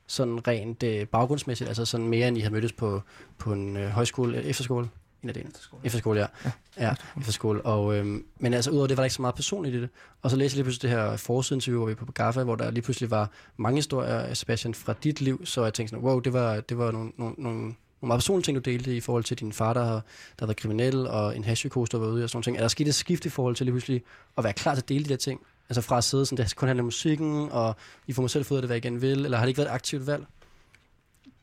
[0.08, 3.02] sådan rent øh, baggrundsmæssigt, altså sådan mere end I har mødtes på,
[3.38, 4.90] på en øh, højskole, øh, efterskole,
[5.24, 5.52] en af delene.
[5.84, 6.28] Efterskole, ja.
[6.46, 6.52] Ja,
[6.88, 7.62] ja efterskole.
[7.62, 9.90] Og, øhm, men altså, udover det var der ikke så meget personligt i det.
[10.22, 12.72] Og så læste jeg lige pludselig det her forsideinterview, hvor vi på Gaffa, hvor der
[12.72, 16.34] lige pludselig var mange historier Sebastian fra dit liv, så jeg tænkte sådan, wow, det
[16.34, 17.76] var, det var nogle, nogle, nogle,
[18.06, 20.02] nogle meget personlige ting, du delte i forhold til din far, der har, der
[20.40, 22.58] har været kriminel, og en hashpsykose, der var ude og sådan ting.
[22.58, 24.04] Er der sket et skift i forhold til lige pludselig
[24.38, 25.42] at være klar til at dele de der ting?
[25.70, 27.76] Altså fra at sidde sådan, det kun handler om musikken, og
[28.08, 29.70] I får mig selv fået det, hvad jeg gerne vil, eller har det ikke været
[29.70, 30.26] et aktivt valg?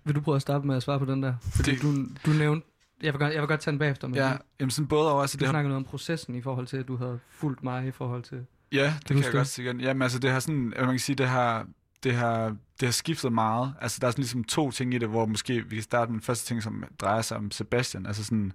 [0.05, 1.35] Vil du prøve at starte med at svare på den der?
[1.41, 1.93] Fordi du,
[2.27, 2.67] du nævnte...
[3.03, 5.13] Jeg vil, godt, jeg vil godt tage den bagefter, men Ja, du, jamen sådan både
[5.13, 7.19] over, altså du det har snakkede noget om processen i forhold til, at du havde
[7.31, 8.47] fulgt mig i forhold til...
[8.73, 9.33] Ja, det kan jeg det?
[9.33, 9.81] godt sige igen.
[9.81, 11.67] Jamen altså, det har sådan, man kan sige, det har,
[12.05, 13.75] det har, det har skiftet meget.
[13.81, 16.21] Altså, der er sådan ligesom to ting i det, hvor måske vi kan starte med
[16.21, 18.07] den første ting, som drejer sig om Sebastian.
[18.07, 18.53] Altså sådan,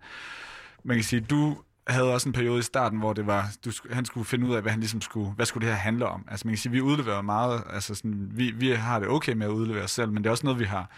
[0.84, 1.58] man kan sige, du
[1.88, 4.62] havde også en periode i starten, hvor det var, du, han skulle finde ud af,
[4.62, 6.26] hvad han ligesom skulle, hvad skulle det her handle om.
[6.28, 9.46] Altså man kan sige, vi udleverer meget, altså sådan, vi, vi har det okay med
[9.46, 10.90] at udlevere os selv, men det er også noget, vi har,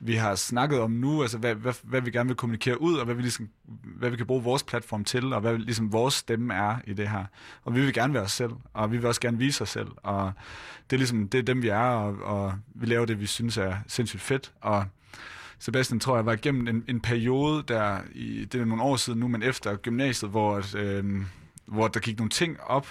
[0.00, 3.04] vi har snakket om nu, altså hvad, hvad, hvad vi gerne vil kommunikere ud, og
[3.04, 3.48] hvad vi, ligesom,
[3.84, 7.08] hvad vi kan bruge vores platform til, og hvad ligesom vores stemme er i det
[7.08, 7.24] her.
[7.64, 9.88] Og vi vil gerne være os selv, og vi vil også gerne vise os selv,
[9.96, 10.32] og
[10.90, 13.56] det er ligesom, det er dem vi er, og, og vi laver det, vi synes
[13.56, 14.84] er sindssygt fedt, og
[15.58, 19.20] Sebastian tror jeg var igennem en, en periode der, i, det er nogle år siden
[19.20, 21.22] nu, men efter gymnasiet, hvor, øh,
[21.66, 22.86] hvor der gik nogle ting op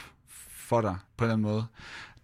[0.50, 1.66] for dig på en eller anden måde.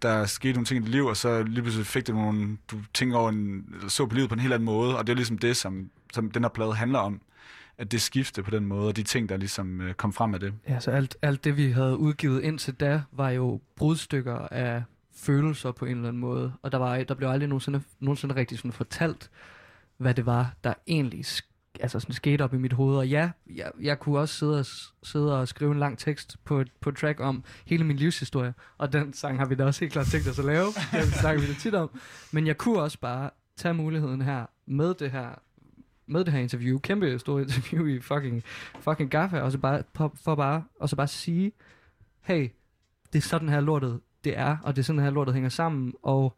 [0.01, 2.77] Der skete nogle ting i dit liv, og så lige pludselig fik du nogle, du
[2.93, 5.15] tænker over en, eller så på livet på en helt anden måde, og det er
[5.15, 7.21] ligesom det, som, som den her plade handler om.
[7.77, 10.39] At det skifte på den måde, og de ting, der ligesom øh, kom frem af
[10.39, 10.53] det.
[10.69, 14.83] Ja, så alt, alt det, vi havde udgivet indtil da, var jo brudstykker af
[15.15, 16.53] følelser på en eller anden måde.
[16.61, 19.29] Og der, var, der blev aldrig nogensinde, nogensinde rigtig sådan fortalt,
[19.97, 21.25] hvad det var, der egentlig
[21.79, 22.97] altså sådan skete op i mit hoved.
[22.97, 24.65] Og ja, jeg, jeg kunne også sidde og,
[25.03, 28.53] sidde og skrive en lang tekst på et, på track om hele min livshistorie.
[28.77, 30.65] Og den sang har vi da også helt klart tænkt os at lave.
[30.91, 31.89] Den snakker vi da tit om.
[32.31, 35.29] Men jeg kunne også bare tage muligheden her med det her
[36.11, 38.43] med det her interview, kæmpe store interview i fucking,
[38.79, 41.51] fucking gaffa, og så bare, for, for bare, og så bare sige,
[42.21, 42.49] hey,
[43.13, 45.93] det er sådan her lortet det er, og det er sådan her lortet hænger sammen,
[46.03, 46.35] og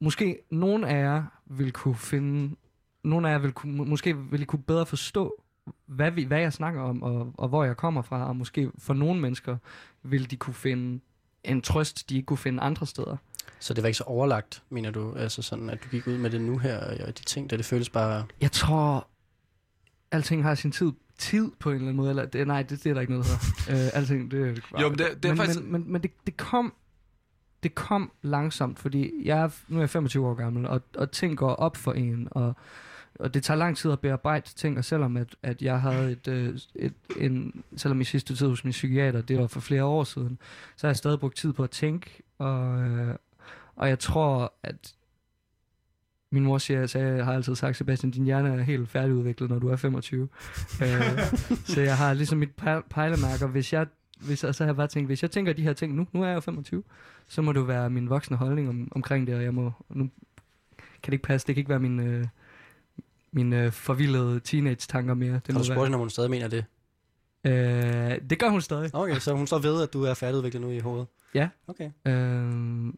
[0.00, 2.56] måske nogen af jer vil kunne finde,
[3.04, 5.42] nogen af jer vil kunne, måske vil I kunne bedre forstå,
[5.86, 8.94] hvad, vi, hvad jeg snakker om, og, og hvor jeg kommer fra, og måske for
[8.94, 9.56] nogle mennesker
[10.02, 11.00] vil de kunne finde
[11.44, 13.16] en trøst, de ikke kunne finde andre steder.
[13.58, 15.12] Så det var ikke så overlagt, mener du?
[15.16, 17.66] Altså sådan, at du gik ud med det nu her, og de ting, der det
[17.66, 18.24] føles bare...
[18.40, 19.06] Jeg tror,
[20.10, 22.10] alting har sin tid, tid på en eller anden måde.
[22.10, 23.26] Eller, det, nej, det, det er der ikke noget,
[23.66, 23.86] hedder.
[23.88, 26.10] uh, alting, det, det, Jo, men det- det er men, faktisk- Men, men, men det,
[26.26, 26.74] det kom
[27.62, 31.36] det kom langsomt, fordi jeg er, nu er jeg 25 år gammel, og, og ting
[31.36, 32.54] går op for en, og,
[33.20, 36.28] og det tager lang tid at bearbejde ting, og selvom at, at jeg havde et,
[36.28, 40.04] øh, et, en, selvom i sidste tid hos min psykiater, det var for flere år
[40.04, 40.38] siden,
[40.76, 43.14] så har jeg stadig brugt tid på at tænke, og, øh,
[43.76, 44.94] og jeg tror, at
[46.32, 49.58] min mor siger, så jeg har altid sagt, Sebastian, din hjerne er helt færdigudviklet, når
[49.58, 50.22] du er 25.
[50.82, 50.88] øh,
[51.64, 53.46] så jeg har ligesom mit pej- pejlemærker.
[53.46, 53.86] Hvis jeg,
[54.20, 56.22] hvis, og så har jeg bare tænkt, hvis jeg tænker de her ting nu, nu
[56.22, 56.82] er jeg jo 25,
[57.28, 60.10] så må det være min voksne holdning om, omkring det, og jeg må, nu
[60.76, 62.26] kan det ikke passe, det kan ikke være min, øh,
[63.32, 65.32] min øh, forvildede teenage-tanker mere.
[65.32, 66.64] Det Har du spurgt hende, om hun stadig mener det?
[67.44, 68.94] Øh, det gør hun stadig.
[68.94, 71.06] Okay, så hun så ved, at du er færdigudviklet nu i hovedet?
[71.34, 71.48] Ja.
[71.66, 71.90] Okay.
[72.06, 72.92] Øh,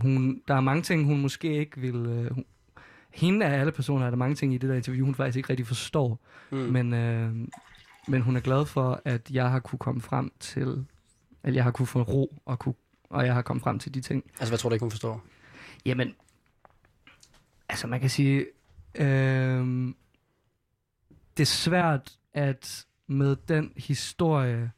[0.00, 1.94] hun, der er mange ting, hun måske ikke vil...
[1.94, 2.44] Øh, hun,
[3.10, 5.50] hende af alle personer er der mange ting i det der interview, hun faktisk ikke
[5.50, 6.20] rigtig forstår.
[6.50, 6.58] Mm.
[6.58, 7.34] Men, øh,
[8.08, 10.86] men hun er glad for, at jeg har kunne komme frem til...
[11.42, 12.74] At jeg har kunne få ro, og, kunne,
[13.10, 14.24] og jeg har kommet frem til de ting.
[14.38, 15.24] Altså, hvad tror du ikke, hun forstår?
[15.86, 16.14] Jamen,
[17.68, 18.46] altså man kan sige,
[18.94, 19.94] øh,
[21.36, 24.72] det er svært at med den historie,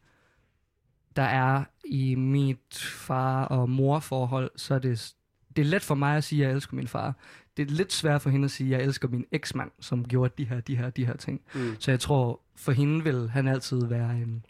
[1.17, 5.15] der er i mit far- og morforhold, så er det,
[5.57, 7.15] det er let for mig at sige, at jeg elsker min far.
[7.57, 10.35] Det er lidt svært for hende at sige, at jeg elsker min eksmand, som gjorde
[10.39, 11.41] de her, de her, de her ting.
[11.55, 11.77] Mm.
[11.79, 14.45] Så jeg tror, for hende vil han altid være en,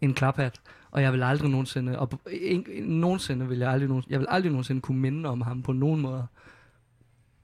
[0.00, 0.60] en klaphat,
[0.90, 4.80] og jeg vil aldrig nogensinde, og en, nogensinde vil jeg aldrig, jeg vil aldrig nogensinde
[4.80, 6.26] kunne minde om ham på nogen måde.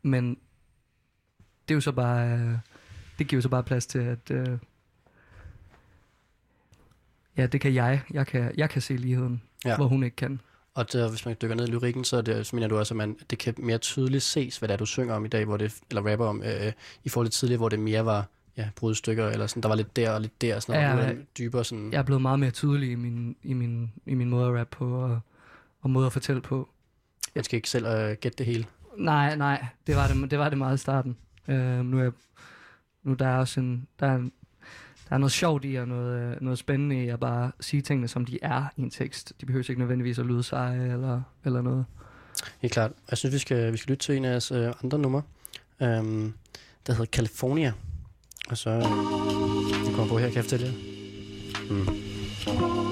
[0.03, 0.39] Men
[1.69, 2.53] det er jo så bare, øh,
[3.19, 4.59] det giver jo så bare plads til, at øh,
[7.37, 8.01] ja, det kan jeg.
[8.11, 9.77] Jeg kan, jeg kan se ligheden, Ja.
[9.77, 10.41] hvor hun ikke kan.
[10.75, 12.97] Og der, hvis man dykker ned i lyrikken, så, det, så mener du også, at
[12.97, 15.57] man, det kan mere tydeligt ses, hvad det er, du synger om i dag, hvor
[15.57, 16.73] det, eller rapper om, øh,
[17.05, 18.27] i forhold til tidligere, hvor det mere var
[18.57, 21.39] ja, brudstykker, eller sådan, der var lidt der og lidt der, sådan noget, Ja, det
[21.39, 21.93] dybere sådan...
[21.93, 24.77] Jeg er blevet meget mere tydelig i min, i min, i min måde at rappe
[24.77, 25.21] på, og,
[25.81, 26.69] og måde at fortælle på.
[27.35, 28.65] Man skal ikke selv øh, gætte det hele.
[28.97, 31.17] Nej, nej, det var det, det var det meget i starten.
[31.49, 32.11] Øh, nu, er,
[33.03, 34.33] nu der er også en, der er, en,
[35.09, 38.09] der er noget sjovt i, og noget, øh, noget spændende i at bare sige tingene,
[38.09, 39.33] som de er i en tekst.
[39.41, 41.85] De behøver ikke nødvendigvis at lyde seje eller, eller noget.
[42.61, 42.93] Helt klart.
[43.11, 45.23] Jeg synes, vi skal, vi skal lytte til en af jeres øh, andre numre,
[45.83, 46.33] øhm,
[46.87, 47.73] der hedder California.
[48.51, 48.83] Og så, øh,
[49.87, 50.73] det kommer på her, kan jeg fortælle jer.
[51.71, 52.88] Mm.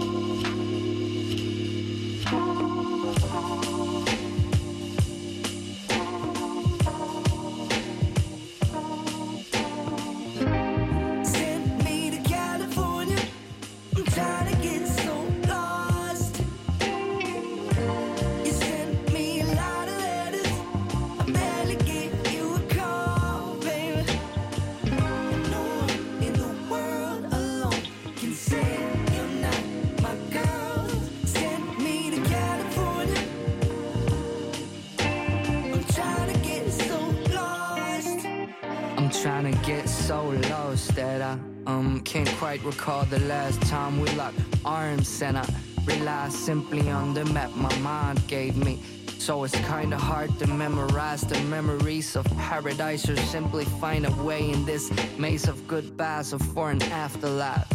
[42.64, 45.46] Recall the last time we locked arms, and I
[45.84, 48.80] rely simply on the map my mind gave me.
[49.18, 54.50] So it's kinda hard to memorize the memories of paradise or simply find a way
[54.50, 57.66] in this maze of goodbyes or for an afterlife.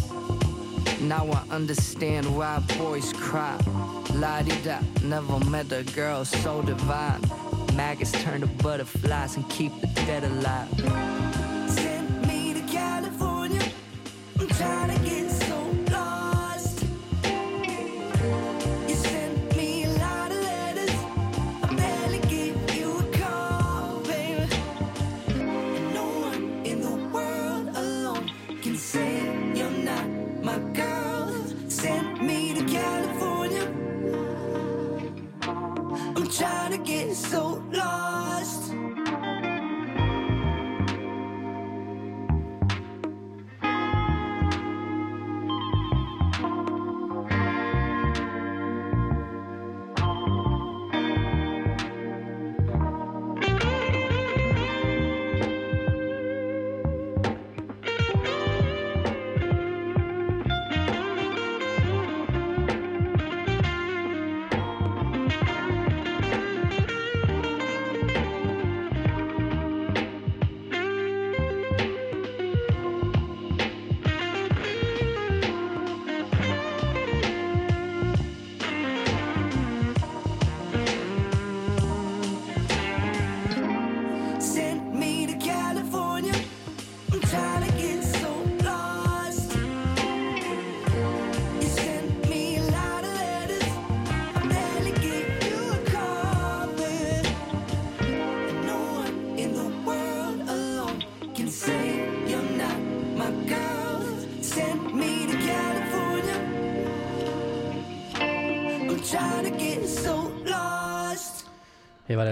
[1.01, 3.57] Now I understand why boys cry.
[4.13, 7.21] La di da, never met a girl so divine.
[7.75, 11.40] Maggots turn to butterflies and keep the dead alive.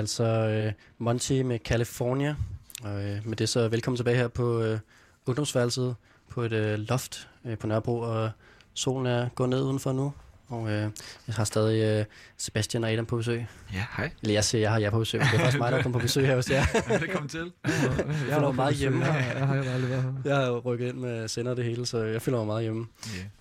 [0.10, 2.36] Altså øh, Monty med California.
[2.84, 4.80] Og øh, med det så velkommen tilbage her på øh,
[5.26, 5.96] ungdomsværelset
[6.30, 8.00] på et øh, loft øh, på Nørrebro.
[8.00, 8.32] Og
[8.74, 10.14] solen er gået ned udenfor nu.
[10.48, 10.92] Og øh,
[11.28, 12.06] jeg har stadig øh,
[12.38, 13.48] Sebastian og Adam på besøg.
[13.74, 14.12] Ja, hej.
[14.22, 16.00] Eller jeg siger, jeg har jer på besøg, men det er faktisk mig, der kommer
[16.00, 16.64] på besøg her hos jer.
[17.00, 17.52] Velkommen til.
[17.64, 19.06] Jeg føler mig meget hjemme.
[19.06, 20.14] Jeg, jeg har jo aldrig været her.
[20.26, 22.88] Jeg har jo rykket ind med sender det hele, så jeg føler mig meget hjemme.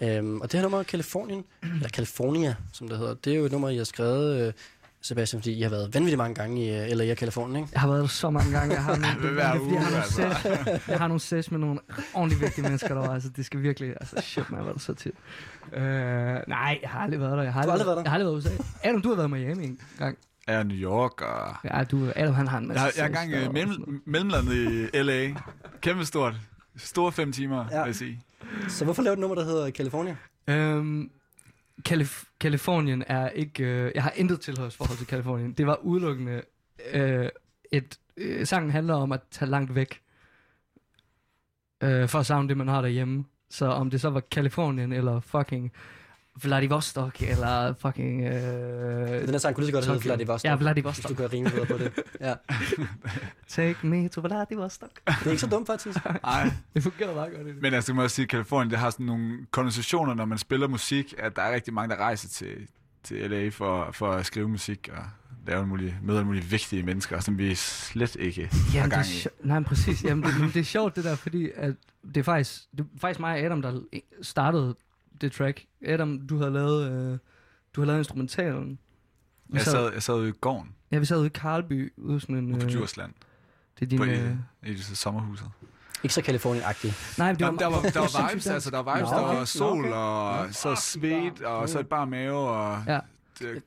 [0.03, 0.19] Yeah.
[0.19, 3.53] Øhm, og det her nummer, Californien, eller California, som det hedder, det er jo et
[3.53, 4.53] nummer, I har skrevet, øh,
[5.09, 7.69] Sebastian, fordi I har været vanvittigt mange gange i øh, LA og Kalifornien, ikke?
[7.73, 8.75] Jeg har været der så mange gange.
[8.75, 11.51] Jeg har nogle, det er, fordi jeg har nogle, uge, ses, jeg har nogle ses
[11.51, 11.81] med nogle
[12.15, 13.15] ordentligt vigtige mennesker derovre.
[13.15, 13.91] Altså, det skal virkelig...
[13.91, 15.13] Altså, shit, man, var der så tit.
[15.73, 15.81] Uh,
[16.49, 17.43] nej, jeg har aldrig været der.
[17.43, 18.03] Jeg har Du har aldrig været der?
[18.03, 18.89] Jeg har aldrig været i USA.
[18.89, 20.19] Adam, du har været i Miami en gang.
[20.49, 21.55] Ja, New York og...
[21.65, 24.55] Ja, du, Adam, han har en masse Jeg, jeg er øh, og sådan mellem, mellemlandet
[24.95, 25.29] i L.A.
[25.81, 26.35] Kæmpe stort.
[26.77, 27.79] Store fem timer, ja.
[27.83, 28.21] vil jeg sige.
[28.69, 30.17] Så hvorfor lave et nummer, der hedder California?
[30.49, 31.11] Øhm,
[31.89, 33.65] Kalif- Kalifornien er ikke...
[33.65, 35.53] Øh, jeg har intet tilhørsforhold til Kalifornien.
[35.53, 36.43] Det var udelukkende
[36.93, 37.29] øh,
[37.73, 37.99] et...
[38.17, 40.03] Øh, sangen handler om at tage langt væk.
[41.83, 43.25] Øh, for at savne det, man har derhjemme.
[43.51, 45.73] Så om det så var Kalifornien, eller fucking
[46.43, 48.25] Vladivostok, eller fucking...
[48.25, 50.01] Øh, Den her sang kunne lige så godt hedde.
[50.05, 50.49] Vladivostok.
[50.49, 51.09] Ja, Hvis Vladivostok.
[51.11, 51.93] du kan rime videre på det.
[52.21, 52.35] Ja.
[53.49, 54.91] Take me to Vladivostok.
[55.07, 55.99] Det er ikke så dumt, faktisk.
[56.25, 56.51] Ej.
[56.75, 57.47] Det fungerer meget godt.
[57.47, 57.63] Det.
[57.63, 60.69] Men altså, må også sige, at Kalifornien, det har sådan nogle konversationer, når man spiller
[60.69, 62.57] musik, at der er rigtig mange, der rejser til,
[63.05, 65.05] til LA for, for at skrive musik og
[65.47, 68.85] lave en mulig, møde alle mulige vigtige mennesker, som vi slet ikke har Ja, det
[68.87, 69.09] er gang i.
[69.09, 70.05] sjo- nej, præcis.
[70.05, 71.75] Jamen, det, men det er sjovt det der, fordi at
[72.15, 73.81] det er faktisk, det er faktisk mig og Adam, der
[74.23, 74.77] startede
[75.21, 75.65] det track.
[75.87, 77.19] Adam, du havde lavet, øh,
[77.75, 78.79] du havde lavet instrumentalen.
[79.49, 82.21] Vi Jeg sad, jeg sad ude i gården Ja, vi sad ude i Karlby, ude
[82.21, 82.51] sådan en...
[82.53, 83.13] ude på øh, Djursland,
[83.79, 83.99] Det er din...
[83.99, 84.37] på Øh,
[84.67, 85.47] i, i sommerhuset.
[86.03, 87.19] Ikke så Kalifornien-agtigt.
[87.19, 89.39] nej, det Der, der, var, der var vibes, altså der var vibes, Nå, der okay.
[89.39, 89.95] var sol Nå, okay.
[89.97, 93.01] og så svedt og så et bare mave og Ja.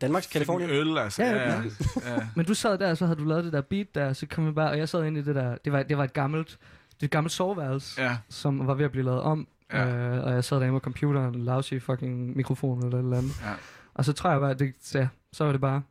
[0.02, 0.70] Danmarks Kalifornien.
[0.70, 1.24] øl, altså.
[1.24, 1.62] Ja, Ja,
[2.06, 2.28] ja.
[2.36, 4.48] Men du sad der, og så havde du lavet det der beat der, så kom
[4.48, 6.50] vi bare, og jeg sad inde i det der, det var, det var et gammelt,
[6.50, 8.18] det var et gammelt soveværelse, ja.
[8.30, 9.88] som var ved at blive lavet om, Ja.
[9.88, 13.42] øh, og jeg sad derinde med computeren, lousy fucking mikrofon eller et eller andet.
[13.46, 13.54] Ja.
[13.94, 15.82] Og så tror jeg bare, at det, ja, så var det bare,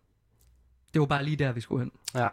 [0.95, 1.93] det var bare lige der, vi skulle hen.
[2.15, 2.29] Ja.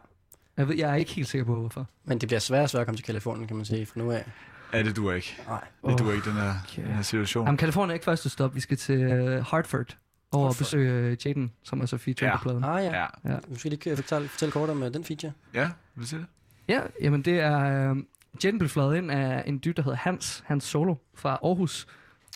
[0.57, 1.88] Jeg, ved, jeg er ikke helt sikker på, hvorfor.
[2.06, 4.11] Men det bliver svært og svært at komme til Kalifornien, kan man sige, fra nu
[4.11, 4.26] af.
[4.74, 5.38] Ja, det duer ikke.
[5.48, 5.64] Nej.
[5.88, 6.84] Det duer ikke, den her, Okay.
[6.84, 7.45] den her situation.
[7.45, 8.56] Jamen, Kalifornien er ikke første stop.
[8.56, 9.06] Vi skal til
[9.38, 9.98] uh, Hartford
[10.32, 10.57] over at Hartford.
[10.57, 12.38] besøge uh, Jaden, som er så feature Ja.
[12.38, 12.64] på pladen.
[12.64, 12.99] Ah ja.
[12.99, 13.38] Ja, Ja.
[13.49, 15.32] Måske lige kan fortælle, fortælle kort om uh, den feature.
[15.53, 16.28] ja vil du sige det?
[16.68, 17.91] Ja, jamen det er...
[17.91, 17.98] Uh,
[18.43, 21.88] Jaden blev fløjet ind af en dyr, der hedder Hans, Hans Solo fra Aarhus.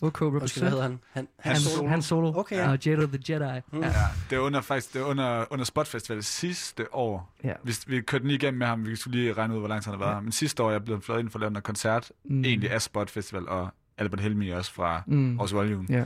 [0.04, 1.00] OK Undskyld, hvad hedder han?
[1.12, 1.88] han Hans, Solo.
[1.90, 2.34] Hans Solo.
[2.40, 2.72] Okay, ja.
[2.72, 3.62] Og Jada the Jedi.
[3.72, 3.80] Mm.
[3.82, 3.88] Ja.
[3.88, 3.94] Ja,
[4.30, 7.34] det er under, faktisk, det er under, under Spot Festival sidste år.
[7.44, 7.54] Ja.
[7.64, 9.84] Vi, vi kørte den lige igennem med ham, vi skulle lige regne ud, hvor lang
[9.84, 10.22] tid han har været Ja.
[10.22, 12.46] Men sidste år jeg blevet fløjet ind for at lave en koncert, Mm.
[12.46, 15.38] egentlig af Spot Festival, og Albert Helmi også fra Mm.
[15.38, 15.86] Vores Volume.
[15.90, 16.06] Ja.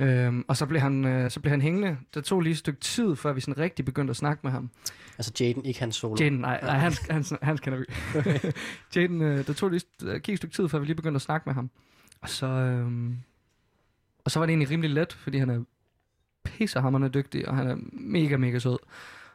[0.00, 1.96] Øhm, og så blev, han, øh, så blev han hængende.
[2.14, 4.70] Det tog lige et stykke tid, før vi sådan rigtig begyndte at snakke med ham.
[5.18, 6.16] Altså Jaden, ikke hans solo.
[6.20, 7.84] Jaden, nej, nej hans, hans, hans kender vi.
[8.96, 11.22] Jaden, øh, det tog lige et, gik et stykke tid, før vi lige begyndte at
[11.22, 11.70] snakke med ham.
[12.20, 13.16] Og så, øhm,
[14.24, 15.64] og så var det egentlig rimelig let, fordi han er
[16.44, 18.78] pissehammerende dygtig, og han er mega, mega sød.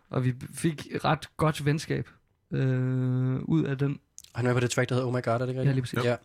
[0.09, 2.09] Og vi fik ret godt venskab
[2.51, 3.99] øh, ud af den.
[4.35, 5.67] Han er på det track, der hedder Oh My God, er det ikke rigtigt?
[5.67, 6.03] Ja, lige præcis.
[6.03, 6.15] Ja.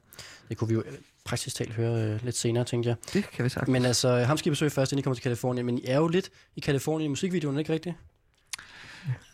[0.48, 0.92] Det kunne vi jo øh,
[1.24, 2.96] praktisk talt høre øh, lidt senere, tænkte jeg.
[3.12, 3.68] Det kan vi sagt.
[3.68, 5.66] Men altså, ham skal I besøge først, inden I kommer til Kalifornien.
[5.66, 7.96] Men I er jo lidt i Kalifornien i musikvideoen, ikke rigtigt?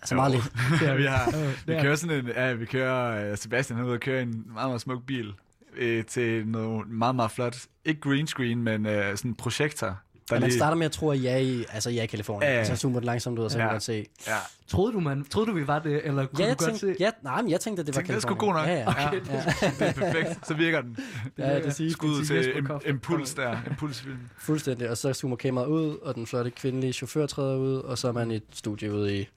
[0.01, 0.45] Altså meget lidt.
[0.83, 3.85] ja, vi, har, vi det er kører sådan en, ja, vi kører, øh, Sebastian er
[3.85, 5.35] ude og køre en meget, meget smuk bil
[5.77, 10.01] øh, til noget meget, meget flot, ikke green screen, men øh, sådan en projektor.
[10.33, 12.43] Og man starter med at tro, at I er i, altså, I er i Kalifornien.
[12.43, 12.65] Ja, Ja, ja.
[12.65, 13.67] Så zoomer det langsomt ud, og så kan Ja.
[13.67, 14.07] man godt se.
[14.27, 14.37] Ja.
[14.69, 16.97] Troede du, man, troede du, vi var det, eller kunne Ja, jeg du godt tænkte,
[16.99, 17.05] se?
[17.05, 18.85] ja, nej, men jeg tænkte, at det var Tænkte, det er sgu Kalifornien.
[18.85, 18.97] god nok.
[18.97, 19.09] Ja, ja.
[19.09, 19.21] Okay.
[19.33, 19.69] ja.
[19.87, 20.97] Det er perfekt, så virker den.
[21.39, 24.19] Ja, det siger Skud det siger til im- impuls der, impulsfilm.
[24.39, 28.09] Fuldstændig, og så zoomer kameraet ud, og den flotte kvindelige chauffør træder ud, og så
[28.09, 29.29] er man i et studie ude i...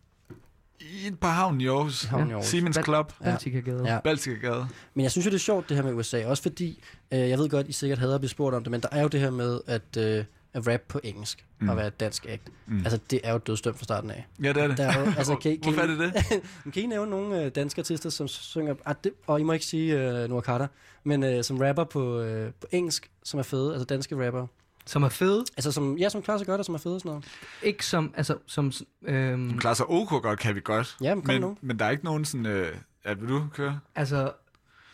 [0.80, 2.04] I et par havn i Aarhus.
[2.04, 2.46] Havn i Aarhus.
[2.46, 3.14] Siemens Club.
[3.24, 3.84] Baltikagade.
[3.94, 4.00] Ja.
[4.00, 4.68] Baltikagade.
[4.94, 6.84] Men jeg synes jo, det er sjovt, det her med USA, også fordi,
[7.14, 9.02] øh, jeg ved godt, I sikkert hader at blive spurgt om det, men der er
[9.02, 10.24] jo det her med at, øh,
[10.58, 11.70] at rap på engelsk, mm.
[11.70, 12.42] Og være et dansk act.
[12.68, 12.78] Mm.
[12.78, 14.28] Altså, det er jo dødstømt fra starten af.
[14.44, 14.78] Ja, det er det.
[14.78, 16.44] Der er jo, altså, kan, kan, Hvorfor er I- det det?
[16.64, 19.54] Men kan I nævne nogle øh, danske artister, som synger, ah, det, og I må
[19.54, 20.68] ikke sige øh, Noah Carter,
[21.04, 24.48] men øh, som rapper på, øh, på engelsk, som er fede, altså danske rapper.
[24.86, 25.46] Som er fede.
[25.58, 27.26] Altså, som, ja, som klarer sig godt, og som er fede og sådan noget.
[27.64, 28.72] Ikke som, altså, som...
[29.06, 30.98] Øhm, Klarer sig OK godt, kan vi godt.
[31.02, 31.58] Ja, men kom men, nu.
[31.62, 32.46] men der er ikke nogen sådan...
[32.46, 32.76] Øh,
[33.06, 33.80] ja, vil du køre?
[33.96, 34.32] Altså,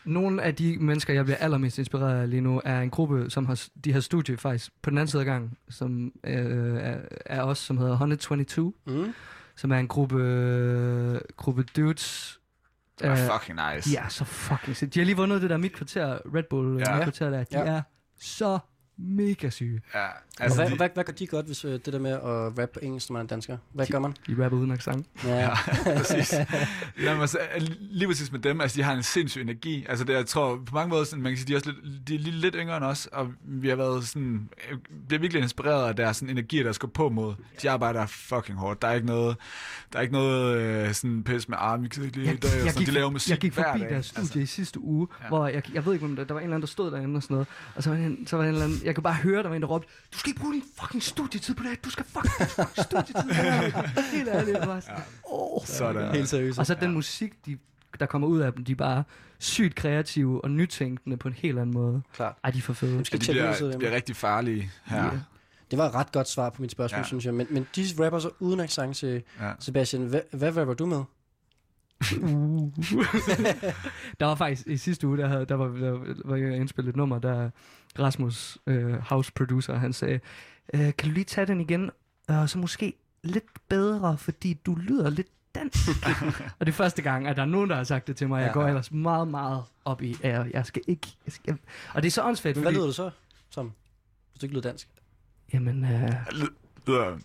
[0.06, 3.46] nogle af de mennesker, jeg bliver allermest inspireret af lige nu, er en gruppe, som
[3.46, 7.42] har, de har studie faktisk på den anden side af gangen, som øh, er, er
[7.44, 9.14] os, som hedder 122, Mm.
[9.56, 12.40] som er en gruppe, øh, gruppe dudes.
[13.00, 13.98] Det er øh, fucking nice.
[13.98, 14.90] Er så fucking syge.
[14.90, 16.90] De har lige vundet det der mit kvarter, Red Bull Ja.
[16.92, 16.96] ja.
[16.96, 17.44] mit kvarter der.
[17.44, 17.66] De Ja.
[17.66, 17.82] er
[18.20, 18.60] så
[18.98, 19.82] mega syge.
[19.96, 20.08] Ja,
[20.40, 22.68] Altså, hvad, de, hvad, hvad gør de godt, hvis øh, det der med at rappe
[22.74, 23.58] på engelsk, når man er dansker?
[23.74, 24.14] Hvad gør man?
[24.28, 25.08] De rapper uden accent.
[25.24, 25.50] Ja, Ja,
[25.98, 26.34] præcis.
[27.04, 27.38] Jamen, altså,
[27.80, 29.86] lige præcis med dem, altså, de har en sindssyg energi.
[29.90, 32.08] Altså, det, jeg tror, på mange måder, sådan, man kan sige, de er, også lidt,
[32.08, 35.44] de er lige lidt yngre end os, og vi har været sådan, øh, bliver virkelig
[35.44, 37.34] inspireret af deres sådan, energi, der skal på mod.
[37.62, 38.82] De arbejder fucking hårdt.
[38.82, 39.38] Der er ikke noget,
[39.94, 42.64] der er ikke noget øh, sådan pis med arm, vi kan ikke lige i dag,
[42.64, 45.28] og sådan, de laver musik jeg gik forbi deres studie Altså, i sidste uge, ja.
[45.28, 47.18] hvor jeg, jeg ved ikke, om der, der var en eller anden, der stod derinde
[47.18, 49.14] og sådan noget, og så var, en, så var en eller anden, jeg kunne bare
[49.14, 51.70] høre, der var en, der råbte, du skal ikke bruge din fucking studietid på det
[51.70, 52.50] her, du skal fucking,
[52.86, 54.12] studietid på det her.
[54.16, 55.02] Helt ærligt, det var sådan,
[55.32, 55.66] åh.
[55.66, 56.16] sådan.
[56.16, 56.60] helt seriøst.
[56.60, 57.58] Og så den musik, de,
[58.00, 59.04] der kommer ud af dem, de er bare
[59.40, 62.02] sygt kreative og nytænkende på en helt anden måde.
[62.14, 62.36] Klart.
[62.44, 62.98] Ej, de er for fede.
[62.98, 65.04] Ja, skal de bliver, så de bliver rigtig farlige her.
[65.04, 65.10] Ja.
[65.72, 67.04] Det var et ret godt svar på mit spørgsmål, ja.
[67.04, 67.34] synes jeg.
[67.34, 69.52] Men, men de rapper så uden accent til Ja.
[69.60, 70.02] Sebastian.
[70.02, 71.04] Hvad, hvad rapper du med?
[74.20, 76.96] Der var faktisk i sidste uge, der, havde, der, var, der var jeg indspillet et
[76.96, 77.50] nummer, der
[78.00, 80.20] Rasmus, øh, house producer, han sagde,
[80.74, 81.90] øh, kan du lige tage den igen,
[82.28, 82.94] og så måske
[83.24, 85.90] lidt bedre, fordi du lyder lidt dansk.
[86.60, 88.40] og det er første gang, at der er nogen, der har sagt det til mig.
[88.40, 88.54] Jeg Ja.
[88.54, 91.08] går ellers meget, meget op i, at jeg, jeg skal ikke...
[91.26, 91.58] Jeg skal,
[91.94, 92.78] og det er så åndssvagt, Men hvad fordi...
[92.78, 93.10] lyder du så
[93.50, 93.72] som?
[94.32, 94.88] Hvis du ikke lyder dansk.
[95.54, 96.12] Jamen, øh,
[96.88, 97.18] Lyder,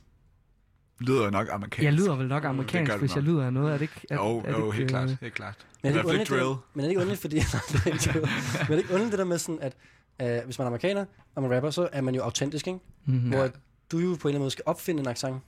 [1.00, 1.84] lyder nok amerikansk.
[1.84, 3.30] jeg lyder vel nok det amerikansk, det hvis jeg nok.
[3.30, 3.68] lyder af noget.
[3.68, 4.06] Er det ikke...
[4.10, 5.16] Er, Jo, er det jo, ikke, helt øh, klart.
[5.20, 5.54] Helt klart.
[5.82, 6.44] Men er det ikke drill.
[6.44, 7.36] det, men er det ikke underligt, fordi...
[7.36, 8.22] det men
[8.60, 9.76] er det ikke underligt det der med sådan, at
[10.22, 11.04] uh, hvis man er amerikaner,
[11.34, 12.78] og man rapper, så er man jo autentisk, ikke?
[13.04, 13.28] Mm-hmm.
[13.28, 13.50] Hvor
[13.92, 15.42] du jo på en eller anden måde skal opfinde en accent.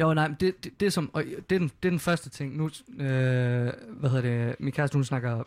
[0.00, 2.00] Jo, nej, men det, det, det, er som, og det, er den, det er den
[2.00, 2.56] første ting.
[2.56, 5.42] Nu, øh, hvad hedder det, min kæreste, hun snakker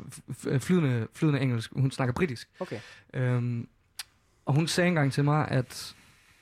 [0.59, 2.49] flydende, flydende engelsk, hun snakker britisk.
[2.59, 2.79] Okay.
[3.13, 3.67] Øhm,
[4.45, 5.95] og hun sagde engang til mig, at,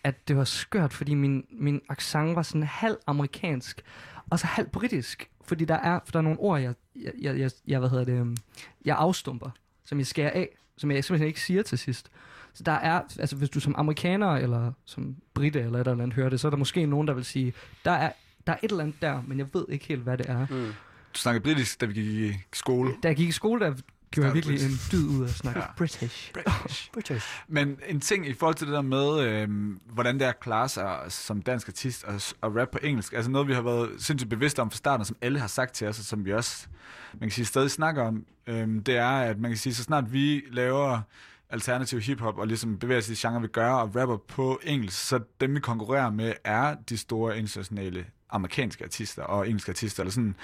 [0.09, 3.81] at det var skørt, fordi min, min accent var sådan halv amerikansk,
[4.29, 5.29] og så halv britisk.
[5.43, 6.73] Fordi der er, for der er nogle ord, jeg,
[7.21, 8.37] jeg, jeg, jeg, hvad hedder det, øhm,
[8.85, 9.49] jeg afstumper,
[9.85, 12.11] som jeg skærer af, som jeg simpelthen ikke siger til sidst.
[12.53, 16.13] Så der er, altså hvis du som amerikaner eller som brite eller et eller andet
[16.13, 17.53] hører det, så er der måske nogen, der vil sige,
[17.85, 18.11] der er,
[18.47, 20.47] der er et eller andet der, men jeg ved ikke helt, hvad det er.
[20.49, 20.73] Mm.
[21.13, 22.91] Du snakkede britisk, da vi gik i skole.
[23.03, 23.73] Da jeg gik i skole, der
[24.11, 25.65] gjorde virkelig en dyd ud af at snakke Ja.
[25.77, 26.33] British.
[26.33, 26.91] British.
[26.93, 27.27] British.
[27.47, 29.49] Men en ting i forhold til det der med, øh,
[29.93, 33.31] hvordan det er at klare sig som dansk artist og, og rap på engelsk, altså
[33.31, 35.87] noget, vi har været sindssygt bevidste om fra starten, og som alle har sagt til
[35.87, 36.67] os, og som vi også,
[37.13, 40.13] man kan sige, stadig snakker om, øh, det er, at man kan sige, så snart
[40.13, 41.01] vi laver
[41.49, 45.19] alternativ hiphop og ligesom bevæger sig i genre, vi gør, og rapper på engelsk, så
[45.41, 50.35] dem, vi konkurrerer med, er de store internationale amerikanske artister og engelske artister, eller sådan,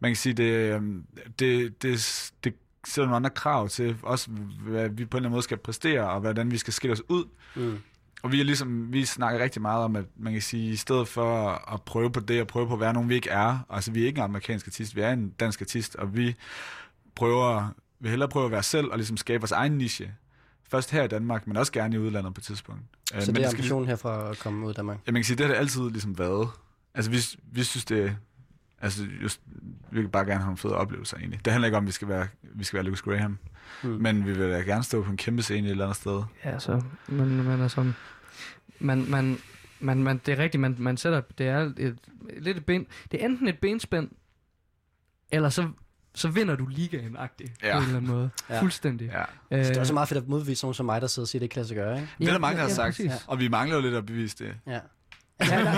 [0.00, 1.04] man kan sige, det, øhm,
[1.38, 2.54] det, det, det
[2.86, 4.30] sætter nogle andre krav til også,
[4.66, 7.02] hvad vi på en eller anden måde skal præstere, og hvordan vi skal skille os
[7.08, 7.24] ud.
[7.56, 7.78] Mm.
[8.22, 11.08] Og vi er ligesom, vi snakker rigtig meget om, at man kan sige, i stedet
[11.08, 13.92] for at prøve på det, og prøve på at være nogen, vi ikke er, altså
[13.92, 16.34] vi er ikke en amerikansk artist, vi er en dansk artist, og vi
[17.14, 17.68] prøver,
[18.00, 20.14] vil hellere prøve at være selv, og ligesom skabe vores egen niche,
[20.70, 22.82] først her i Danmark, men også gerne i udlandet på et tidspunkt.
[23.14, 24.98] Øh, Så men det er ambitionen herfra at komme ud af Danmark.
[25.06, 26.48] Ja, man kan sige, det har det altid ligesom været.
[26.94, 27.18] Altså, vi,
[27.52, 28.16] vi synes, det
[28.80, 29.40] Altså, just,
[29.90, 31.44] vi vil bare gerne have nogle fede oplevelser, egentlig.
[31.44, 33.38] Det handler ikke om, at vi skal være, vi skal være Lucas Graham.
[33.82, 33.92] Hmm.
[33.92, 36.22] Men vi vil da gerne stå på en kæmpe scene et eller andet sted.
[36.44, 37.92] Ja, så, men, men altså,
[38.80, 39.38] man, man,
[39.80, 41.98] man, man, det er rigtigt, man, man sætter, det er et,
[42.38, 44.10] lidt et ben, det er enten et benspænd,
[45.32, 45.68] eller så,
[46.14, 47.72] så vinder du ligaen-agtigt, Ja.
[47.72, 48.30] på en eller anden måde.
[48.50, 48.60] Ja.
[48.62, 49.06] Fuldstændig.
[49.06, 49.58] Ja.
[49.58, 51.28] Øh, Så det er også meget fedt at modbevise nogen som mig, der sidder og
[51.28, 52.08] siger, det ikke kan lade sig gøre, ikke?
[52.18, 52.96] Det er der mange, der ja, har ja, sagt.
[52.96, 53.24] præcis.
[53.26, 54.54] Og vi mangler jo lidt at bevise det.
[54.66, 54.80] Ja.
[55.40, 55.74] Ja, nej,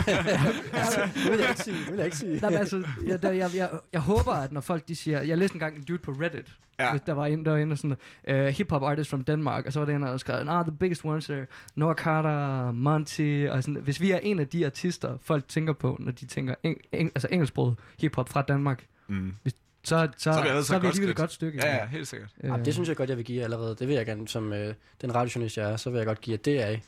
[1.14, 1.76] det vil jeg ikke sige.
[1.76, 2.40] Det vil jeg ikke sige.
[2.40, 5.22] nej, men altså, jeg, der, jeg, jeg, jeg håber, at når folk de siger...
[5.22, 6.92] Jeg læste engang en dude på Reddit, Ja.
[6.92, 6.98] ja.
[7.06, 7.96] der var inde, der var og sådan,
[8.30, 11.04] uh, hip-hop artist from Denmark, og så var det en, der skrev, nah, the biggest
[11.04, 15.48] ones are Noah Carter, Monty, og sådan, hvis vi er en af de artister, folk
[15.48, 19.34] tænker på, når de tænker eng, eng, altså engelsksproget hip-hop fra Danmark, Mm.
[19.44, 19.50] så,
[19.84, 21.58] så, så, Så er vi så er vi alligevel et godt stykke.
[21.66, 22.30] Ja, ja, helt sikkert.
[22.44, 23.76] Øh, Jamen, det synes jeg godt, jeg vil give allerede.
[23.78, 26.32] Det vil jeg gerne, som øh, den radiojournalist, jeg er, så vil jeg godt give
[26.34, 26.82] jer det af.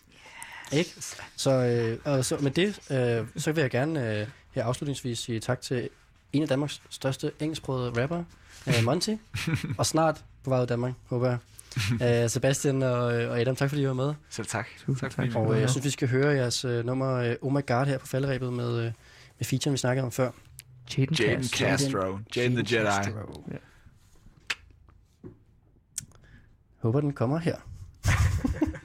[0.73, 0.95] Ikke?
[1.37, 5.41] Så, øh, og så med det, øh, så vil jeg gerne øh, her afslutningsvis sige
[5.41, 5.89] tak til
[6.33, 8.25] en af Danmarks største engelsksprogede rapper,
[8.67, 9.15] øh, Monty,
[9.79, 11.39] og snart på vej ud af Danmark, håber jeg.
[12.25, 14.15] Øh, Sebastian og, og Adam, tak fordi I var med.
[14.31, 14.67] Selv tak.
[14.87, 15.37] Tusind tak, tak.
[15.37, 17.99] Og øh, jeg synes, vi skal høre jeres øh, nummer øh, Oh My God her
[17.99, 18.93] på falderæbet med, øh,
[19.39, 20.31] med featuren, vi snakkede om før.
[20.99, 21.91] Jaden Jaden Castro.
[21.91, 22.19] Castro.
[22.37, 22.87] Jaden the Jedi.
[22.87, 23.45] Castro.
[23.51, 23.57] Ja.
[26.79, 27.57] Håber, den kommer her.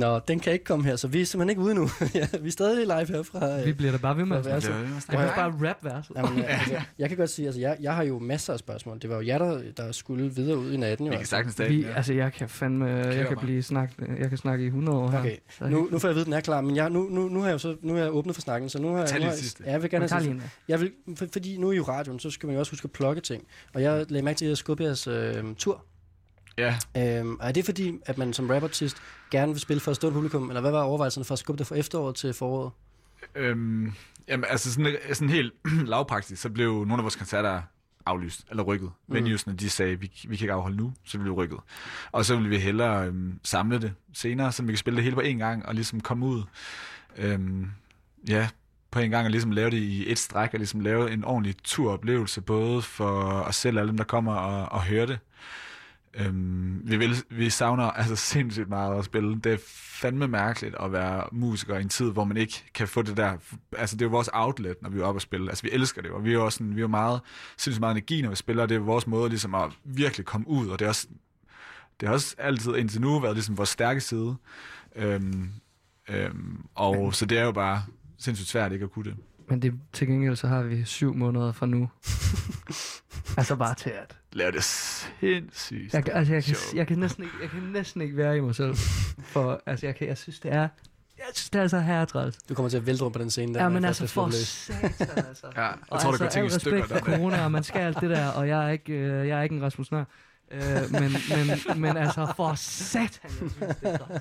[0.00, 1.88] Nå, den kan ikke komme her, så vi er simpelthen ikke ude nu.
[2.14, 3.58] ja, vi er stadig live her fra...
[3.60, 4.84] øh, Vi bliver da bare ved med at var Jeg snakke.
[5.08, 6.16] kan bare rap verset.
[6.16, 8.98] Jamen, altså, jeg kan godt sige, altså, jeg, jeg har jo masser af spørgsmål.
[9.02, 11.06] Det var jo jer, der, der skulle videre ud i natten.
[11.06, 11.30] Jo, Vi kan altså.
[11.30, 11.94] sagtens Vi, tage.
[11.96, 13.38] altså, jeg kan fandme, jeg kan mig.
[13.44, 15.18] blive snak, jeg kan snakke i 100 år her.
[15.20, 17.28] Okay, nu, nu får jeg at vide, at den er klar, men jeg, nu, nu,
[17.28, 19.18] nu har jeg jo så nu har jeg åbnet for snakken, så nu har jeg...
[19.20, 19.34] Nu har.
[19.66, 20.42] Ja, jeg vil gerne have.
[20.68, 22.84] Jeg vil, for, fordi nu er I jo radioen, så skal man jo også huske
[22.86, 23.44] at plukke ting.
[23.74, 25.84] Og jeg lagde mærke til, at jeg skubbe jeres øh, tur.
[26.60, 26.76] Ja.
[26.96, 28.96] Øhm, og er det fordi, at man som rapartist
[29.30, 31.66] gerne vil spille for et stort publikum, eller hvad var overvejelserne for at skubbe det
[31.66, 32.72] fra efteråret til foråret?
[33.34, 33.92] Øhm,
[34.28, 35.52] jamen, altså sådan, sådan helt
[35.92, 37.62] lavpraktisk, så blev nogle af vores koncerter
[38.06, 38.90] aflyst, eller rykket.
[39.08, 39.14] Mm.
[39.14, 41.58] Venuesene, de sagde, vi, vi kan ikke afholde nu, så det blev rykket.
[42.12, 45.16] Og så ville vi hellere øhm, samle det senere, så vi kan spille det hele
[45.16, 46.42] på én gang, og ligesom komme ud,
[47.16, 47.70] øhm,
[48.28, 48.48] ja,
[48.90, 51.56] på en gang, og ligesom lave det i et stræk, og ligesom lave en ordentlig
[51.64, 55.18] turoplevelse, både for os selv og alle dem, der kommer og, og hører det.
[56.14, 59.40] Øhm, vi, vil, vi savner altså sindssygt meget at spille.
[59.40, 59.58] Det er
[60.00, 63.36] fandme mærkeligt at være musiker i en tid, hvor man ikke kan få det der...
[63.78, 65.48] Altså, det er jo vores outlet, når vi er oppe og spille.
[65.48, 67.20] Altså, vi elsker det, og vi er jo også sådan, vi er meget,
[67.56, 70.48] sindssygt meget energi, når vi spiller, og det er vores måde ligesom at virkelig komme
[70.48, 71.08] ud, og det er også,
[72.00, 74.36] det har også altid indtil nu været ligesom vores stærke side.
[74.96, 75.50] Øhm,
[76.08, 77.82] øhm, og så det er jo bare
[78.18, 79.16] sindssygt svært ikke at kunne det.
[79.48, 81.88] Men det, til gengæld så har vi syv måneder fra nu.
[83.36, 84.16] altså bare til at...
[84.32, 85.94] Lave det sindssygt.
[85.94, 88.40] Jeg, kan- altså, jeg, kan, jeg, kan næsten ikke, jeg kan næsten ikke være i
[88.40, 88.74] mig selv.
[89.22, 90.68] For altså, jeg, kan, jeg synes, det er...
[91.18, 92.36] Jeg synes, det er så herretræls.
[92.48, 93.62] Du kommer til at vælte rundt på den scene der.
[93.62, 95.46] Ja, men jeg altså for er satan, altså.
[95.56, 96.86] Ja, jeg Og tror, altså, ting i al stykker.
[96.86, 97.00] Der.
[97.00, 99.54] corona, og man skal alt det der, og jeg er ikke, øh, jeg er ikke
[99.56, 100.04] en Rasmus Nør.
[100.50, 100.60] Øh,
[100.92, 104.18] men, men, men altså, for satan, jeg synes, det er.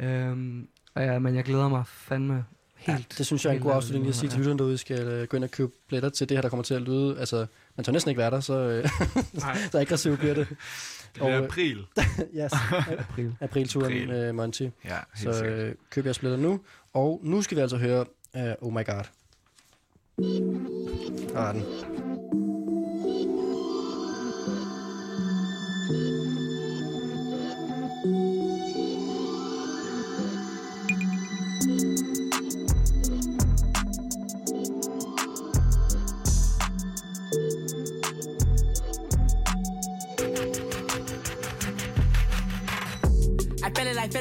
[0.00, 0.06] Ja.
[0.06, 2.44] øhm, og ja, men jeg glæder mig fandme
[2.76, 2.98] helt.
[2.98, 4.76] Ja, det synes jeg er en god afslutning lige at sige til lytterne derude, I
[4.76, 7.18] skal øh, gå ind og købe billetter til det her, der kommer til at lyde.
[7.20, 7.46] Altså,
[7.76, 8.88] man tør næsten ikke være der, så, øh,
[9.72, 10.46] så aggressivt bliver det.
[11.14, 11.86] Det er øh, april.
[12.38, 12.52] yes,
[12.98, 13.36] April.
[13.40, 14.08] aprilturen April.
[14.08, 14.62] med Monty.
[14.62, 15.58] Ja, helt Så sikkert.
[15.58, 16.60] øh, køb jeres billetter nu.
[16.92, 19.04] Og nu skal vi altså høre uh, Oh My God.
[21.34, 21.64] Der er den.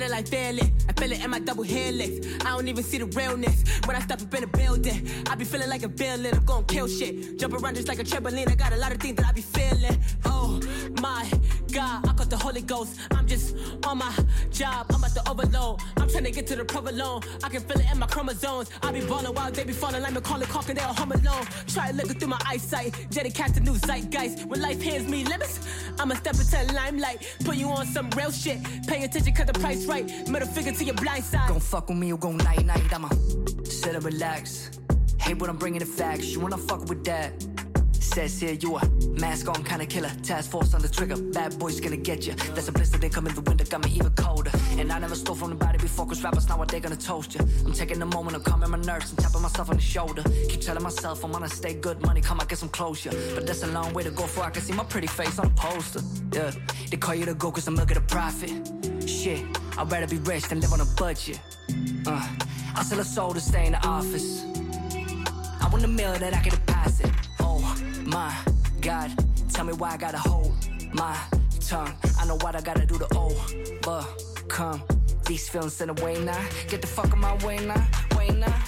[0.02, 0.70] It like, feel it like, feel.
[0.90, 2.28] I feel it in my double helix.
[2.41, 3.64] I don't even see the realness.
[3.86, 6.34] When I step up in a building, I be feeling like a villain.
[6.36, 7.38] I'm gonna kill shit.
[7.38, 8.49] Jump around just like a trampoline.
[8.49, 9.98] I got a lot of things that I be feeling.
[10.26, 10.60] Oh
[11.02, 11.30] my
[11.74, 13.00] God, I got the Holy Ghost.
[13.10, 14.14] I'm just on my
[14.52, 14.86] job.
[14.91, 15.80] I'm about to overload.
[15.98, 17.24] I'm trying to get to the provolone.
[17.44, 18.70] I can feel it in my chromosomes.
[18.84, 20.76] I be balling while they be falling like Macaulay Culkin.
[20.76, 21.45] They all home alone.
[21.66, 23.08] Try looking through my eyesight.
[23.10, 24.45] Jetty catch the new zeitgeist.
[24.45, 25.62] When life hands me limits,
[26.00, 27.36] I'ma step into the limelight.
[27.44, 28.60] Put you on some real shit.
[28.86, 30.06] Pay attention cause the price right.
[30.30, 31.50] Middle finger to your blind side.
[31.50, 32.94] Gon' fuck with me or gon' night night.
[32.94, 33.10] I'ma
[33.64, 34.70] sit and relax.
[35.20, 36.28] Hate what I'm bringing the facts.
[36.28, 37.34] You wanna fuck with that?
[38.04, 38.86] Says here you a
[39.20, 40.12] mask on kind of killer.
[40.22, 41.16] Task force on the trigger.
[41.18, 42.34] Bad boys gonna get you.
[42.54, 44.52] There's a blister they come in the winter, got me even colder.
[44.78, 47.40] And I never stole from nobody before, cause rappers now they gonna toast you.
[47.66, 50.22] I'm taking a moment of calming my nerves and tapping myself on the shoulder.
[50.50, 53.10] Keep telling myself I'm gonna stay good, money come, I get some closure.
[53.34, 55.48] But that's a long way to go for I can see my pretty face on
[55.48, 56.02] a poster.
[56.34, 56.52] Yeah,
[56.92, 58.52] they call you the go cause I'm looking at profit.
[59.10, 59.44] Shit,
[59.78, 61.40] I'd rather be rich than live on a budget.
[62.06, 62.28] Uh,
[62.76, 64.44] I sell a soul to stay in the office.
[65.62, 67.10] I want a meal that I can deposit.
[67.56, 67.76] Oh
[68.06, 68.36] my
[68.82, 69.12] God,
[69.54, 70.54] tell me why I gotta hold
[70.92, 71.16] my
[71.60, 71.94] tongue.
[72.20, 73.08] I know what I gotta do to
[73.86, 74.82] overcome
[75.28, 76.44] these feelings in a way now.
[76.68, 78.60] Get the fuck on my way now, way now.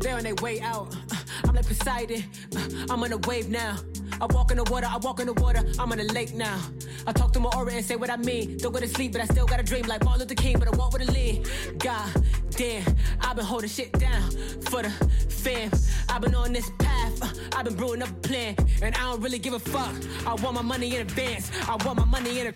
[0.00, 0.94] They're on their way out.
[1.10, 1.16] Uh,
[1.48, 2.24] I'm like Poseidon.
[2.54, 3.78] Uh, I'm on a wave now.
[4.20, 6.58] I walk in the water, I walk in the water, I'm on the lake now.
[7.06, 8.56] I talk to my aura and say what I mean.
[8.58, 10.68] Don't go to sleep, but I still got a dream like Martin Luther King, but
[10.68, 11.44] I walk with a lean.
[11.78, 12.84] God damn,
[13.20, 14.30] I've been holding shit down
[14.70, 14.90] for the
[15.28, 15.70] fam.
[16.08, 19.20] I've been on this path, uh, I've been brewing up a plan, and I don't
[19.20, 19.94] really give a fuck.
[20.26, 22.54] I want my money in advance, I want my money in a.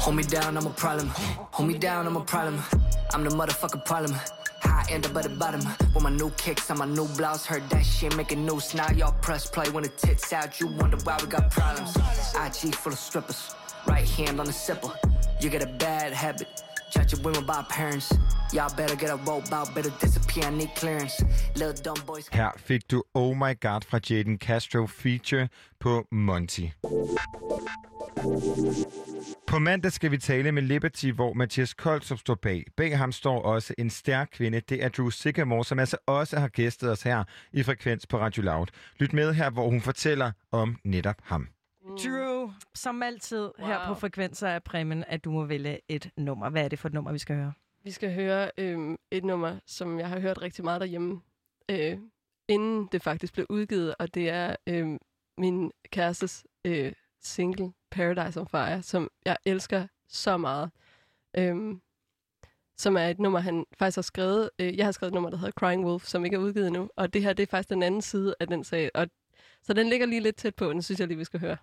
[0.00, 1.08] Hold me down, I'm a problem.
[1.08, 2.60] Hold me down, I'm a problem.
[3.14, 4.14] I'm the motherfucking problem.
[4.64, 5.60] High end up at the bottom.
[5.94, 7.46] With my new kicks on my new blouse.
[7.46, 8.74] Heard that shit making news.
[8.74, 10.60] Now y'all press play when the tits out.
[10.60, 11.96] You wonder why we got problems.
[12.34, 13.54] IG full of strippers.
[13.86, 14.92] Right hand on the sipper.
[15.40, 16.48] You get a bad habit.
[16.90, 18.12] Judge your women by parents.
[18.52, 19.74] Y'all better get a rope out.
[19.74, 20.44] Better disappear.
[20.44, 21.22] I need clearance.
[21.56, 22.28] Little dumb boys.
[22.32, 25.48] Her fik du Oh My God fra Jaden Castro feature
[25.80, 26.70] på Monty.
[29.46, 32.64] På mandag skal vi tale med Liberty, hvor Mathias Koldstrup står bag.
[32.76, 34.60] Bag ham står også en stærk kvinde.
[34.60, 38.42] Det er Drew Sigamore, som altså også har gæstet os her i Frekvens på Radio
[38.42, 38.66] Loud.
[38.98, 41.48] Lyt med her, hvor hun fortæller om netop ham.
[42.04, 43.66] Drew, som altid wow.
[43.68, 46.50] her på Frekvenser er præmien, at du må vælge et nummer.
[46.50, 47.52] Hvad er det for et nummer, vi skal høre?
[47.84, 51.20] Vi skal høre øhm, et nummer, som jeg har hørt rigtig meget derhjemme,
[51.70, 51.98] øh,
[52.48, 54.98] inden det faktisk blev udgivet, og det er øh,
[55.38, 56.92] min kærestes øh,
[57.22, 60.70] single, Paradise on Fire, som jeg elsker så meget.
[61.36, 61.80] Øhm,
[62.76, 64.50] som er et nummer, han faktisk har skrevet.
[64.58, 66.90] Øh, jeg har skrevet et nummer, der hedder Crying Wolf, som ikke er udgivet nu.
[66.96, 68.90] Og det her, det er faktisk den anden side af den sag.
[68.94, 69.06] Og,
[69.62, 71.56] så den ligger lige lidt tæt på, den synes jeg lige, vi skal høre.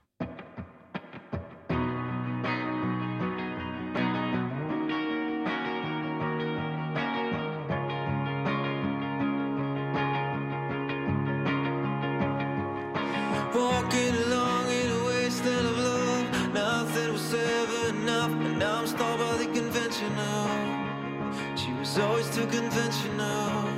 [20.22, 21.58] Conventional.
[21.58, 23.70] She was always too conventional.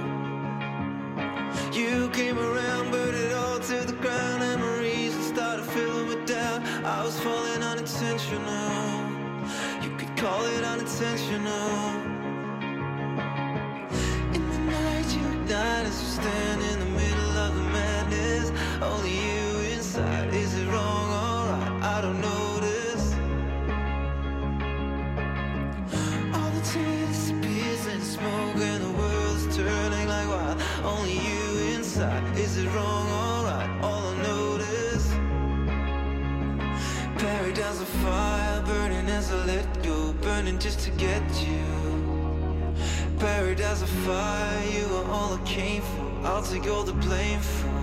[1.71, 4.39] You came around, burned it all to the ground.
[4.39, 6.61] Memories started filling with doubt.
[6.85, 9.11] I was falling unintentional.
[9.81, 12.12] You could call it unintentional.
[41.03, 41.65] Get you.
[43.19, 46.07] Paradise on fire, you are all I came for.
[46.27, 47.79] I'll take all the blame for.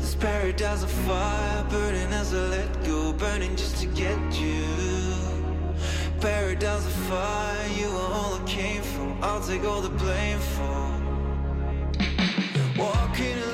[0.00, 4.64] This paradise on fire, burning as I let go, burning just to get you.
[6.20, 9.08] Paradise on fire, you are all I came for.
[9.22, 10.80] I'll take all the blame for.
[12.82, 13.53] Walking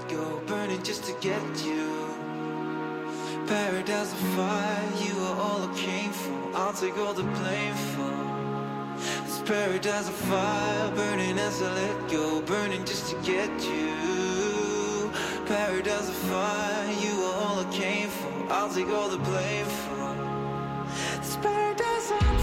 [0.91, 1.87] just to get you.
[3.47, 6.37] Paradise on fire, you are all I came for.
[6.53, 8.13] I'll take all the blame for.
[9.23, 15.09] This paradise on fire, burning as I let go, burning just to get you.
[15.45, 18.51] Paradise on fire, you are all I came for.
[18.51, 20.09] I'll take all the blame for.
[21.21, 22.40] This paradise on fire.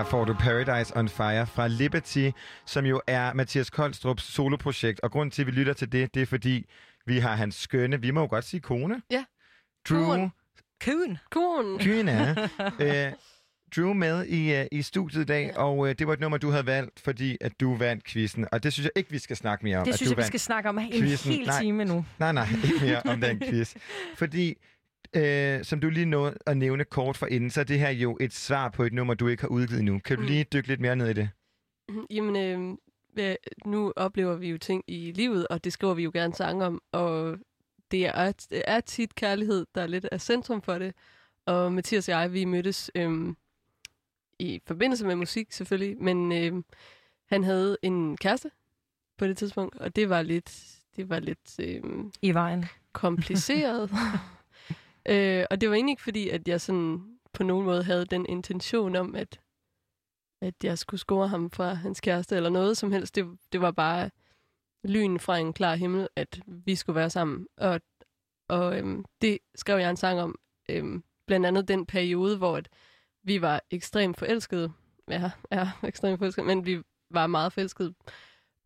[0.00, 2.30] Her får du Paradise on Fire fra Liberty,
[2.66, 5.00] som jo er Mathias Koldstrups soloprojekt.
[5.00, 6.64] Og grunden til, at vi lytter til det, det er fordi,
[7.06, 9.02] vi har hans skønne, vi må jo godt sige kone.
[9.10, 9.24] Ja.
[9.88, 10.30] Drew Konen.
[10.80, 11.18] Køen.
[11.30, 11.78] Konen.
[11.78, 12.36] Kyne.
[13.06, 13.12] øh,
[13.76, 16.50] Drew med i, uh, i studiet i dag, og uh, det var et nummer, du
[16.50, 18.46] havde valgt, fordi at du vandt quizzen.
[18.52, 19.84] Og det synes jeg ikke, vi skal snakke mere om.
[19.84, 21.32] Det at synes du jeg, vi skal snakke om en quizzen.
[21.32, 21.62] hel Nej.
[21.62, 22.04] time nu.
[22.18, 23.74] Nej, nej, ikke mere om den quiz.
[24.18, 24.54] Fordi,
[25.16, 28.18] øh, som du lige nåede at nævne kort for inden, så er det her jo
[28.20, 29.98] et svar på et nummer, du ikke har udgivet nu.
[29.98, 30.26] Kan du Mm.
[30.28, 31.30] lige dykke lidt mere ned i det?
[31.88, 32.76] Mhm, Jamen,
[33.18, 33.34] øh,
[33.64, 36.82] nu oplever vi jo ting i livet, og det skriver vi jo gerne sange om,
[36.92, 37.38] og
[37.90, 40.94] det er, det er tit kærlighed, der er lidt af centrum for det.
[41.46, 43.34] Og Mathias og jeg, vi mødtes øh,
[44.38, 46.62] i forbindelse med musik selvfølgelig, men øh,
[47.28, 48.50] han havde en kæreste
[49.18, 51.82] på det tidspunkt, og det var lidt, det var lidt øh,
[52.22, 52.64] I vejen.
[52.92, 53.90] kompliceret.
[55.08, 58.26] øh, og det var egentlig ikke fordi, at jeg sådan på nogen måde havde den
[58.26, 59.40] intention om, at,
[60.42, 63.14] at jeg skulle score ham fra hans kæreste eller noget som helst.
[63.14, 64.10] Det, det var bare
[64.84, 67.46] lyn fra en klar himmel, at vi skulle være sammen.
[67.56, 67.80] Og,
[68.48, 70.38] og øhm, det skrev jeg en sang om.
[70.68, 72.68] Øhm, blandt andet den periode, hvor at
[73.22, 74.72] vi var ekstremt forelskede.
[75.08, 77.94] Ja, ja, ekstremt forelskede, men vi var meget forelskede.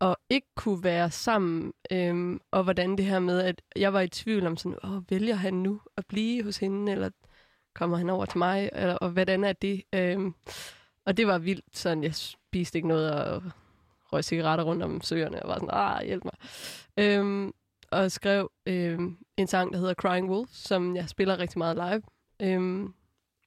[0.00, 1.72] Og ikke kunne være sammen.
[1.92, 5.34] Øhm, og hvordan det her med, at jeg var i tvivl om sådan, åh, vælger
[5.34, 7.10] han nu at blive hos hende, eller
[7.74, 9.82] kommer han over til mig, eller, og hvordan er det?
[9.94, 10.34] Øhm,
[11.06, 13.42] og det var vildt, sådan jeg spiste ikke noget og
[14.12, 16.34] røg cigaretter rundt om søerne, og var sådan, ah, hjælp mig.
[16.98, 17.52] Øhm,
[17.90, 22.02] og skrev øhm, en sang, der hedder Crying Wolf, som jeg spiller rigtig meget live.
[22.42, 22.94] Øhm,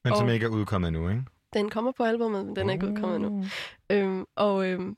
[0.03, 1.23] Men som og ikke er udkommet nu, ikke?
[1.53, 3.45] Den kommer på albumet, men den er ikke udkommet nu.
[3.89, 4.97] Øhm, og øhm,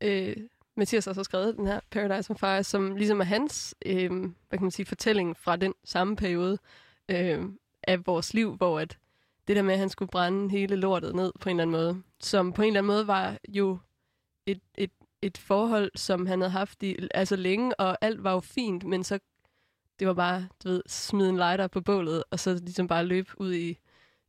[0.00, 0.36] øh,
[0.76, 4.58] Mathias har så skrevet den her Paradise on Fire, som ligesom er hans øh, hvad
[4.58, 6.58] kan man sige, fortælling fra den samme periode
[7.08, 7.44] øh,
[7.82, 8.98] af vores liv, hvor at
[9.48, 12.02] det der med, at han skulle brænde hele lortet ned på en eller anden måde,
[12.20, 13.78] som på en eller anden måde var jo
[14.46, 14.90] et, et,
[15.22, 19.04] et forhold, som han havde haft i, altså længe, og alt var jo fint, men
[19.04, 19.18] så
[19.98, 23.40] det var bare, du ved, smide en lighter på bålet, og så ligesom bare løbe
[23.40, 23.78] ud i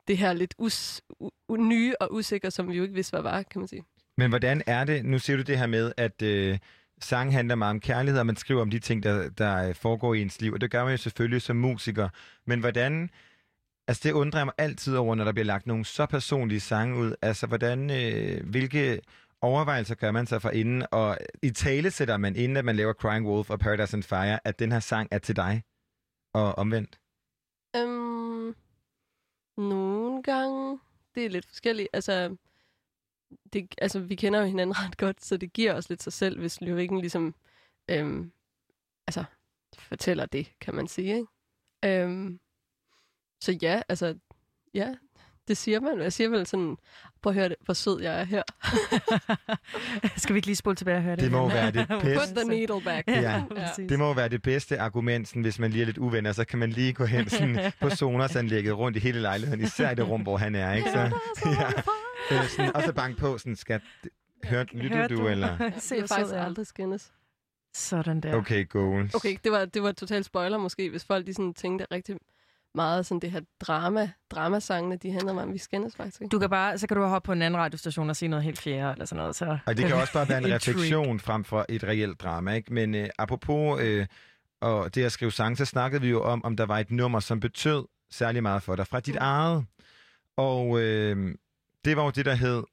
[0.08, 3.22] det her lidt us, u, u, nye og usikre, som vi jo ikke vidste, hvad
[3.22, 3.84] var, kan man sige.
[4.18, 6.60] Men hvordan er det, nu siger du det her med, at øh,
[7.02, 10.14] sang handler meget om kærlighed, og man skriver om de ting, der, der øh, foregår
[10.14, 12.10] i ens liv, og det gør man jo selvfølgelig som musiker.
[12.46, 13.10] Men hvordan,
[13.88, 16.98] altså det undrer jeg mig altid over, når der bliver lagt nogle så personlige sange
[16.98, 17.16] ud.
[17.22, 19.02] Altså hvordan, øh, hvilke
[19.42, 22.94] overvejelser gør man sig for inden, og i tale sætter man, inden at man laver
[22.94, 25.64] Crying Wolf og Paradise and Fire, at den her sang er til dig,
[26.34, 27.00] og omvendt?
[27.76, 28.56] Øhm,
[29.58, 30.80] nogle gange,
[31.16, 31.90] det er lidt forskelligt.
[31.94, 32.36] Altså,
[33.54, 36.40] det, altså, vi kender jo hinanden ret godt, så det giver os lidt sig selv,
[36.40, 37.36] hvis lyrikken ligesom
[37.90, 38.32] øhm,
[39.08, 39.24] altså,
[39.80, 41.16] fortæller det, kan man sige.
[41.16, 41.28] Ikke?
[41.86, 42.40] Øhm,
[43.42, 44.20] så ja, altså,
[44.74, 44.96] ja,
[45.48, 46.00] det siger man.
[46.00, 46.78] Jeg siger vel sådan,
[47.24, 48.44] prøv at høre det, hvor sød jeg er her.
[50.18, 51.24] Skal vi ikke lige spole tilbage og høre det?
[51.24, 52.36] Det må være det Put bedste.
[52.36, 53.08] the needle back.
[53.28, 53.90] Ja, præcis.
[53.90, 56.46] det må jo være det bedste argument, sådan, hvis man lige er lidt uvenner, så
[56.46, 60.10] kan man lige gå hen sådan, på zonersanlægget rundt i hele lejligheden, især i det
[60.10, 60.90] rum, hvor han er, ikke?
[60.92, 61.00] Så,
[61.46, 61.68] ja,
[62.38, 63.82] øh, sådan, og så bank på, sådan, skat,
[64.46, 65.28] hørte, lyttede Hørte du, du?
[65.28, 65.58] eller?
[65.58, 67.12] Det Se, er faktisk aldrig skændes.
[67.74, 68.36] Sådan der.
[68.36, 69.16] Okay, goals.
[69.16, 72.16] Okay, det var, det var totalt spoiler måske, hvis folk de sådan tænkte rigtig
[72.76, 76.22] meget sådan det her drama, dramasangene, de handler meget om, vi skændes faktisk.
[76.32, 78.60] Du kan bare, så kan du hoppe på en anden radiostation og sige noget helt
[78.60, 79.36] fjerde, eller sådan noget.
[79.36, 82.74] Så Og det kan også bare være en refleksion frem for et reelt drama, ikke?
[82.74, 84.08] Men øh, apropos øh,
[84.62, 87.20] og det at skrive sange, så snakkede vi jo om, om der var et nummer,
[87.20, 89.66] som betød særlig meget for dig, fra dit eget.
[90.38, 91.36] Og øh,
[91.86, 92.64] det var jo det, der hed,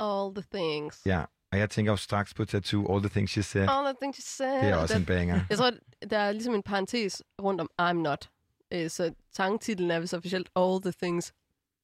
[0.00, 1.02] All the things.
[1.06, 3.68] ja, og jeg tænker jo straks på Tattoo, All the Things She Said.
[3.68, 4.60] All the things you said.
[4.64, 5.40] Det er også Der- en banger.
[5.50, 5.70] Jeg tror,
[6.10, 8.28] der er ligesom en parentes rundt om I'm not.
[8.72, 11.34] Øh, Så sangtitlen er vist officielt All the things,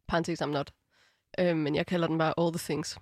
[0.08, 0.72] parentes I'm not.
[1.38, 2.98] Øh, Men jeg kalder den bare All the things.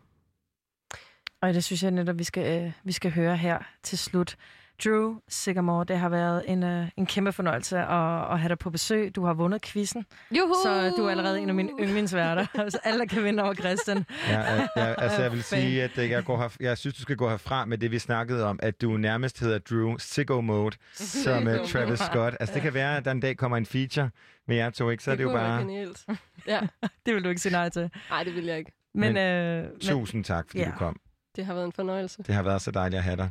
[1.42, 4.36] Og det synes jeg netop, vi skal, øh, vi skal høre her til slut.
[4.84, 8.70] Drew Sigamore, det har været en, øh, en kæmpe fornøjelse at, at have dig på
[8.70, 9.16] besøg.
[9.16, 10.54] Du har vundet quizzen, Juhu!
[10.64, 12.46] så du er allerede en af mine yndlingsværter.
[12.70, 14.04] så alle, der kan vinde over Christian.
[14.28, 17.02] Ja, ja, ja, altså jeg vil sige, at øh, jeg, går her, jeg synes, du
[17.02, 20.76] skal gå herfra med det, vi snakkede om, at du nærmest hedder Drew Sicko Mode,
[21.24, 22.36] som uh, Travis Scott.
[22.40, 24.10] Altså det kan være, at der en dag kommer en feature
[24.48, 25.04] med jer to, ikke?
[25.04, 25.58] Så er det jo bare...
[25.60, 26.04] genialt.
[26.46, 26.60] Ja,
[27.06, 27.90] Det vil du ikke sige nej til.
[28.10, 28.72] nej, det vil jeg ikke.
[28.94, 30.66] Men, Men øh, men Tusind tak, fordi Ja.
[30.70, 31.00] du kom.
[31.36, 32.22] Det har været en fornøjelse.
[32.22, 33.30] Det har været så dejligt at have dig.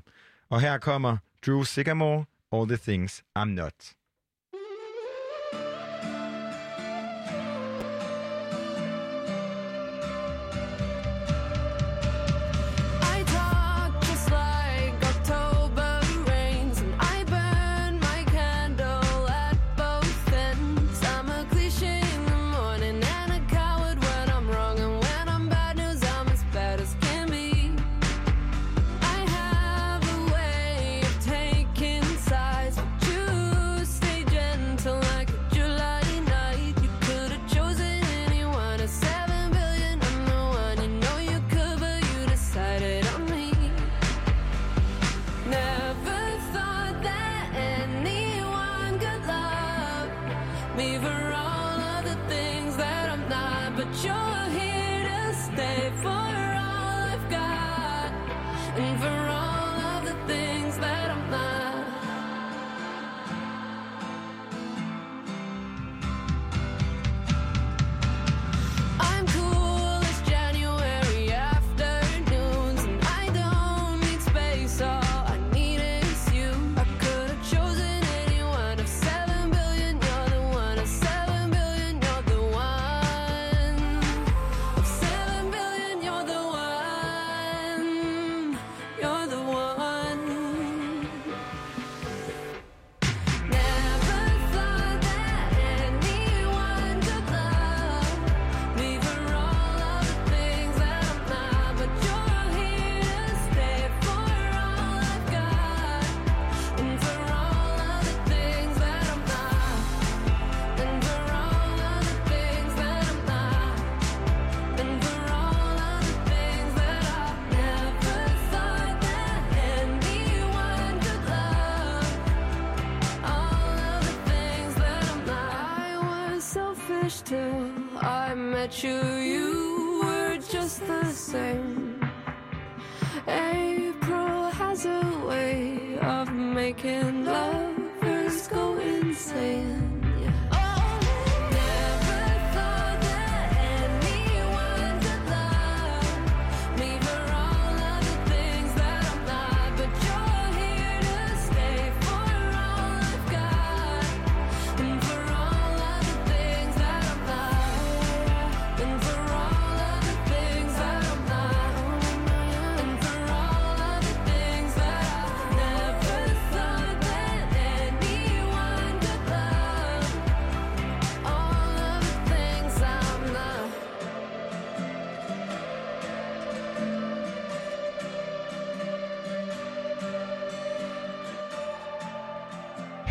[0.49, 3.93] Og her kommer Drew Sigamore, All the Things I'm Not.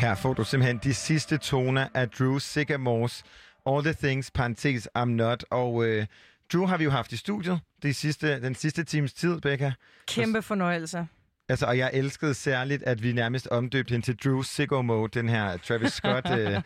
[0.07, 3.23] Her får du simpelthen de sidste toner af Drew Sigamores
[3.67, 5.45] All the Things, parentes, I'm Not.
[5.51, 6.07] Og øh,
[6.53, 9.73] Drew har vi jo haft i studiet de sidste, den sidste times tid, Becca.
[10.09, 11.07] Kæmpe fornøjelse.
[11.49, 15.29] Altså, og jeg elskede særligt, at vi nærmest omdøbte hende til Drew Sicko Mode, den
[15.29, 16.61] her Travis Scott øh,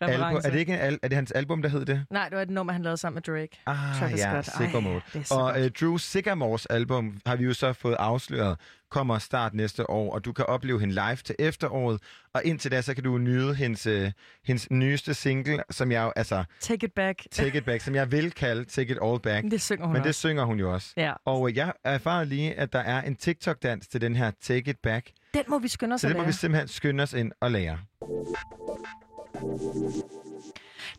[0.00, 0.36] album.
[0.44, 2.04] Er det ikke en al- er det hans album, der hed det?
[2.10, 3.60] Nej, det var et nummer, han lavede sammen med Drake.
[3.66, 4.48] Ah, Travis ja, Scott.
[4.60, 5.00] Ej, Sicko Mode.
[5.12, 8.58] det er så Og øh, Drew Sigamores album har vi jo så fået afsløret,
[8.90, 12.02] kommer start næste år, og du kan opleve hende live til efteråret.
[12.34, 14.12] Og indtil da, så kan du nyde hendes, øh,
[14.44, 17.22] hendes nyeste single, som jeg jo, altså, Take it back.
[17.30, 19.44] Take It Back, som jeg vil kalde Take It All Back.
[19.50, 20.20] Det synger hun Men det også.
[20.20, 20.92] synger hun jo også.
[20.96, 21.12] Ja.
[21.24, 24.78] Og øh, jeg erfarede lige, at der er en TikTok-dans til den her Take It
[24.82, 25.10] Back.
[25.34, 26.26] Den må vi skynde os Så at det må lære.
[26.26, 27.78] vi simpelthen skynde os ind og lære.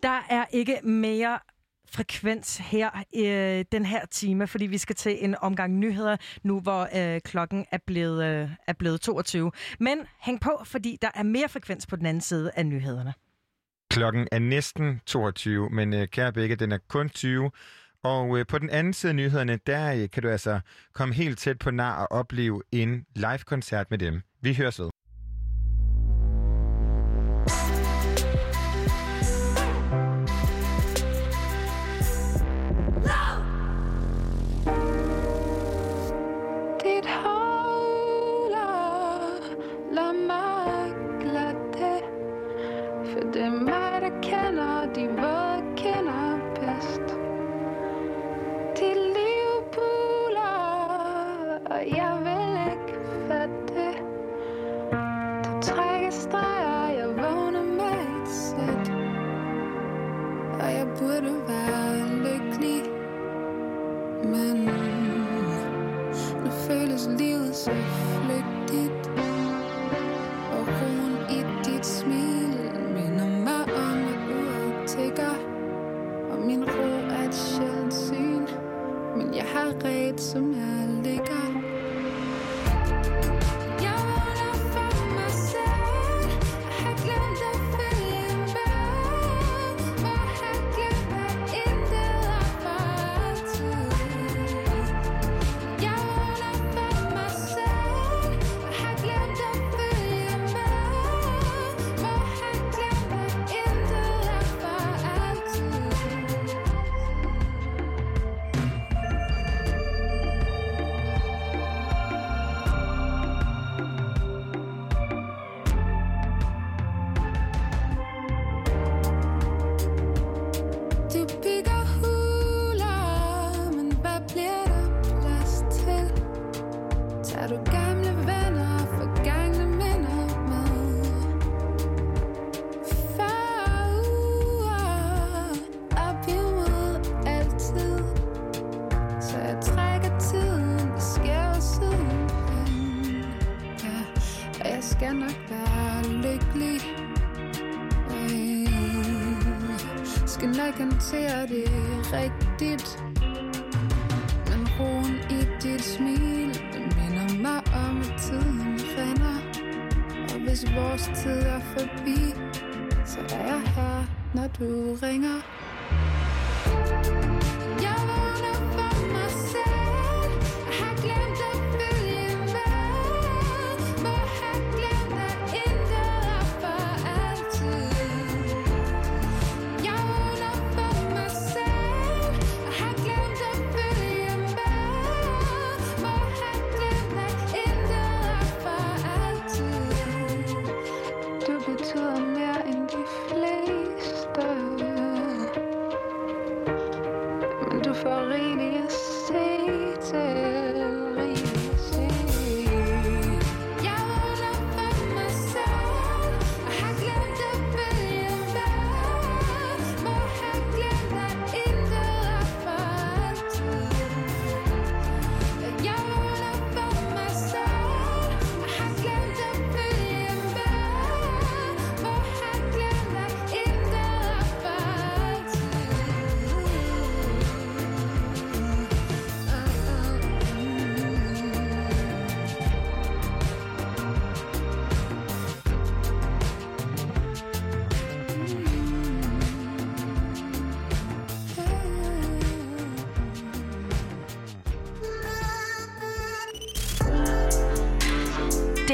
[0.04, 1.40] Der er ikke mere
[1.92, 6.60] frekvens her i øh, den her time, fordi vi skal til en omgang nyheder nu,
[6.60, 9.52] hvor øh, klokken er blevet, øh, er blevet 22.
[9.80, 13.14] Men hæng på, fordi der er mere frekvens på den anden side af nyhederne.
[13.92, 17.52] Klokken er næsten 22, men øh, kære begge, den er kun 20.
[18.04, 20.60] Og øh, på den anden side af nyhederne, der øh, kan du altså
[20.94, 24.22] komme helt tæt på nar og opleve en live-koncert med dem.
[24.42, 24.90] Vi høres ved.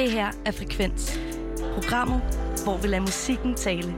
[0.03, 1.19] Det her er Frekvens.
[1.73, 2.21] Programmet,
[2.63, 3.95] hvor vi lader musikken tale.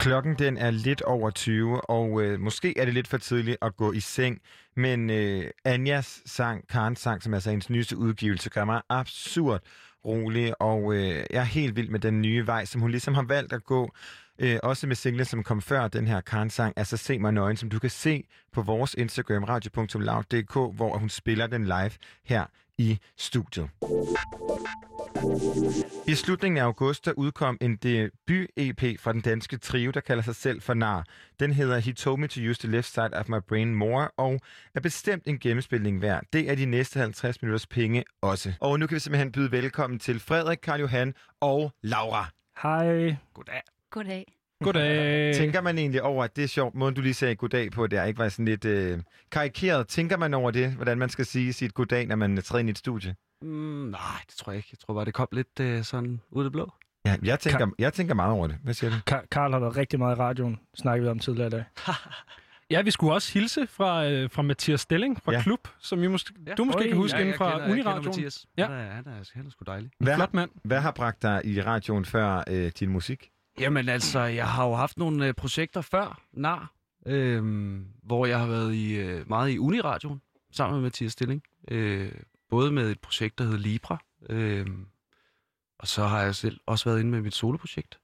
[0.00, 3.76] Klokken den er lidt over 20, og øh, måske er det lidt for tidligt at
[3.76, 4.40] gå i seng,
[4.76, 9.62] men øh, Anjas sang, Karens sang, som er altså hendes nyeste udgivelse, gør mig absurd
[10.04, 13.22] rolig, og øh, jeg er helt vild med den nye vej, som hun ligesom har
[13.22, 13.92] valgt at gå.
[14.40, 17.56] Øh, også med singlen, som kom før den her Karen sang, altså Se mig nøgen,
[17.56, 21.90] som du kan se på vores Instagram, radio.loud.dk, hvor hun spiller den live
[22.24, 22.44] her
[22.78, 23.68] i studiet.
[26.08, 30.36] I slutningen af august der udkom en debut-EP fra den danske trio, der kalder sig
[30.36, 31.04] selv for NAR.
[31.40, 34.40] Den hedder He Told Me To Use The Left Side of My Brain More, og
[34.74, 36.22] er bestemt en gennemspilning værd.
[36.32, 38.52] Det er de næste 50 minutters penge også.
[38.60, 42.26] Og nu kan vi simpelthen byde velkommen til Frederik, Karl Johan og Laura.
[42.62, 43.16] Hej.
[43.34, 43.62] Goddag.
[43.90, 44.32] Goddag.
[44.64, 45.34] Goddag.
[45.34, 47.98] Tænker man egentlig over, at det er sjovt, måden du lige sagde goddag på, det
[47.98, 48.98] er ikke var sådan lidt øh,
[49.30, 49.88] karikeret.
[49.88, 52.70] Tænker man over det, hvordan man skal sige sit goddag, når man træder ind i
[52.70, 53.14] et studie?
[53.42, 54.68] Mm, nej, det tror jeg ikke.
[54.72, 56.72] Jeg tror bare, det kom lidt øh, sådan ud af det blå.
[57.06, 58.56] Ja, jeg tænker, jeg tænker meget over det.
[58.64, 58.96] Hvad siger du?
[59.14, 61.64] Ka- Karl har været rigtig meget i radioen, snakkede vi om tidligere i dag.
[62.70, 65.42] Ja, vi skulle også hilse fra, øh, fra Mathias Stilling fra Ja.
[65.42, 66.54] Klub, som I måske, ja.
[66.54, 68.04] du måske Øj, kan huske ja, inden fra kender- Uniradioen.
[68.04, 68.46] Mathias.
[68.58, 68.66] Ja.
[68.66, 69.90] Han er, han er, han er sgu dejlig.
[69.98, 70.50] Hvad, Flot mand.
[70.64, 73.30] Hvad har bragt dig i radioen før øh, din musik?
[73.60, 76.72] Jamen altså, jeg har jo haft nogle øh, projekter før, NAR,
[77.06, 77.44] øh,
[78.02, 80.22] hvor jeg har været i, øh, meget i Uniradioen,
[80.52, 81.42] sammen med Mathias Stilling.
[81.70, 82.12] Øh,
[82.50, 84.66] både med et projekt, der hedder Libra, øh,
[85.78, 87.98] og så har jeg selv også været inde med mit soloprojekt.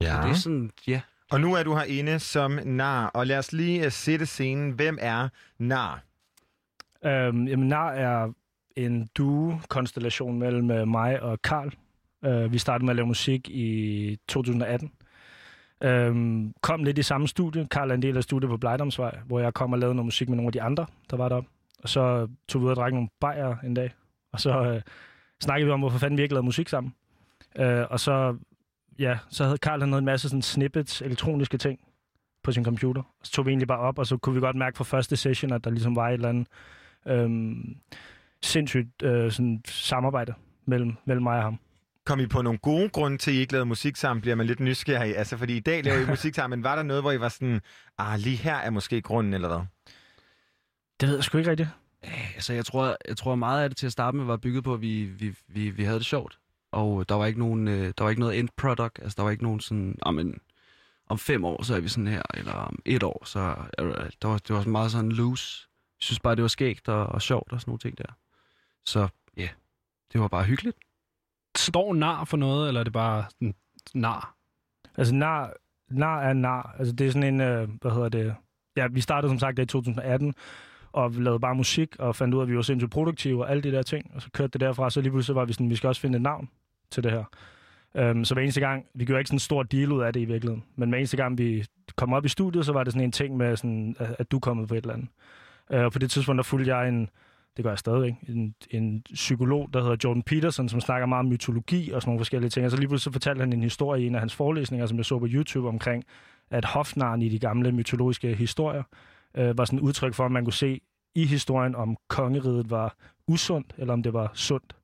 [0.00, 0.06] Ja.
[0.06, 1.00] Så det er sådan, ja.
[1.30, 4.70] Og nu er du herinde som nar, og lad os lige uh, sætte scenen.
[4.70, 5.28] Hvem er
[5.58, 6.02] nar?
[7.04, 8.32] Øhm, jamen, NAR er
[8.76, 11.72] en duo-konstellation mellem øh, mig og Karl.
[12.24, 14.92] Øh, vi startede med at lave musik i 2018.
[15.82, 17.66] Øhm, kom lidt i samme studie.
[17.70, 20.28] Karl er en del af studiet på Blejdomsvej, hvor jeg kom og lavede noget musik
[20.28, 21.48] med nogle af de andre, der var deroppe.
[21.82, 23.90] Og så tog vi ud og drak nogle bajer en dag.
[24.32, 24.82] Og så øh,
[25.42, 26.94] snakkede vi om, hvorfor fanden vi ikke lavede musik sammen.
[27.58, 28.36] Øh, og så,
[28.98, 31.80] ja, så havde Karl han havde en masse sådan snippets, elektroniske ting
[32.42, 33.02] på sin computer.
[33.02, 35.16] Og så tog vi egentlig bare op, og så kunne vi godt mærke fra første
[35.16, 36.46] session, at der ligesom var et eller andet
[37.06, 37.76] øhm,
[38.42, 40.34] sindssygt øh, sådan, samarbejde
[40.66, 41.58] mellem, mellem mig og ham.
[42.10, 44.46] Kom I på nogle gode grunde til, at I ikke lavede musik sammen, bliver man
[44.46, 45.16] lidt nysgerrig.
[45.16, 47.28] Altså, fordi i dag laver I musik sammen, men var der noget, hvor I var
[47.28, 47.60] sådan,
[47.98, 49.60] ah, lige her er måske grunden, eller hvad?
[51.00, 51.68] Det ved jeg sgu ikke rigtigt.
[52.34, 54.74] Altså, jeg tror, jeg tror meget af det til at starte med var bygget på,
[54.74, 56.38] at vi, vi, vi, vi havde det sjovt.
[56.72, 58.98] Og der var ikke nogen, øh, der var ikke noget end product.
[59.02, 60.40] Altså, der var ikke nogen sådan, ah, men,
[61.06, 64.28] om fem år, så er vi sådan her, eller om et år, så det, der
[64.28, 65.68] var, det var meget sådan loose.
[65.98, 68.16] Jeg synes bare, det var skægt og, og sjovt og sådan nogle ting der.
[68.84, 69.50] Så ja, yeah,
[70.12, 70.76] det var bare hyggeligt.
[71.56, 73.54] Står nar for noget, eller er det bare sådan
[73.94, 74.34] nar?
[74.96, 75.52] Altså, nar,
[75.90, 76.74] nar er nar.
[76.78, 78.34] Altså, det er sådan en, øh, hvad hedder det...
[78.76, 80.34] Ja, vi startede som sagt i 2018,
[80.92, 83.50] og vi lavede bare musik, og fandt ud af, at vi var sindssygt produktive og
[83.50, 84.10] alle de der ting.
[84.14, 86.16] Og så kørte det derfra, så lige pludselig var vi sådan, vi skal også finde
[86.16, 86.48] et navn
[86.90, 87.24] til det her.
[88.10, 90.20] Um, så hver eneste gang, vi gjorde ikke sådan en stor deal ud af det
[90.20, 91.64] i virkeligheden, men hver eneste gang, vi
[91.96, 94.36] kom op i studiet, så var det sådan en ting med, sådan, at, at du
[94.36, 95.08] er kommet på et eller andet.
[95.74, 97.10] Uh, og på det tidspunkt, der fulgte jeg en,
[97.56, 101.26] det gør jeg stadigvæk, en, en psykolog, der hedder Jordan Peterson, som snakker meget om
[101.26, 102.64] mytologi og sådan nogle forskellige ting.
[102.66, 105.04] Og så lige pludselig fortalte han en historie i en af hans forelæsninger, som jeg
[105.04, 106.04] så på YouTube omkring,
[106.50, 108.82] at hofnaren i de gamle mytologiske historier
[109.36, 110.80] øh, var sådan et udtryk for, at man kunne se
[111.14, 112.94] i historien, om kongeriget var
[113.28, 114.76] usundt, eller om det var sundt.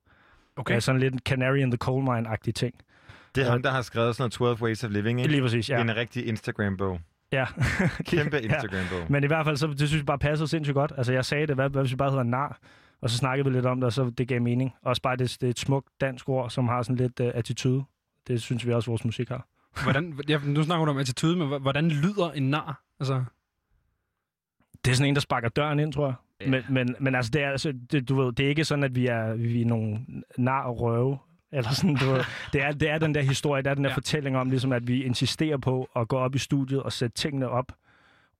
[0.55, 0.73] Okay.
[0.73, 2.75] Ja, sådan lidt en canary in the coal mine-agtig ting.
[3.35, 3.51] Det er Ja.
[3.51, 5.31] ham, der har skrevet sådan noget 12 Ways of Living, ikke?
[5.31, 5.73] Lige præcis, ja.
[5.73, 6.99] Det er en rigtig Instagram-bog.
[7.31, 7.45] Ja.
[8.11, 8.43] Kæmpe Ja.
[8.43, 9.11] Instagram-bog.
[9.11, 10.93] Men i hvert fald, så det synes jeg bare passede sindssygt godt.
[10.97, 12.59] Altså, jeg sagde det, hvad, hvad hvis vi bare hedder nar?
[13.01, 14.73] Og så snakkede vi lidt om det, og så det gav mening.
[14.81, 17.83] Også bare, det, det er et smukt dansk ord, som har sådan lidt uh, attitude.
[18.27, 19.47] Det synes vi også, vores musik har.
[19.83, 22.81] Hvordan, ja, nu snakker du om attitude, men hvordan lyder en nar?
[22.99, 23.23] Altså,
[24.85, 26.15] Det er sådan en, der sparker døren ind, tror jeg.
[26.41, 26.51] Yeah.
[26.51, 28.95] Men, men, men altså, det er, altså det, du ved, det er ikke sådan, at
[28.95, 29.99] vi er, vi er nogle
[30.37, 31.17] nar og røve.
[31.51, 32.23] Eller sådan, du ved.
[32.53, 33.95] Det, er, det er den der historie, det er den der ja.
[33.95, 37.49] fortælling om, ligesom, at vi insisterer på at gå op i studiet og sætte tingene
[37.49, 37.71] op,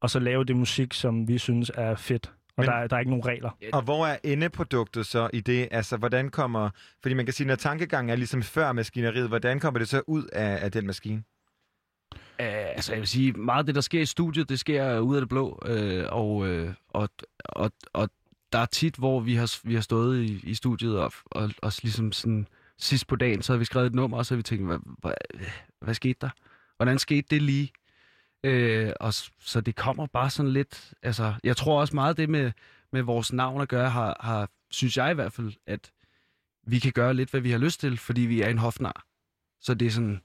[0.02, 2.34] og så lave det musik, som vi synes er fedt.
[2.58, 3.50] Og Men- der, er, der er ikke nogen regler.
[3.74, 5.68] Og hvor er endeproduktet så i det?
[5.72, 6.70] Altså, hvordan kommer...
[7.02, 10.24] Fordi man kan sige, når tankegangen er ligesom før maskineriet, hvordan kommer det så ud
[10.24, 11.24] af, af den maskine?
[12.14, 15.16] Uh, altså, jeg vil sige, meget af det, der sker i studiet, det sker ud
[15.16, 15.64] af det blå.
[15.70, 17.10] Uh, og, uh, og,
[17.44, 18.10] og, og
[18.54, 21.74] der er tit, hvor vi har, vi har stået i, i studiet og, og, og
[21.84, 22.48] ligesom sådan
[22.80, 24.80] sidst på dagen, så har vi skrevet et nummer, og så har vi tænkt, hvad,
[25.02, 25.14] hvad,
[25.82, 26.30] hvad skete der?
[26.78, 27.72] Hvordan skete det lige?
[28.44, 32.52] Øh, og så det kommer bare sådan lidt, altså, jeg tror også meget det med,
[32.92, 35.92] med vores navn at gøre, har, har, synes jeg i hvert fald, at
[36.68, 39.06] vi kan gøre lidt, hvad vi har lyst til, fordi vi er en hofnar.
[39.62, 40.22] Så det er sådan,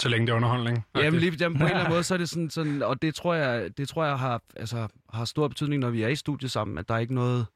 [0.00, 0.86] så længe det er underholdning.
[0.94, 3.14] Jamen, lige, jamen, på en eller anden måde, så er det sådan, sådan og det
[3.14, 6.50] tror jeg, det tror jeg har, altså, har stor betydning, når vi er i studiet
[6.50, 7.46] sammen, at der er ikke noget,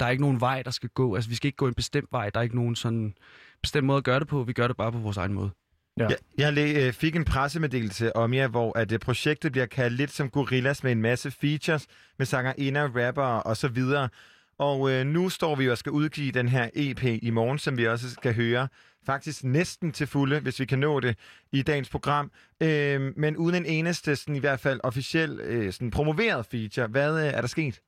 [0.00, 1.14] der er ikke nogen vej, der skal gå.
[1.14, 2.30] Altså, vi skal ikke gå en bestemt vej.
[2.30, 3.14] Der er ikke nogen sådan
[3.62, 4.42] bestemt måde at gøre det på.
[4.42, 5.50] Vi gør det bare på vores egen måde.
[5.98, 6.06] Ja.
[6.08, 9.96] Jeg, jeg læ- øh, fik en pressemeddelelse om jer, hvor at, øh, projektet bliver kaldt
[9.96, 11.86] lidt som Gorillas med en masse features
[12.18, 14.08] med sangerinder, rapper og så videre.
[14.58, 17.86] Og øh, nu står vi og skal udgive den her EP i morgen, som vi
[17.86, 18.68] også skal høre.
[19.06, 21.16] Faktisk næsten til fulde, hvis vi kan nå det
[21.52, 22.30] i dagens program.
[22.62, 26.86] Øh, men uden en eneste, sådan, i hvert fald officiel, øh, sådan, promoveret feature.
[26.86, 27.80] Hvad øh, er der sket?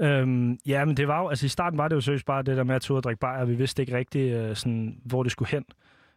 [0.00, 2.56] Øhm, ja, men det var jo, altså i starten var det jo seriøst bare det
[2.56, 5.22] der med at tage ud og drikke bajer, vi vidste ikke rigtigt, øh, sådan, hvor
[5.22, 5.64] det skulle hen.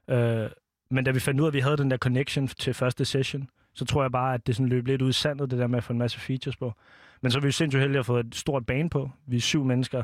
[0.08, 0.50] Øh,
[0.90, 3.50] men da vi fandt ud af, at vi havde den der connection til første session,
[3.74, 5.78] så tror jeg bare, at det sådan løb lidt ud i sandet, det der med
[5.78, 6.74] at få en masse features på.
[7.22, 9.10] Men så er vi jo sindssygt heldige at få et stort band på.
[9.26, 10.04] Vi er syv mennesker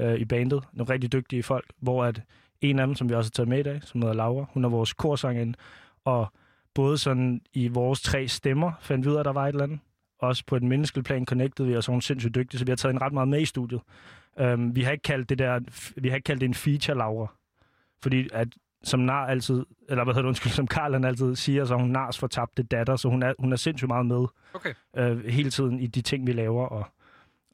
[0.00, 2.22] øh, i bandet, nogle rigtig dygtige folk, hvor at
[2.60, 4.64] en af dem, som vi også har taget med i dag, som hedder Laura, hun
[4.64, 5.58] er vores korsangerinde,
[6.04, 6.32] og
[6.74, 9.64] både sådan i vores tre stemmer fandt vi ud af, at der var et eller
[9.64, 9.78] andet.
[10.24, 12.70] Også på et menneskeligt plan connected vi, og så er hun sindssygt dygtig, så vi
[12.70, 13.80] har taget en ret meget med i studiet.
[14.42, 15.60] Um, vi har ikke kaldt det der,
[15.96, 17.26] vi har ikke kaldt det en feature, Laura.
[18.02, 18.48] Fordi at
[18.82, 21.90] som nar altid, eller hvad hedder det, undskyld, som Karl han altid siger, så hun
[21.90, 24.74] nars fortabte datter, så hun er, hun er sindssygt meget med Okay.
[24.96, 26.86] øh, hele tiden i de ting, vi laver, og,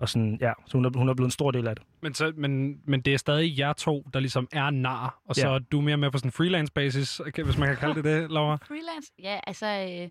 [0.01, 1.85] og sådan, ja, så hun er, hun er blevet en stor del af det.
[2.03, 5.49] Men, så, men, men det er stadig jer to, der ligesom er nar, og så
[5.49, 5.55] Ja.
[5.55, 8.31] er du mere med på sådan en freelance-basis, okay, hvis man kan kalde det det,
[8.31, 8.57] Laura.
[8.57, 9.13] Freelance?
[9.23, 9.67] Ja, altså...
[9.67, 10.09] Øh,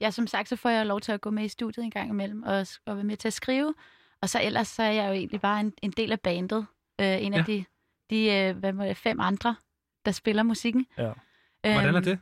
[0.00, 2.10] ja, som sagt, så får jeg lov til at gå med i studiet en gang
[2.10, 3.74] imellem og, og være med til at skrive.
[4.22, 6.66] Og så ellers så er jeg jo egentlig bare en, en del af bandet.
[7.00, 7.38] Øh, en Ja.
[7.38, 7.64] af de,
[8.10, 9.56] de øh, hvad må jeg, fem andre,
[10.04, 10.86] der spiller musikken.
[10.98, 11.12] Ja.
[11.62, 12.18] Hvordan er Øhm, det?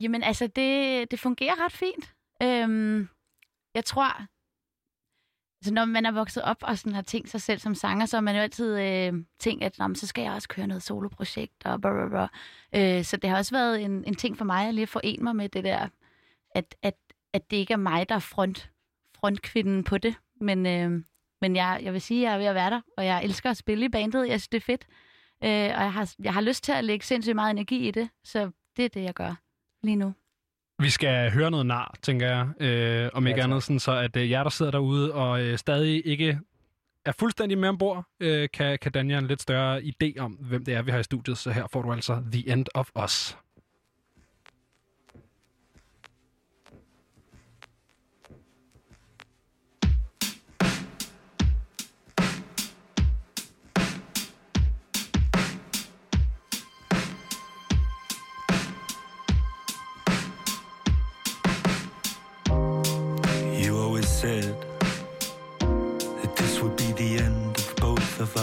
[0.00, 2.14] Jamen altså, det, det fungerer ret fint.
[2.42, 3.08] Øhm,
[3.74, 4.04] jeg tror,
[5.60, 8.16] altså når man er vokset op og sådan har tænkt sig selv som sanger, så
[8.16, 11.80] har man jo altid øh, tænkt, at så skal jeg også køre noget soloprojekt og
[11.80, 12.28] blah, blah, blah.
[12.98, 15.36] Øh, så det har også været en, en ting for mig at lige forene mig
[15.36, 15.88] med det der,
[16.54, 16.94] at, at,
[17.32, 18.70] at det ikke er mig, der er front,
[19.16, 20.14] frontkvinden på det.
[20.40, 21.02] Men, øh,
[21.40, 23.50] men jeg, jeg vil sige, at jeg er ved at være der, og jeg elsker
[23.50, 24.28] at spille i bandet.
[24.28, 24.86] Jeg synes, det er fedt.
[25.44, 28.08] Øh, og jeg har, jeg har lyst til at lægge sindssygt meget energi i det,
[28.24, 29.34] så det er det, jeg gør
[29.82, 30.14] lige nu.
[30.78, 34.30] Vi skal høre noget nar, tænker jeg, øh, om ikke andet, sådan, så at øh,
[34.30, 36.38] jer, der sidder derude og øh, stadig ikke
[37.04, 40.64] er fuldstændig med ombord, øh, kan, kan danne jer en lidt større idé om, hvem
[40.64, 41.38] det er, vi har i studiet.
[41.38, 43.38] Så her får du altså The End of Us.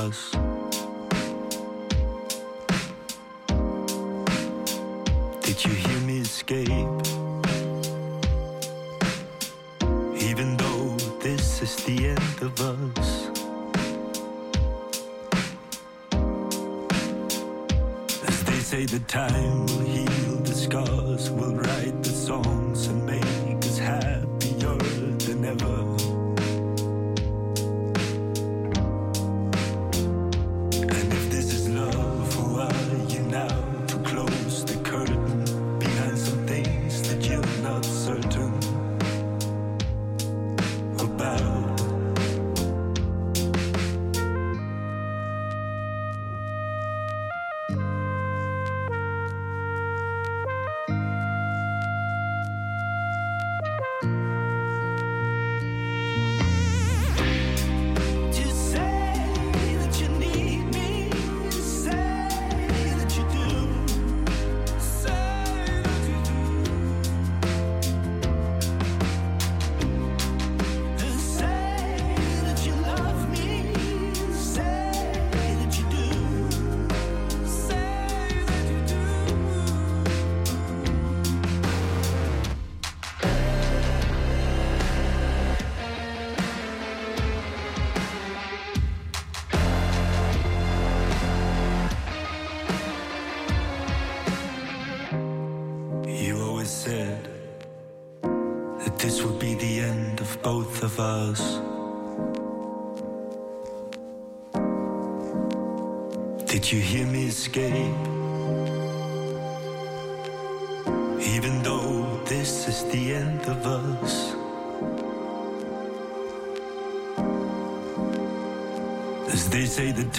[0.02, 0.32] Us.
[5.46, 6.70] Did you hear me escape?
[10.30, 10.88] Even though
[11.26, 13.10] this is the end of us.
[18.30, 19.91] As they say, the time will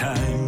[0.03, 0.42] time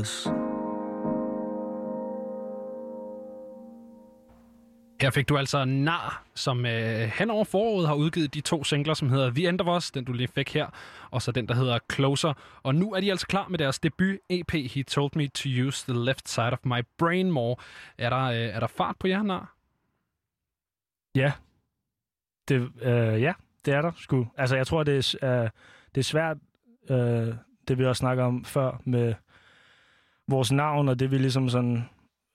[0.00, 0.28] us.
[5.00, 8.94] Her fik du altså Nar, som øh, hen over foråret har udgivet de to singler,
[8.94, 10.66] som hedder The End of Us, den du lige fik her,
[11.10, 12.34] og så den, der hedder Closer.
[12.62, 15.92] Og nu er de altså klar med deres debut EP, He Told Me To Use
[15.92, 17.56] The Left Side of My Brain More.
[17.98, 19.56] Er der, øh, er der fart på jer, Nar?
[21.14, 21.32] Ja.
[22.48, 23.32] Det, øh, ja,
[23.64, 24.26] det er der sgu.
[24.36, 25.50] Altså, jeg tror, det er, øh,
[25.94, 26.36] det er svært,
[26.90, 27.34] øh,
[27.68, 29.14] det vi også snakker om før, med
[30.28, 31.84] vores navn, og det vi ligesom sådan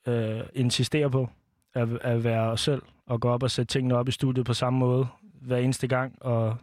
[0.07, 1.29] øh, insisterer på,
[1.73, 4.53] at, at være os selv, og gå op og sætte tingene op i studiet på
[4.53, 5.07] samme måde,
[5.41, 6.57] hver eneste gang, og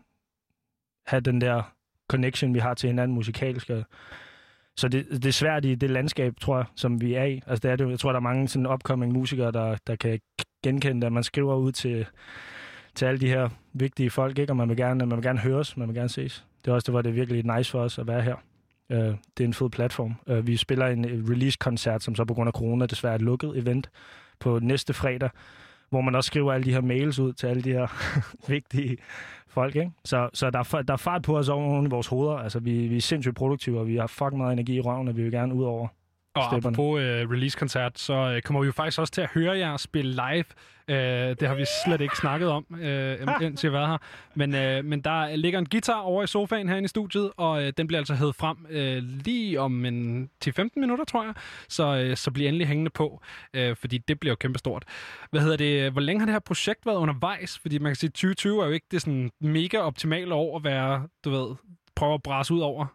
[1.07, 1.63] have den der
[2.11, 3.71] connection, vi har til hinanden musikalsk.
[4.77, 7.41] Så det, det er svært i det landskab, tror jeg, som vi er i.
[7.47, 10.21] Altså, det er det, jeg tror, der er mange sådan upcoming musikere, der, der kan
[10.65, 12.07] genkende at man skriver ud til,
[12.95, 14.53] til alle de her vigtige folk, ikke?
[14.53, 16.47] og man vil, gerne, man vil gerne høres, man vil gerne ses.
[16.65, 18.37] Det er også det, hvor det er virkelig nice for os at være her.
[18.91, 20.15] Øh, det er en fed platform.
[20.27, 23.59] Øh, vi spiller en release-koncert, som så på grund af corona desværre er et lukket
[23.59, 23.91] event
[24.41, 25.31] på næste fredag,
[25.91, 27.87] hvor man også skriver alle de her mails ud til alle de her
[28.53, 28.97] vigtige
[29.49, 29.77] folk.
[29.77, 29.91] Ikke?
[30.05, 32.37] Så, så der, er, der er fart på os oven i vores hoveder.
[32.37, 35.17] Altså, vi, vi er sindssygt produktive, og vi har fucking meget energi i røven, og
[35.17, 35.89] vi vil gerne ud over
[36.39, 36.75] og stepperne.
[36.75, 40.11] apropos øh, release-koncert, så øh, kommer vi jo faktisk også til at høre jer spille
[40.11, 40.45] live.
[40.91, 43.99] Øh, det har vi slet ikke snakket om, øh, indtil jeg har været her.
[44.35, 47.73] Men, øh, men der ligger en guitar over i sofaen herinde i studiet, og øh,
[47.77, 51.35] den bliver altså hævet frem øh, lige om en 10-15 minutter, tror jeg.
[51.69, 53.23] Så, øh, så bliv endelig hængende på,
[53.55, 54.85] øh, fordi det bliver jo kæmpestort.
[55.31, 55.93] Hvad hedder det?
[55.93, 57.59] Hvor længe har det her projekt været undervejs?
[57.59, 61.09] Fordi man kan sige, 2020 er jo ikke det sådan mega optimale år at være,
[61.25, 61.57] du ved,
[61.97, 62.87] prøve at brase ud over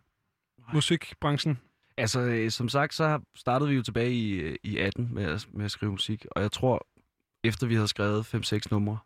[0.74, 1.60] musikbranchen.
[1.98, 5.48] Altså, øh, som sagt, så startede vi jo tilbage i, øh, i 18 med at,
[5.54, 6.88] med at skrive musik, og jeg tror,
[7.44, 8.98] efter vi havde skrevet 5-6 numre,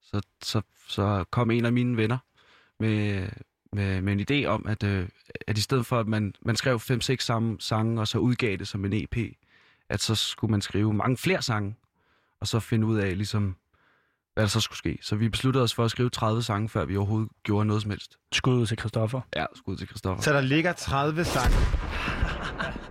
[0.00, 2.18] så, så, så kom en af mine venner
[2.80, 3.28] med,
[3.72, 5.08] med, med en idé om, at, øh,
[5.46, 8.68] at i stedet for, at man, man skrev 5-6 samme sange, og så udgav det
[8.68, 9.16] som en EP,
[9.88, 11.74] at så skulle man skrive mange flere sange,
[12.40, 13.56] og så finde ud af, ligesom,
[14.34, 14.98] hvad der så skulle ske.
[15.02, 17.90] Så vi besluttede os for at skrive 30 sange, før vi overhovedet gjorde noget som
[17.90, 18.16] helst.
[18.32, 19.20] Skud til Christoffer.
[19.36, 20.22] Ja, skud til Christoffer.
[20.22, 21.56] Så der ligger 30 sange.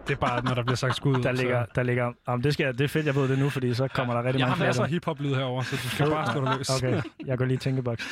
[0.07, 1.23] Det er bare, når der bliver sagt skud.
[1.23, 3.49] Der ligger, der ligger, jamen, det, skal, jeg- det er fedt, jeg ved det nu,
[3.49, 4.67] fordi så kommer der rigtig Jeg mange har flere.
[4.67, 6.69] masser af hiphop-lyd herovre, så du skal bare stå der løs.
[6.69, 8.07] Okay, jeg går lige i tænkeboks.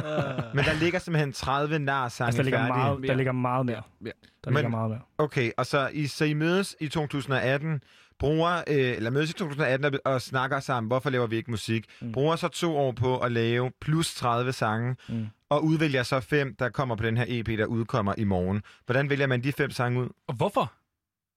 [0.54, 2.76] Men der ligger simpelthen 30 nar-sange Altså, der ligger færdige.
[2.76, 3.82] meget- der ligger meget mere.
[4.04, 4.10] Ja.
[4.44, 5.00] Der ligger meget mere.
[5.18, 7.80] Okay, og så I, så I mødes i 2018,
[8.18, 11.86] bruger, øh, eller mødes i 2018 og, snakker sammen, hvorfor laver vi ikke musik?
[12.00, 12.12] Mm.
[12.12, 15.26] Bruger så to år på at lave plus 30 sange, mm.
[15.48, 18.62] og udvælger så fem, der kommer på den her EP, der udkommer i morgen.
[18.86, 20.08] Hvordan vælger man de fem sange ud?
[20.26, 20.72] Og hvorfor?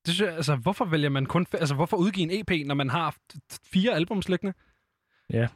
[0.05, 1.45] Det synes jeg, altså, hvorfor vælger man kun...
[1.53, 3.15] Altså, hvorfor udgive en EP, når man har
[3.73, 4.53] fire albums liggende?
[5.33, 5.47] Ja.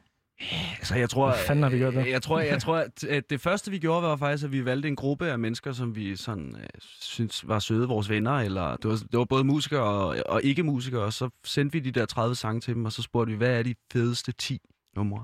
[0.77, 2.05] Altså, jeg tror, Hvad fanden har vi gjort der?
[2.05, 4.88] Jeg tror, jeg tror at at det første, vi gjorde, var faktisk, at vi valgte
[4.88, 6.68] en gruppe af mennesker, som vi sådan, øh,
[7.01, 11.01] synes var søde, vores venner, eller det var, det var både musikere og, og ikke-musikere,
[11.01, 13.59] og så sendte vi de der 30 sange til dem, og så spurgte vi, hvad
[13.59, 14.59] er de fedeste 10
[14.95, 15.23] numre?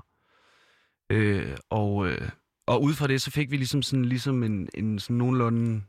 [1.10, 2.28] Øh, og, øh,
[2.66, 5.82] og ud fra det, så fik vi ligesom, sådan, ligesom en, en sådan nogenlunde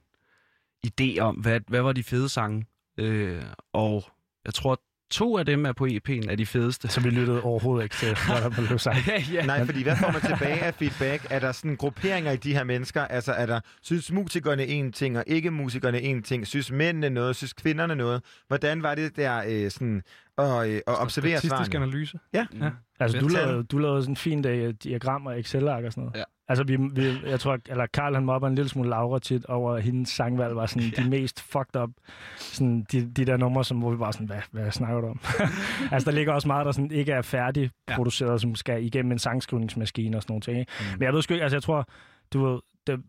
[0.87, 2.65] idé om, hvad, hvad var de fede sange.
[2.97, 3.43] Øh,
[3.73, 4.03] og
[4.45, 4.81] jeg tror,
[5.11, 6.87] to af dem er på EP'en af de fedeste.
[6.87, 8.97] Så vi lyttede overhovedet ikke til, hvad der blev sagt.
[9.33, 9.45] ja.
[9.45, 11.27] Nej, fordi hvad får man tilbage af feedback?
[11.29, 13.01] Er der sådan grupperinger i de her mennesker?
[13.05, 16.47] Altså, er der, synes musikerne en ting, og ikke musikerne en ting?
[16.47, 17.35] Synes mændene noget?
[17.35, 18.23] Synes kvinderne noget?
[18.47, 20.01] Hvordan var det der øh, sådan,
[20.37, 21.85] at, øh, at observere Statistisk svarene?
[21.85, 22.19] analyse.
[22.33, 22.45] Ja.
[22.61, 22.69] ja.
[22.99, 26.17] Altså, du lavede, du lavede sådan en fin dag diagram og Excel-ark og sådan noget.
[26.17, 26.23] Ja.
[26.49, 29.73] Altså, vi, vi, jeg tror, eller Karl han mobber en lille smule Laura tit over,
[29.73, 31.03] at hendes sangvalg var sådan ja.
[31.03, 31.89] de mest fucked up.
[32.37, 35.19] Sådan de, de der numre, som, hvor vi bare sådan, hvad, hvad snakker du om?
[35.91, 38.37] altså, der ligger også meget, der sådan ikke er færdigproduceret, ja.
[38.37, 40.57] som skal igennem en sangskrivningsmaskine og sådan nogle ting.
[40.57, 40.99] Mm.
[40.99, 41.87] Men jeg ved sgu ikke, altså jeg tror,
[42.33, 43.01] du ved, det,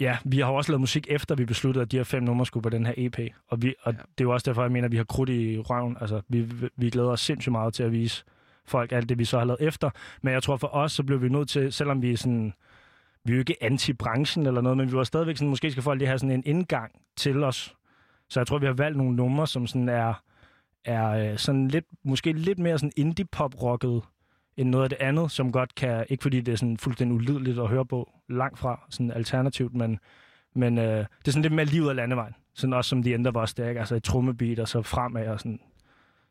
[0.00, 2.62] ja, vi har også lavet musik efter, vi besluttede, at de her fem numre skulle
[2.62, 3.18] på den her EP.
[3.48, 3.98] Og, vi, og ja.
[3.98, 5.96] det er jo også derfor, jeg mener, at vi har krudt i røven.
[6.00, 6.46] Altså, vi,
[6.76, 8.24] vi glæder os sindssygt meget til at vise
[8.66, 9.90] folk alt det, vi så har lavet efter.
[10.22, 12.54] Men jeg tror for os, så blev vi nødt til, selvom vi sådan,
[13.24, 15.98] vi er jo ikke anti-branchen eller noget, men vi var stadigvæk sådan, måske skal folk
[15.98, 17.76] lige have sådan en indgang til os.
[18.28, 20.22] Så jeg tror, vi har valgt nogle numre, som sådan er,
[20.84, 24.02] er øh, sådan lidt, måske lidt mere sådan indie-pop-rocket
[24.56, 27.58] end noget af det andet, som godt kan, ikke fordi det er sådan fuldstændig ulydeligt
[27.58, 29.98] at høre på, langt fra sådan alternativt, men,
[30.54, 32.34] men øh, det er sådan lidt mere livet af landevejen.
[32.54, 33.80] Sådan også som de ændrer vores ikke?
[33.80, 35.60] altså et trummebeat og så fremad og sådan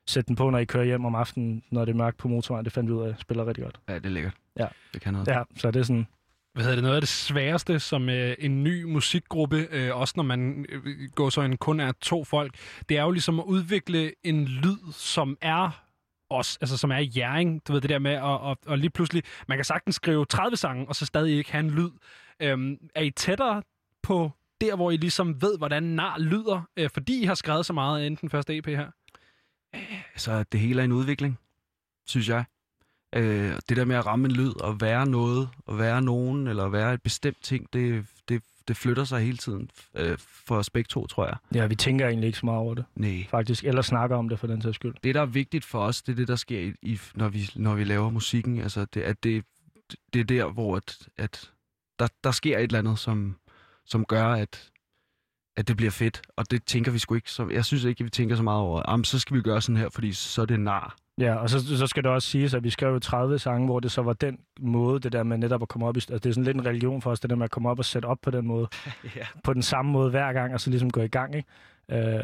[0.07, 2.65] sætte den på, når I kører hjem om aftenen, når det er mørkt på motorvejen.
[2.65, 3.79] Det fandt vi ud af, spiller rigtig godt.
[3.89, 4.33] Ja, det er lækkert.
[4.59, 4.67] Ja.
[4.93, 5.27] Det kan noget.
[5.27, 6.07] Ja, så det er sådan...
[6.53, 6.83] Hvad hedder det?
[6.83, 11.29] Noget af det sværeste som øh, en ny musikgruppe, øh, også når man øh, går
[11.29, 12.55] så en kun er to folk,
[12.89, 15.83] det er jo ligesom at udvikle en lyd, som er
[16.29, 19.23] os, altså som er jæring, du ved det der med, og, og, og lige pludselig,
[19.47, 21.89] man kan sagtens skrive 30 sange, og så stadig ikke have en lyd.
[22.39, 23.63] Øhm, er I tættere
[24.03, 24.31] på
[24.61, 28.05] der, hvor I ligesom ved, hvordan nar lyder, øh, fordi I har skrevet så meget
[28.05, 28.87] inden den første EP her?
[29.75, 31.39] Øh, så det hele er en udvikling,
[32.05, 32.45] synes jeg.
[33.15, 36.67] Øh, det der med at ramme en lyd og være noget, og være nogen, eller
[36.67, 40.87] være et bestemt ting, det, det, det flytter sig hele tiden øh, for os begge
[40.87, 41.35] to, tror jeg.
[41.55, 42.85] Ja, vi tænker egentlig ikke så meget over det.
[42.95, 43.25] Nej.
[43.29, 43.63] Faktisk.
[43.63, 44.93] Eller snakker om det for den sags skyld.
[45.03, 47.49] Det, der er vigtigt for os, det er det, der sker, i, i, når, vi,
[47.55, 48.59] når vi laver musikken.
[48.59, 49.45] Altså, det, at det,
[50.13, 51.51] det er der, hvor at, at
[51.99, 53.35] der, der sker et eller andet, som,
[53.85, 54.71] som gør, at,
[55.57, 56.21] at det bliver fedt.
[56.35, 57.31] Og det tænker vi sgu ikke.
[57.31, 59.61] Så, jeg synes ikke, at vi tænker så meget over, Jamen, så skal vi gøre
[59.61, 60.95] sådan her, fordi så er det nar.
[61.19, 63.79] Ja, og så, så skal det også siges, at vi skrev jo 30 sange, hvor
[63.79, 65.99] det så var den måde, det der med netop at komme op i...
[65.99, 67.79] Altså, det er sådan lidt en religion for os, det der med at komme op
[67.79, 68.67] og sætte op på den måde.
[69.15, 69.25] ja.
[69.43, 71.49] På den samme måde hver gang, og så ligesom gå i gang, ikke?
[71.91, 72.23] Øh,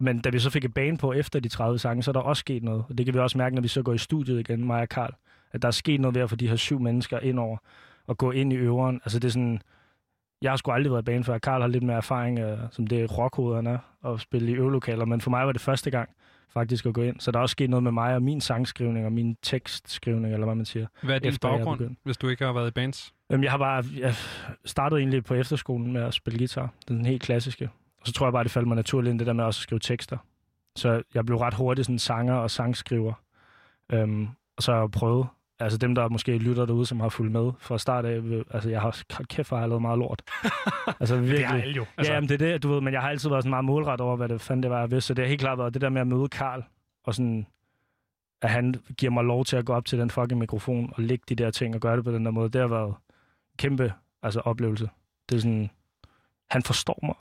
[0.00, 2.20] men da vi så fik et bane på efter de 30 sange, så er der
[2.20, 2.84] også sket noget.
[2.88, 4.88] Og det kan vi også mærke, når vi så går i studiet igen, mig og
[4.88, 5.14] Karl.
[5.52, 7.56] At der er sket noget ved at få de her syv mennesker ind over
[8.06, 9.00] og gå ind i øveren.
[9.04, 9.60] Altså det er sådan...
[10.42, 11.38] Jeg har sgu aldrig været i bane før.
[11.38, 13.78] Karl har lidt mere erfaring, øh, som det er rockhoved, han er,
[14.12, 15.04] at spille i øvelokaler.
[15.04, 16.10] Men for mig var det første gang
[16.54, 17.20] faktisk at gå ind.
[17.20, 20.46] Så der er også sket noget med mig og min sangskrivning og min tekstskrivning, eller
[20.46, 20.86] hvad man siger.
[21.02, 23.14] Hvad er din baggrund, hvis du ikke har været i bands?
[23.32, 24.14] Øhm, jeg har bare jeg
[24.64, 26.70] startede egentlig på efterskolen med at spille guitar.
[26.88, 27.70] Den helt klassiske.
[28.00, 29.62] Og så tror jeg bare, det faldt mig naturligt ind, det der med også at
[29.62, 30.16] skrive tekster.
[30.76, 33.12] Så jeg blev ret hurtigt sådan sanger og sangskriver.
[33.92, 35.26] Øhm, og så har jeg prøvet.
[35.64, 38.20] Altså dem, der måske lytter derude, som har fulgt med fra start af.
[38.50, 40.22] Altså jeg har kæft, hvor har jeg lavet meget lort.
[41.00, 41.46] altså det virkelig.
[41.46, 41.92] har alle jo, altså.
[41.98, 42.12] Altså.
[42.12, 42.80] Ja, men det er det, du ved.
[42.80, 44.90] Men jeg har altid været sådan meget målret over, hvad det fanden det var, jeg
[44.90, 45.06] vidste.
[45.06, 46.64] Så det har helt klart været det der med at møde Karl.
[47.04, 47.46] Og sådan,
[48.42, 51.24] at han giver mig lov til at gå op til den fucking mikrofon og lægge
[51.28, 52.48] de der ting og gøre det på den der måde.
[52.48, 52.94] Det har været en
[53.56, 53.92] kæmpe
[54.22, 54.88] altså, oplevelse.
[55.28, 55.70] Det er sådan,
[56.50, 57.14] han forstår mig.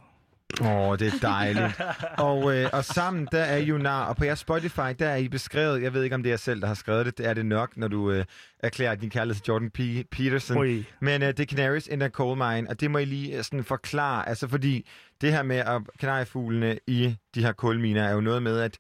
[0.62, 1.82] Åh, oh, det er dejligt.
[2.18, 5.28] og, øh, og sammen, der er I nar, og på jeres Spotify, der er I
[5.28, 7.34] beskrevet, jeg ved ikke, om det er jeg selv, der har skrevet det, det er
[7.34, 8.26] det nok, når du øh,
[8.60, 9.80] erklærer din kærlighed til Jordan P.
[10.12, 10.58] Peterson.
[10.58, 10.86] Ui.
[11.00, 13.44] Men øh, det er Canaries in a Coal Mine, og det må I lige øh,
[13.44, 14.90] sådan forklare, altså fordi
[15.22, 18.78] det her med at kanariefuglene i de her kulminer er jo noget med, at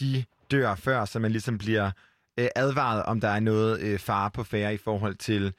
[0.00, 1.90] de dør før, så man ligesom bliver
[2.38, 5.54] øh, advaret, om der er noget øh, fare på færre i forhold til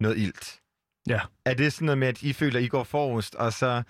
[0.00, 0.60] noget ilt.
[1.08, 1.20] Ja.
[1.44, 3.82] Er det sådan noget med, at I føler, at I går forrest, og så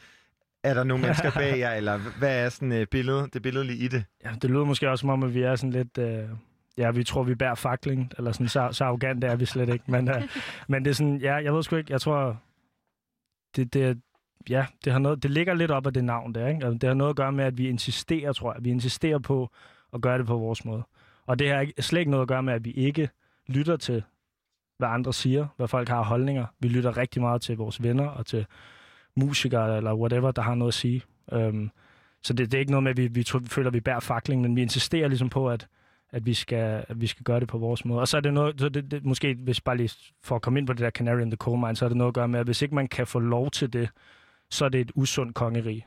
[0.62, 3.88] er der nogle mennesker bag jer, eller hvad er sådan øh, billede, det billedlige i
[3.88, 4.04] det?
[4.24, 5.98] Ja, det lyder måske også som om, at vi er sådan lidt...
[5.98, 6.28] Øh,
[6.78, 9.84] ja, vi tror, vi bærer fakling, eller sådan, så, så arrogant er vi slet ikke.
[9.90, 10.22] Men, øh,
[10.68, 12.42] men det er sådan, ja, jeg ved sgu ikke, jeg tror,
[13.56, 13.94] det, det, er-
[14.48, 16.64] ja, det, har noget, det ligger lidt op af det navn der, ikke?
[16.66, 18.64] Altså, det har noget at gøre med, at vi insisterer, tror jeg.
[18.64, 19.50] Vi insisterer på
[19.94, 20.82] at gøre det på vores måde.
[21.26, 23.08] Og det har ikke- slet ikke noget at gøre med, at vi ikke
[23.46, 24.02] lytter til,
[24.78, 26.46] hvad andre siger, hvad folk har holdninger.
[26.60, 28.46] Vi lytter rigtig meget til vores venner og til
[29.16, 31.02] musikere eller whatever, der har noget at sige.
[31.32, 31.70] Øhm,
[32.22, 34.00] så det, det er ikke noget med, at vi, vi tror, føler, at vi bærer
[34.00, 35.68] fakling, men vi insisterer ligesom på, at,
[36.10, 38.00] at vi skal, at vi skal gøre det på vores måde.
[38.00, 39.90] Og så er det noget, så det, det, måske hvis bare lige
[40.22, 41.98] for at komme ind på det der Canary in the Coal Mine, så er det
[41.98, 43.88] noget at gøre med, at hvis ikke man kan få lov til det,
[44.50, 45.86] så er det et usundt kongerige.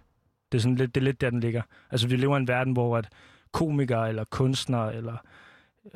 [0.51, 1.61] Det er, sådan lidt, det er lidt der, den ligger.
[1.91, 3.09] Altså, vi lever i en verden, hvor at
[3.51, 5.17] komikere eller kunstnere eller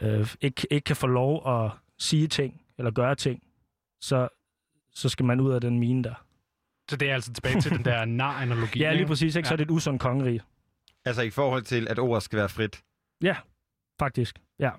[0.01, 3.43] øh, ikke, ikke kan få lov at sige ting eller gøre ting,
[4.01, 4.27] så,
[4.91, 6.25] så skal man ud af den mine der.
[6.89, 8.79] Så det er altså tilbage til den der nar-analogi.
[8.79, 9.35] Ja, lige præcis.
[9.35, 9.47] Ikke?
[9.47, 10.41] Så er det et usundt kongerige.
[11.05, 12.81] Altså i forhold til, at ordet skal være frit.
[13.23, 13.35] Ja,
[13.99, 14.39] faktisk.
[14.59, 14.69] Ja.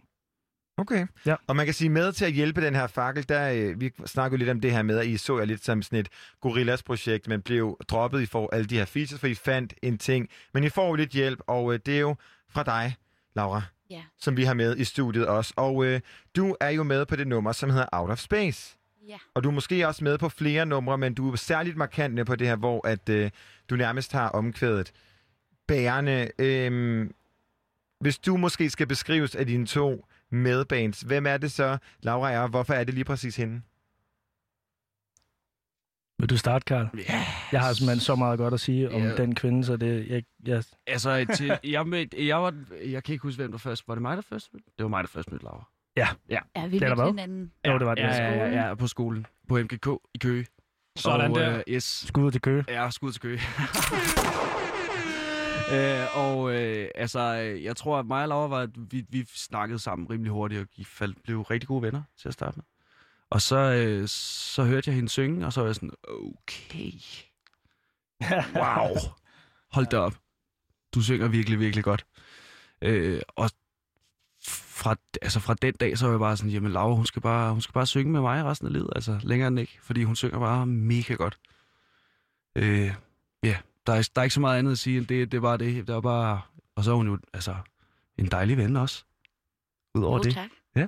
[0.77, 1.07] Okay.
[1.27, 1.35] Ja.
[1.47, 4.37] Og man kan sige, med til at hjælpe den her fakkel, der, øh, vi snakker
[4.37, 6.09] jo lidt om det her med, at I så jer lidt som sådan et
[6.41, 10.29] gorillas-projekt, men blev droppet, I får alle de her features, for I fandt en ting.
[10.55, 12.17] Men I får jo lidt hjælp, og øh, det er jo
[12.51, 12.97] fra dig,
[13.37, 14.03] Laura, Ja.
[14.19, 15.55] som vi har med i studiet også.
[15.57, 16.01] Og øh,
[16.37, 18.77] du er jo med på det nummer, som hedder Out of Space.
[19.09, 19.17] Ja.
[19.35, 22.25] Og du er måske også med på flere numre, men du er særligt markant med
[22.25, 23.31] på det her, hvor at, øh,
[23.71, 24.93] du nærmest har omkvædet
[25.69, 26.31] bærende.
[26.39, 27.11] Øh,
[28.01, 32.41] hvis du måske skal beskrives af dine to medbands, hvem er det så, Laura er,
[32.41, 33.63] og hvorfor er det lige præcis hende?
[36.19, 36.89] Vil du starte, Karl?
[37.09, 37.27] Ja.
[37.53, 39.17] Jeg har simpelthen så meget godt at sige om Ja.
[39.17, 40.09] den kvinde, så det...
[40.09, 42.55] Jeg, jeg, Altså, til, jeg, mødte, jeg, var,
[42.85, 43.89] jeg kan ikke huske, hvem der først...
[43.89, 44.67] Var det mig, der først mødte?
[44.79, 45.70] Det var mig, der først mødte Laura.
[45.97, 46.09] Ja.
[46.29, 47.53] Ja, Ja, vi mødte hinanden.
[47.67, 48.03] Jo, det var det.
[48.03, 49.27] Ja, ja, ja, ja, på skolen.
[49.49, 50.47] På MGK i Køge.
[50.97, 51.57] Sådan og, der.
[51.57, 51.85] Øh, yes.
[51.85, 52.65] Skud til Køge.
[52.69, 53.41] Ja, skud til Køge.
[55.75, 57.21] øh, og øh, altså,
[57.63, 60.67] jeg tror, at mig og Laura var, at vi, vi snakkede sammen rimelig hurtigt, og
[60.77, 62.65] vi faldt, blev rigtig gode venner til at starte med.
[63.31, 66.93] Og så, øh, så hørte jeg hende synge, og så var jeg sådan, okay.
[68.61, 68.97] Wow.
[69.73, 70.15] Hold da op.
[70.95, 72.07] Du synger virkelig, virkelig godt.
[72.83, 73.51] Øh, og
[74.81, 77.53] fra, altså fra den dag, så var jeg bare sådan, jamen Laura, hun skal bare,
[77.53, 80.17] hun skal bare synge med mig resten af livet, altså længere end ikke, fordi hun
[80.17, 81.39] synger bare mega godt.
[82.57, 82.95] Øh,
[83.45, 85.43] ja, der er, der er ikke så meget andet at sige, end det, det er
[85.43, 85.87] bare det.
[85.87, 86.41] det er bare,
[86.77, 87.55] og så er hun jo altså
[88.19, 89.05] en dejlig ven også.
[89.95, 90.35] Udover Jo, det.
[90.35, 90.49] tak.
[90.77, 90.87] Ja.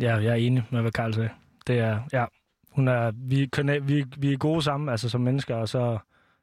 [0.00, 1.30] Ja, jeg er enig med, hvad Karl sagde.
[1.66, 2.24] Det er, ja,
[2.70, 5.98] hun er, vi, kan, vi, vi er gode sammen, altså som mennesker, og så,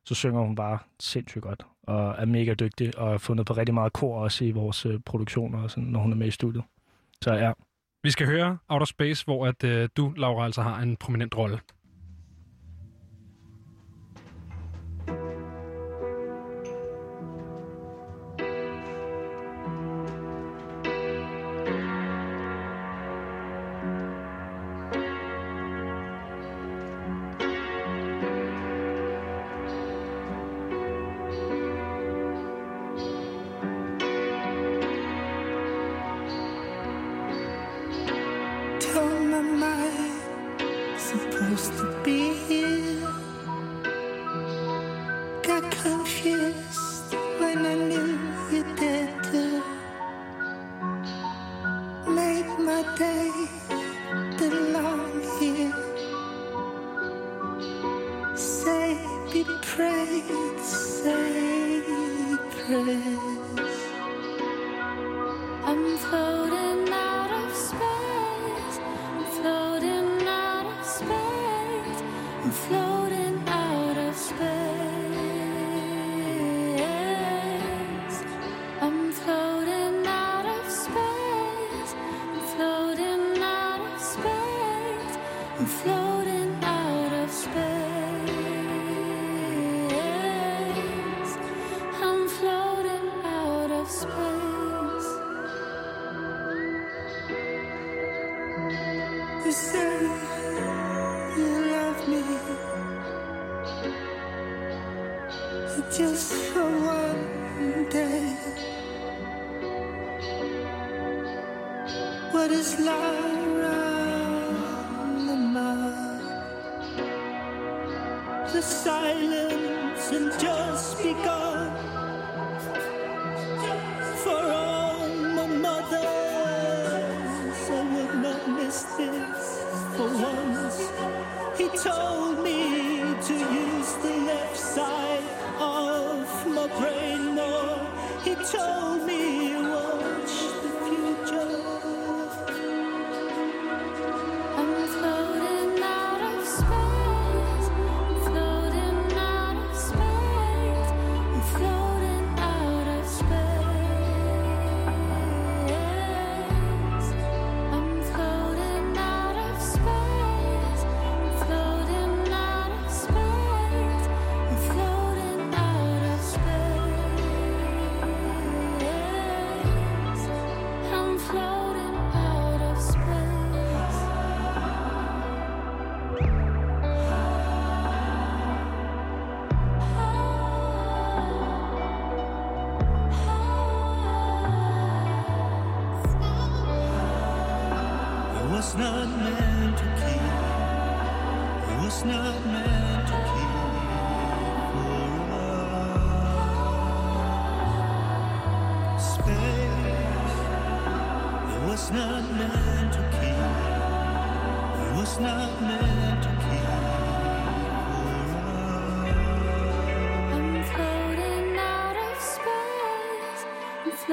[0.05, 3.73] så synger hun bare sindssygt godt, og er mega dygtig, og har fundet på rigtig
[3.73, 6.63] meget kor også i vores øh, produktioner, og sådan, når hun er med i studiet.
[7.21, 7.51] Så ja.
[8.03, 11.59] Vi skal høre Outer Space, hvor at, øh, du, Laura, altså har en prominent rolle.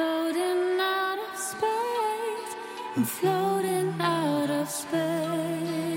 [0.09, 2.53] Floating out of space.
[2.97, 5.88] I'm floating out of space.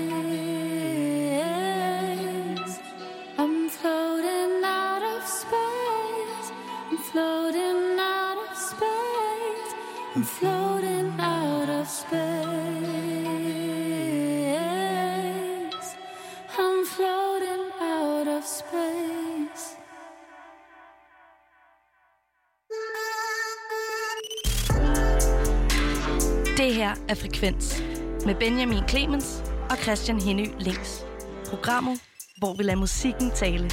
[27.42, 27.82] Frekvens
[28.26, 31.06] med Benjamin Clemens og Christian Henny Links.
[31.46, 32.00] Programmet,
[32.38, 33.70] hvor vi lader musikken tale.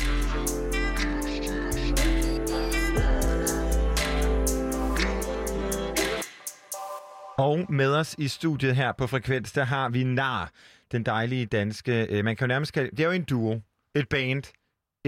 [7.38, 10.52] Og med os i studiet her på Frekvens, der har vi Nar,
[10.92, 12.08] den dejlige danske...
[12.10, 13.62] Øh, man kan jo nærmest kalde, det er jo en duo,
[13.96, 14.44] et band,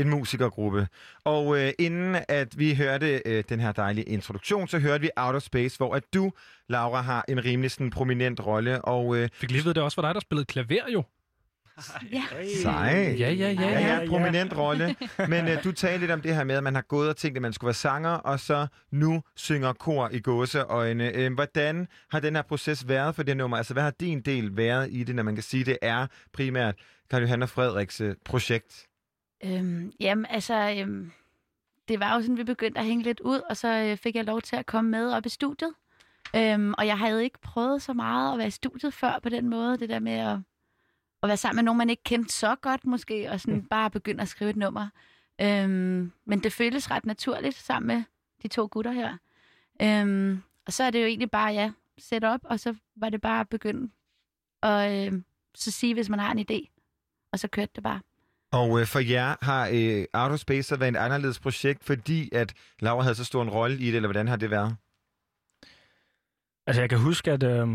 [0.01, 0.87] en musikergruppe.
[1.23, 5.39] Og øh, inden at vi hørte øh, den her dejlige introduktion, så hørte vi Outer
[5.39, 6.31] Space, hvor at du,
[6.69, 8.81] Laura, har en rimelig sådan, prominent rolle.
[8.81, 11.03] Og, øh, Fik lige vide, det også var dig, der spillede klaver jo.
[12.11, 12.23] Ja.
[12.61, 13.15] Sej.
[13.19, 13.49] Ja, ja, ja.
[13.51, 14.95] Ja, ja, ja, prominent rolle.
[15.29, 17.37] Men uh, du talte lidt om det her med, at man har gået og tænkt,
[17.37, 21.27] at man skulle være sanger, og så nu synger kor i gåseøjne.
[21.27, 23.57] Uh, hvordan har den her proces været for det nummer?
[23.57, 26.75] Altså, hvad har din del været i det, når man kan sige, det er primært
[27.09, 28.87] Karl Johan og Frederiks uh, projekt?
[29.43, 31.11] Øhm, jamen, altså, øhm,
[31.87, 34.25] det var jo sådan, vi begyndte at hænge lidt ud, og så øh, fik jeg
[34.25, 35.73] lov til at komme med op i studiet.
[36.35, 39.49] Øhm, og jeg havde ikke prøvet så meget at være i studiet før på den
[39.49, 40.37] måde, det der med at,
[41.23, 44.21] at være sammen med nogen, man ikke kendte så godt måske, og sådan bare begynde
[44.21, 44.87] at skrive et nummer.
[45.41, 48.03] Øhm, men det føltes ret naturligt sammen med
[48.43, 49.17] de to gutter her.
[49.81, 53.21] Øhm, og så er det jo egentlig bare, ja, sætte op, og så var det
[53.21, 53.91] bare at begynde
[54.63, 55.21] at øh,
[55.55, 56.71] så sige, hvis man har en idé.
[57.31, 57.99] Og så kørte det bare.
[58.51, 62.53] Og øh, for jer har øh, Outer Space så været et anderledes projekt, fordi at
[62.79, 64.75] Laura havde så stor en rolle i det, eller hvordan har det været?
[66.67, 67.43] Altså, jeg kan huske, at...
[67.43, 67.67] Øh...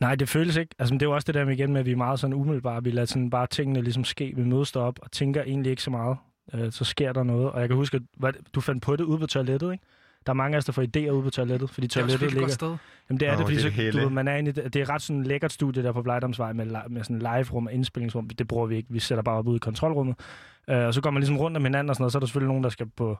[0.00, 0.74] Nej, det føles ikke.
[0.78, 2.34] Altså, det er jo også det der med igen med, at vi er meget sådan
[2.34, 2.84] umiddelbare.
[2.84, 4.32] Vi lader sådan bare tingene ligesom ske.
[4.36, 6.16] Vi mødes op og tænker egentlig ikke så meget.
[6.54, 7.50] Øh, så sker der noget.
[7.50, 9.84] Og jeg kan huske, at hvad, du fandt på det ude på toilettet, ikke?
[10.26, 12.20] Der er mange af os, der får idéer ude på toilettet, fordi Det er toilettet
[12.30, 12.40] ligger...
[12.40, 12.76] godt sted.
[13.10, 14.52] Jamen det er Åh, det, fordi det er så, du, ved, man er inde i
[14.52, 17.66] det, det er ret sådan et lækkert studie der på Blejdomsvej med, med sådan live-rum
[17.66, 18.28] og indspillingsrum.
[18.28, 18.88] Det bruger vi ikke.
[18.92, 20.16] Vi sætter bare op ude i kontrolrummet.
[20.68, 22.12] Uh, og så går man ligesom rundt om hinanden og sådan noget.
[22.12, 23.18] Så er der selvfølgelig nogen, der skal på,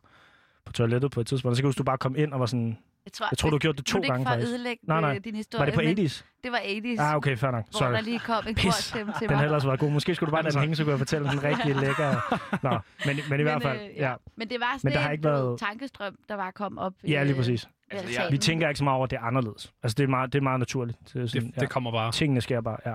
[0.67, 1.53] på toilettet på et tidspunkt.
[1.53, 2.79] Og så kan huske, du bare kom ind og var sådan...
[3.05, 4.49] Jeg tror, jeg tror du har gjort det to nu er gange ikke for faktisk.
[4.49, 5.15] at ødelægge nej, nej.
[5.17, 5.61] øh, din historie.
[5.61, 6.25] Var det på men 80's?
[6.45, 7.01] Det var 80's.
[7.03, 7.65] Ah, okay, fair nok.
[7.71, 7.93] Hvor Sorry.
[7.93, 8.65] der lige kom en Pis.
[8.65, 9.37] korstemme til Den mig.
[9.37, 9.91] havde ellers været god.
[9.91, 12.39] Måske skulle du bare lade den hænge, så kunne jeg fortælle den rigtig lækker.
[12.63, 14.15] Nå, men, men i hvert fald, øh, ja.
[14.37, 16.51] Men det var sådan Men der har en, ikke du ved, været- tankestrøm, der var
[16.51, 16.93] kommet op.
[17.09, 17.69] Ja, lige øh, præcis.
[17.91, 18.33] Altså, altanen.
[18.33, 19.73] Vi tænker ikke så meget over, at det er anderledes.
[19.83, 20.99] Altså, det er meget, det er meget naturligt.
[21.13, 22.13] Det, er sådan, Det- det kommer bare.
[22.13, 22.95] Tingene sker bare, ja.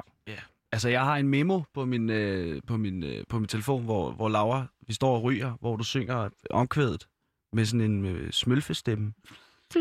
[0.72, 4.11] Altså, jeg har en memo på min, øh, på min, øh, på min telefon, hvor,
[4.11, 7.07] hvor Laura, vi står og ryger, hvor du synger omkvædet
[7.53, 9.14] med sådan en øh, smølfestemme.
[9.74, 9.80] Så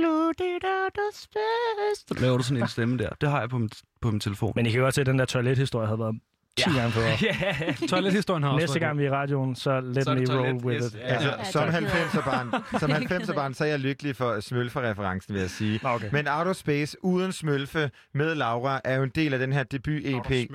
[2.20, 3.08] laver du sådan en stemme der.
[3.20, 4.52] Det har jeg på min, på min telefon.
[4.56, 6.20] Men I kan godt se, at den der toilethistorie havde været
[6.58, 7.16] 10 gange federe.
[7.22, 10.30] Ja, toilethistorien har også Næste gang vi er i radioen, så let Så me det
[10.30, 10.94] roll toilet, with yes.
[10.94, 11.00] it.
[11.02, 15.80] Altså, som 90'er-barn, som 90'er-barn, så er jeg lykkelig for smølfe-referencen, vil jeg sige.
[15.84, 16.08] Okay.
[16.12, 19.62] Men Out of Space uden smølfe med Laura er jo en del af den her
[19.62, 20.50] debut-EP.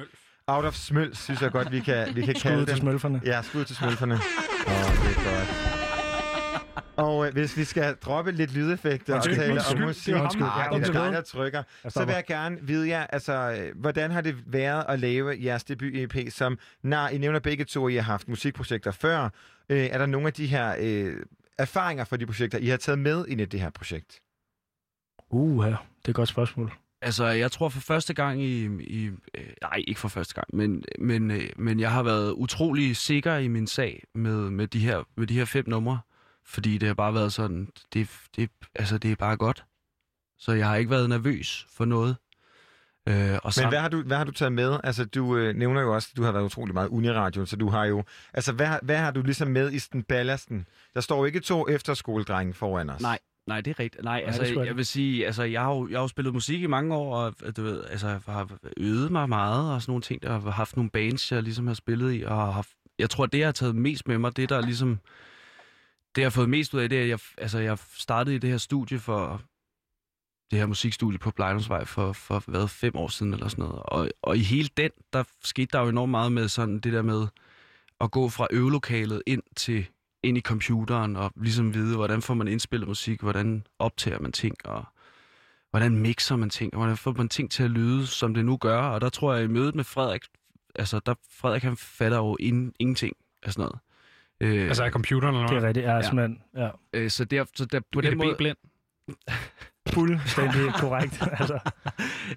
[0.48, 2.78] Out of Smøls, synes jeg godt, vi kan, vi kan Skud kalde til den.
[2.78, 3.22] smølferne.
[3.26, 4.14] Ja, skud til smølferne.
[4.68, 5.73] Åh, oh, det er godt.
[6.96, 11.14] Og øh, hvis vi skal droppe lidt lydeffekter og tale om musik, det er dig,
[11.14, 15.00] der trykker, så vil jeg gerne vide jer, altså, øh, hvordan har det været at
[15.00, 19.30] lave jeres debut-EP, som, når I nævner begge to, at I har haft musikprojekter før.
[19.70, 21.16] Øh, er der nogle af de her øh,
[21.58, 24.20] erfaringer fra de projekter, I har taget med ind i det her projekt?
[25.30, 25.70] Uh, ja.
[25.70, 26.72] det er et godt spørgsmål.
[27.02, 28.66] Altså, jeg tror for første gang i...
[28.80, 32.98] i øh, nej, ikke for første gang, men, men, øh, men jeg har været utrolig
[32.98, 36.00] sikker i min sag med, med, de, her, med de her fem numre.
[36.46, 39.66] Fordi det har bare været sådan, det, det, altså, det er bare godt.
[40.38, 42.16] Så jeg har ikke været nervøs for noget.
[43.10, 44.78] Øh, og Men hvad har, du, hvad har du taget med?
[44.84, 47.70] Altså, du øh, nævner jo også, at du har været utrolig meget uniradio, så du
[47.70, 48.04] har jo...
[48.34, 50.68] Altså, hvad, har- hvad har du ligesom med i den ballasten?
[50.94, 53.02] Der står jo ikke to efterskoledrenge foran os.
[53.02, 54.04] Nej, nej, det er rigtigt.
[54.04, 56.34] Nej, det altså, jeg- jeg vil sige, altså, jeg har, jo, jeg har jo spillet
[56.34, 59.82] musik i mange år, og øh, du ved, altså, jeg har øvet mig meget, og
[59.82, 62.68] sådan nogle ting, der har haft nogle bands, jeg ligesom har spillet i, og har
[63.00, 65.00] jeg tror, det, jeg har taget mest med mig, det der ligesom,
[66.16, 68.40] det jeg har fået mest ud af, det er, at jeg, altså, jeg startede i
[68.40, 69.42] det her studie for
[70.52, 73.82] det her musikstudie på Blejdomsvej for, for hvad, fem år siden eller sådan noget.
[73.86, 77.02] Og, og i hele den, der skete der jo enormt meget med sådan det der
[77.02, 77.28] med
[78.02, 79.86] at gå fra øvelokalet ind til
[80.24, 84.56] ind i computeren og ligesom vide, hvordan får man indspillet musik, hvordan optager man ting,
[84.66, 84.86] og
[85.72, 88.58] hvordan mixer man ting, og hvordan får man ting til at lyde, som det nu
[88.58, 88.82] gør.
[88.82, 90.26] Og der tror jeg, i mødet med Frederik,
[90.76, 93.80] altså der, Frederik han fatter jo in, ingenting af sådan noget.
[94.44, 95.68] Øh, Altså af computeren eller Det er noget?
[95.68, 96.42] rigtigt, ja, simpelthen.
[96.56, 96.70] Ja.
[96.94, 98.36] Øh, så, der, så der, på den måde...
[98.38, 98.58] blind.
[99.94, 101.24] Fuldstændig korrekt.
[101.40, 101.60] Altså.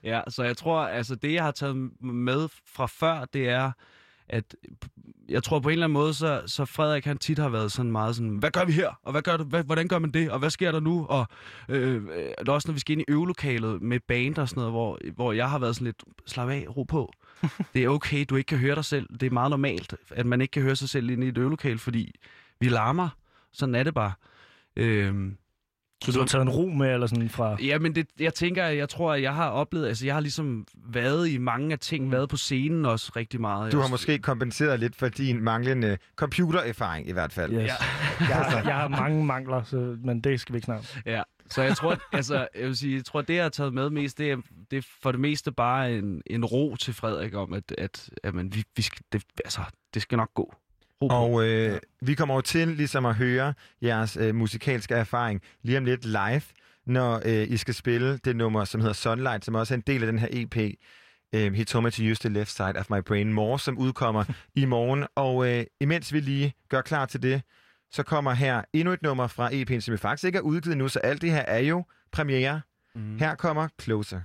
[0.05, 3.73] Ja, så jeg tror, altså det, jeg har taget med fra før, det er,
[4.29, 4.55] at
[5.29, 7.93] jeg tror på en eller anden måde, så, så Frederik han tit har været sådan
[7.93, 9.01] meget sådan, hvad gør vi her?
[9.03, 9.45] Og hvad gør du?
[9.45, 10.31] Hvad, hvordan gør man det?
[10.31, 11.07] Og hvad sker der nu?
[11.09, 11.27] Og
[11.69, 12.03] øh, øh,
[12.39, 14.99] det er også, når vi skal ind i øvelokalet med band og sådan noget, hvor,
[15.15, 17.13] hvor jeg har været sådan lidt, slap af, ro på.
[17.75, 19.09] Det er okay, du ikke kan høre dig selv.
[19.21, 21.79] Det er meget normalt, at man ikke kan høre sig selv inde i et øvelokale,
[21.79, 22.15] fordi
[22.61, 23.09] vi larmer.
[23.53, 24.13] Sådan er det bare.
[24.77, 25.33] Øh,
[26.05, 27.57] så du har taget en ro med, eller sådan fra...
[27.63, 30.67] Ja, men det, jeg tænker, jeg tror, at jeg har oplevet, altså jeg har ligesom
[30.93, 33.73] været i mange af ting, været på scenen også rigtig meget.
[33.73, 37.53] Du har Jeg- måske kompenseret lidt for din manglende computererfaring i hvert fald.
[37.53, 37.59] Yes.
[38.21, 40.87] Jeg, har, jeg har mange mangler, så, men det skal vi ikke snakke.
[41.07, 43.91] Ja, så jeg tror, altså, jeg vil sige, jeg tror, det jeg har taget med
[43.91, 44.37] mest, det er,
[44.71, 48.55] det er for det meste bare en, en ro til Frederik om, at, at jamen,
[48.55, 49.61] vi, vi skal, det, altså,
[49.95, 50.55] det skal nok gå.
[51.01, 55.85] Og øh, vi kommer jo til ligesom at høre jeres øh, musikalske erfaring lige om
[55.85, 56.43] lidt live,
[56.87, 60.03] når øh, I skal spille det nummer, som hedder Sunlight, som også er en del
[60.03, 60.57] af den her EP.
[61.35, 64.25] Øh, He told me to use the left side of my brain more, som udkommer
[64.55, 65.07] i morgen.
[65.15, 67.43] Og øh, imens vi lige gør klar til det,
[67.91, 70.89] så kommer her endnu et nummer fra EP'en, som vi faktisk ikke er udgivet nu,
[70.89, 72.61] så alt det her er jo premiere.
[72.95, 73.19] Mm.
[73.19, 74.21] Her kommer Closer.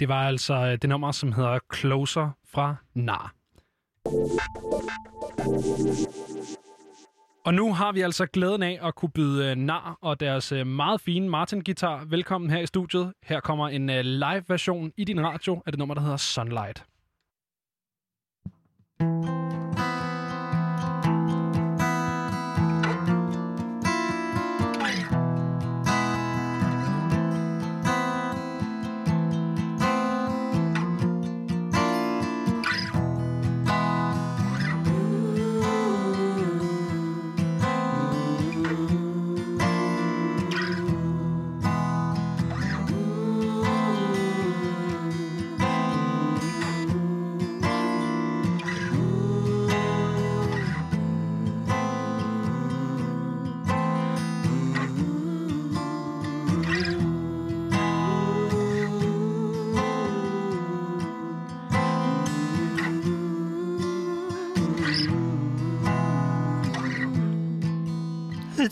[0.00, 3.34] Det var altså øh, det nummer, som hedder Closer fra Nar.
[7.44, 10.66] Og nu har vi altså glæden af at kunne byde øh, Nar og deres øh,
[10.66, 13.12] meget fine Martin-gitar velkommen her i studiet.
[13.22, 16.84] Her kommer en live-version i din radio af det nummer, der hedder Sunlight.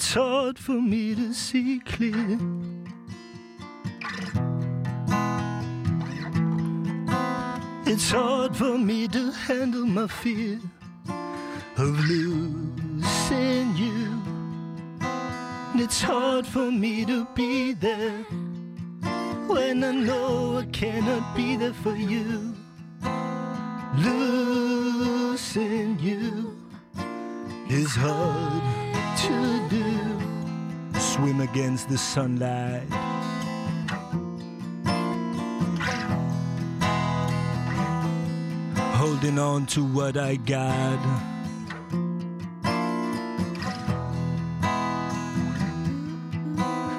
[0.01, 2.39] It's hard for me to see clear.
[7.85, 10.61] It's hard for me to handle my fear
[11.77, 14.23] of losing you.
[15.01, 18.23] And It's hard for me to be there
[19.49, 22.55] when I know I cannot be there for you.
[23.97, 26.57] Losing you
[27.69, 28.78] is hard
[29.23, 31.01] to do.
[31.01, 32.89] Swim against the sunlight.
[38.97, 40.99] Holding on to what I got.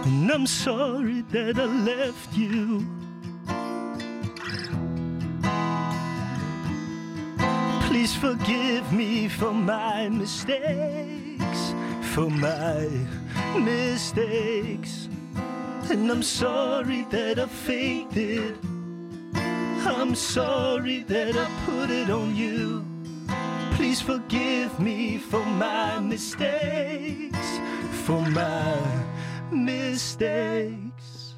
[0.05, 2.85] And I'm sorry that I left you.
[7.87, 11.08] Please forgive me for my mistakes,
[12.13, 12.87] for my
[13.59, 15.09] mistakes.
[15.91, 18.55] And I'm sorry that I faked it.
[19.85, 22.85] I'm sorry that I put it on you.
[23.75, 27.59] Please forgive me for my mistakes,
[28.05, 28.75] for my
[29.51, 31.35] mistakes.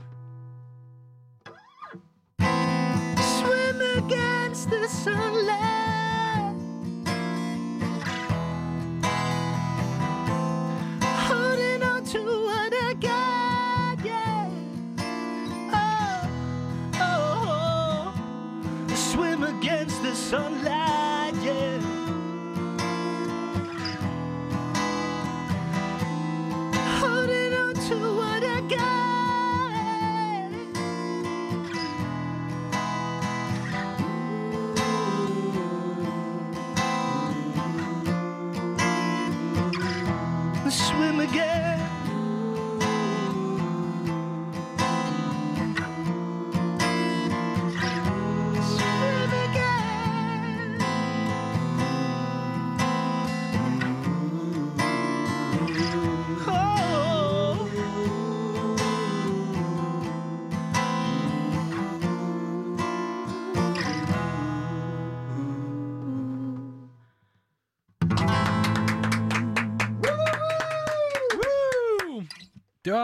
[3.40, 5.91] Swim against the sunlight.
[12.12, 14.50] To what I got, yeah.
[15.72, 16.30] Oh,
[16.96, 18.96] oh, oh.
[18.96, 21.80] Swim against the sunlight, yeah.
[27.00, 27.98] Holding on to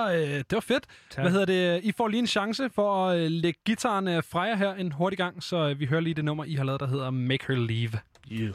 [0.08, 0.86] var, øh, det var fedt.
[1.10, 1.24] Tak.
[1.24, 1.84] Hvad hedder det?
[1.84, 4.92] I får lige en chance for at øh, lægge gitaren øh, fra jer her en
[4.92, 7.46] hurtig gang, så øh, vi hører lige det nummer, I har lavet, der hedder Make
[7.48, 8.00] Her Leave.
[8.32, 8.54] You.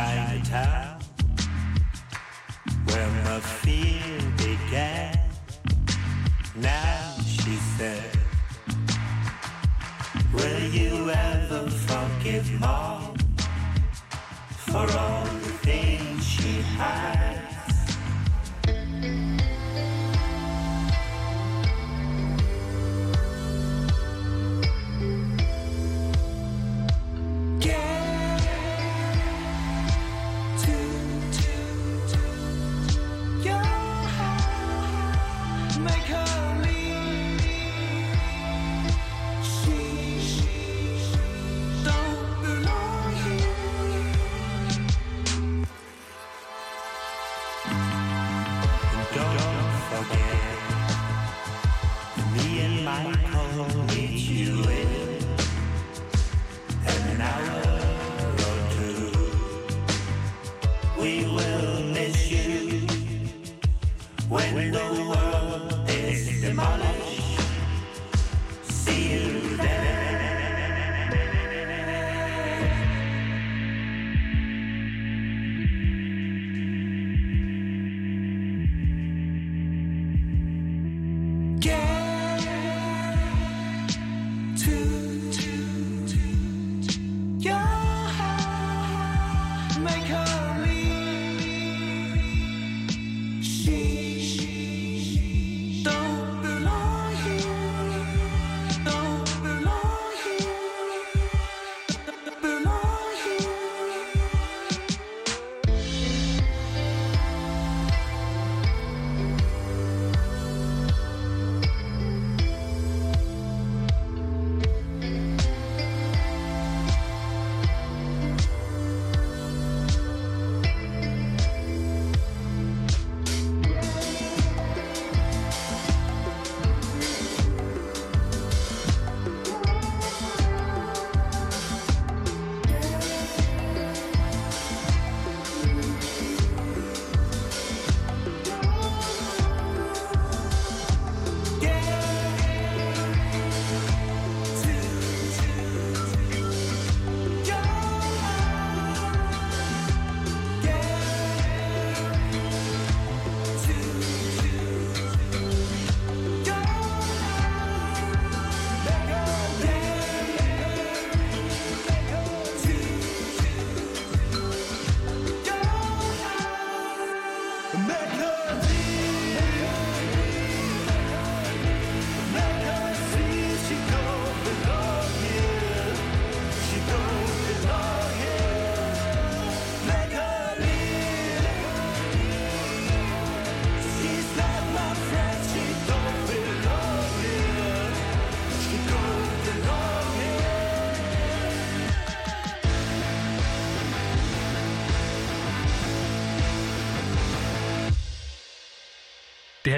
[0.00, 0.98] Chinatown,
[2.86, 5.20] where my fear began.
[6.56, 8.10] Now she said,
[10.32, 13.14] Will you ever forgive mom
[14.70, 17.19] for all the things she hides?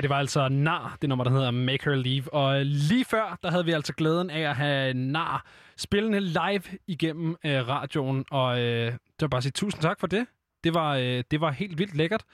[0.03, 2.35] Det var altså Nar, det nummer, der hedder Make Her Leave.
[2.35, 7.37] Og lige før, der havde vi altså glæden af at have Nar spillende live igennem
[7.47, 8.25] øh, radioen.
[8.31, 10.27] Og øh, det var bare at sige tusind tak for det.
[10.65, 12.25] Det var, øh, det var helt vildt lækkert.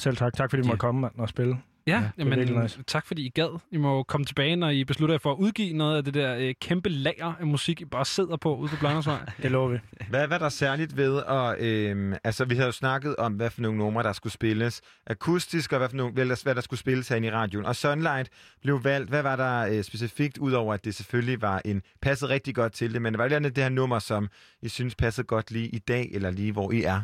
[0.00, 0.32] Selv tak.
[0.34, 1.58] Tak fordi du måtte komme mand, og spille.
[1.88, 2.82] Ja, ja jamen, nice.
[2.86, 3.58] tak fordi I gad.
[3.70, 6.36] I må komme tilbage, når I beslutter jer for at udgive noget af det der
[6.36, 9.18] øh, kæmpe lager af musik, I bare sidder på ude på Blåndersvej.
[9.42, 9.78] det lover vi.
[10.08, 11.60] Hvad, hvad er der særligt ved at...
[11.60, 15.72] Øh, altså, vi havde jo snakket om, hvad for nogle numre, der skulle spilles akustisk,
[15.72, 17.66] og hvad, for nogle, hvad, der, hvad der skulle spilles herinde i radioen.
[17.66, 18.28] Og Sunlight
[18.62, 19.08] blev valgt.
[19.08, 22.94] Hvad var der øh, specifikt, udover at det selvfølgelig var en passede rigtig godt til
[22.94, 24.28] det, men var det det her nummer, som
[24.62, 27.02] I synes passede godt lige i dag, eller lige hvor I er?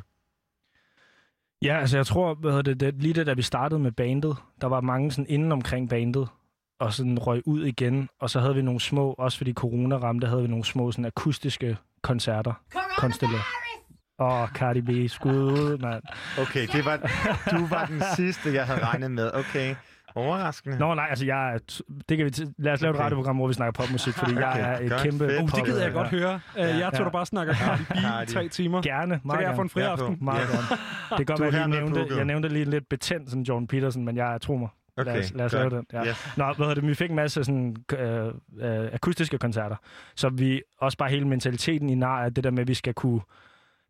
[1.64, 4.36] Ja, altså jeg tror, hvad hedder det, det, lige det, da vi startede med bandet,
[4.60, 6.28] der var mange sådan inden omkring bandet,
[6.80, 10.26] og sådan røg ud igen, og så havde vi nogle små, også fordi corona ramte,
[10.26, 12.52] havde vi nogle små sådan akustiske koncerter.
[12.98, 13.36] Konstelle.
[14.18, 16.02] Åh, oh, Cardi B, skud mand.
[16.40, 16.96] Okay, det var,
[17.50, 19.30] du var den sidste, jeg havde regnet med.
[19.34, 19.74] Okay,
[20.14, 20.78] overraskende.
[20.78, 23.04] Nå nej, altså jeg er, t- det kan vi t- lad os lave et Okay.
[23.04, 25.18] radioprogram, hvor vi snakker popmusik, fordi jeg Okay, er et godt, kæmpe...
[25.28, 25.42] fedt.
[25.42, 26.40] Uh, det gider jeg godt høre.
[26.56, 27.54] Uh, jeg tror, du bare snakker
[28.24, 28.82] B i tre timer.
[28.82, 30.18] Gerne, Så meget kan jeg få en fri aften.
[30.20, 30.44] Meget Ja.
[30.46, 30.66] gerne.
[31.18, 33.66] Det kan godt er være, at jeg nævnte, jeg nævnte lige lidt betændt, sådan Jordan
[33.66, 34.68] Peterson, men jeg tror mig.
[34.96, 35.86] lad Okay, os, lad os lave den.
[35.92, 36.06] Ja.
[36.06, 36.34] Yes.
[36.36, 36.86] Nå, hvad det?
[36.86, 38.26] Vi fik en masse sådan, øh,
[38.60, 39.76] øh, akustiske koncerter,
[40.16, 42.94] så vi også bare hele mentaliteten i nar, at det der med, at vi skal
[42.94, 43.20] kunne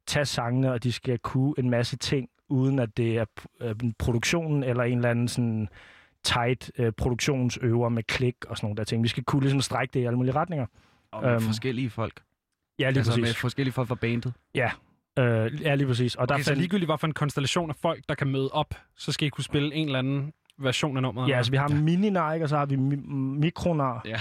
[0.07, 3.25] tage sangene, og de skal kunne en masse ting, uden at det er
[3.63, 5.69] øh, produktionen eller en eller anden sådan
[6.25, 9.03] tight øh, produktionsøver med klik og sådan nogle der ting.
[9.03, 10.67] Vi skal kunne ligesom strække det i alle mulige retninger.
[11.13, 12.21] Og med Øhm, forskellige folk.
[12.79, 13.23] Ja, lige altså præcis.
[13.23, 14.33] med forskellige folk fra bandet.
[14.55, 14.71] Ja,
[15.19, 16.15] Øh, ja, lige præcis.
[16.15, 18.49] Og der Okay, så fandt- ligegyldigt hvad for en konstellation af folk, der kan møde
[18.53, 21.29] op, så skal I kunne spille en eller anden version af nummeret.
[21.29, 22.45] Ja, altså vi har mininar, ikke?
[22.45, 23.07] og så har vi mi-
[23.41, 24.03] mikronar.
[24.05, 24.11] Ja,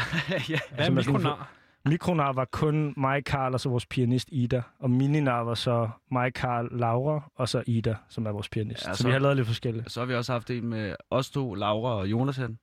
[0.50, 0.60] ja.
[0.76, 1.50] Hvad er mikronar?
[1.86, 4.62] Mikronar var kun mig, Karl og så vores pianist Ida.
[4.80, 8.88] Og mininar var så mig, Karl, Laura og så Ida, som er vores pianist.
[8.88, 9.92] Ja, så, så vi har lavet lidt forskelligt.
[9.92, 12.58] Så har vi også haft en med os to, Laura og Jonathan.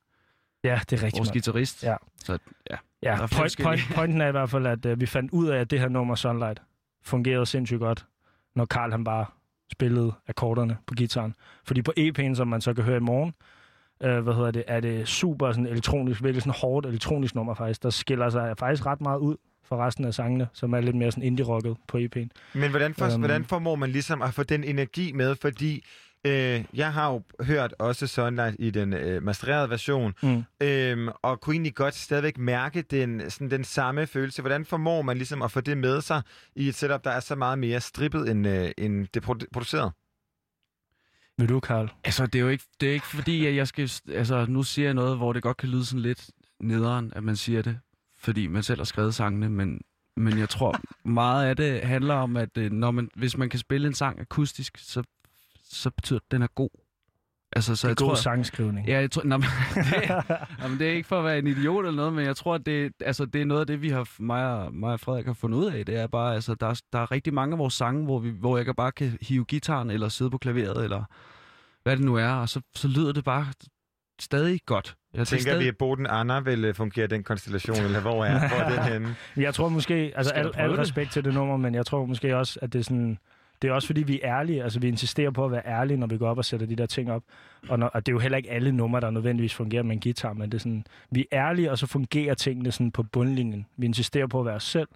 [0.64, 1.18] Ja, det er rigtigt.
[1.18, 1.84] Vores guitarist.
[1.84, 1.96] Ja.
[2.24, 2.38] Så
[2.70, 3.66] ja, Ja, point, forskellige.
[3.66, 5.88] point, pointen er i hvert fald, at uh, vi fandt ud af, at det her
[5.88, 6.62] nummer Sunlight
[7.02, 8.06] fungerede sindssygt godt,
[8.54, 9.26] når Karl han bare
[9.72, 11.34] spillede akkorderne på gitaren.
[11.64, 13.34] Fordi på EP'en, som man så kan høre i morgen,
[14.02, 17.82] øh, hvad hedder det, er det super sådan elektronisk, virkelig sådan hårdt elektronisk nummer faktisk,
[17.82, 21.10] der skiller sig faktisk ret meget ud fra resten af sangene, som er lidt mere
[21.12, 22.28] sådan indie-rocket på EP'en.
[22.54, 23.14] Men hvordan, for, Øhm.
[23.14, 23.20] um...
[23.20, 25.34] hvordan formår man ligesom at få den energi med?
[25.34, 25.84] Fordi
[26.26, 30.44] øh, jeg har jo hørt også Sunlight i den øh, mastererede version, Mm.
[30.60, 34.42] øhm, og kunne egentlig godt stadigvæk mærke den, sådan, den samme følelse.
[34.42, 36.22] Hvordan formår man ligesom at få det med sig
[36.56, 39.92] i et setup, der er så meget mere strippet end, øh, end det produ- produceret?
[41.40, 41.90] Vil du, Karl?
[42.04, 43.90] Altså, det er jo ikke, det er ikke fordi, at jeg skal...
[44.08, 47.36] Altså, nu siger jeg noget, hvor det godt kan lyde sådan lidt nederen, at man
[47.36, 47.78] siger det,
[48.18, 49.80] fordi man selv har skrevet sangene, men,
[50.16, 53.58] men jeg tror, meget af det handler om, at øh, når man, hvis man kan
[53.58, 55.02] spille en sang akustisk, så,
[55.62, 56.70] så betyder det, at den er god.
[57.52, 58.88] Altså, så Det er jeg god tror, sangskrivning.
[58.88, 59.50] Ja, jeg tror, men, det,
[60.62, 62.54] nå, men det er ikke for at være en idiot eller noget, men jeg tror,
[62.54, 65.26] at det, altså, det er noget af det, vi har, mig og, mig og Frederik
[65.26, 65.86] har fundet ud af.
[65.86, 68.30] Det er bare, altså, der, er, der er rigtig mange af vores sange, hvor, vi,
[68.30, 71.04] hvor jeg kan bare kan hive gitaren, eller sidde på klaveret, eller
[71.82, 73.46] hvad det nu er, og så, så lyder det bare
[74.20, 74.96] stadig godt.
[75.12, 75.60] Jeg det er tænker stadig...
[75.60, 78.92] vi, at Boden Anna vil øh, fungere den konstellation, eller hvor er, hvor er den
[78.92, 79.16] henne?
[79.44, 80.78] Jeg tror måske, altså al, al det?
[80.78, 83.18] respekt til det nummer, men jeg tror måske også, at det er sådan...
[83.62, 84.62] Det er også fordi, vi er ærlige.
[84.62, 86.86] Altså, vi insisterer på at være ærlige, når vi går op og sætter de der
[86.86, 87.22] ting op.
[87.68, 90.00] Og, når, og det er jo heller ikke alle numre, der nødvendigvis fungerer med en
[90.00, 93.66] guitar, men det er sådan, vi er ærlige, og så fungerer tingene sådan på bundlinjen.
[93.76, 94.88] Vi insisterer på at være os selv,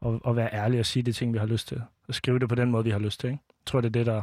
[0.00, 1.82] og, og være ærlige og sige de ting, vi har lyst til.
[2.08, 3.26] Og skrive det på den måde, vi har lyst til.
[3.26, 3.42] Ikke?
[3.48, 4.22] Jeg tror, det er det, der...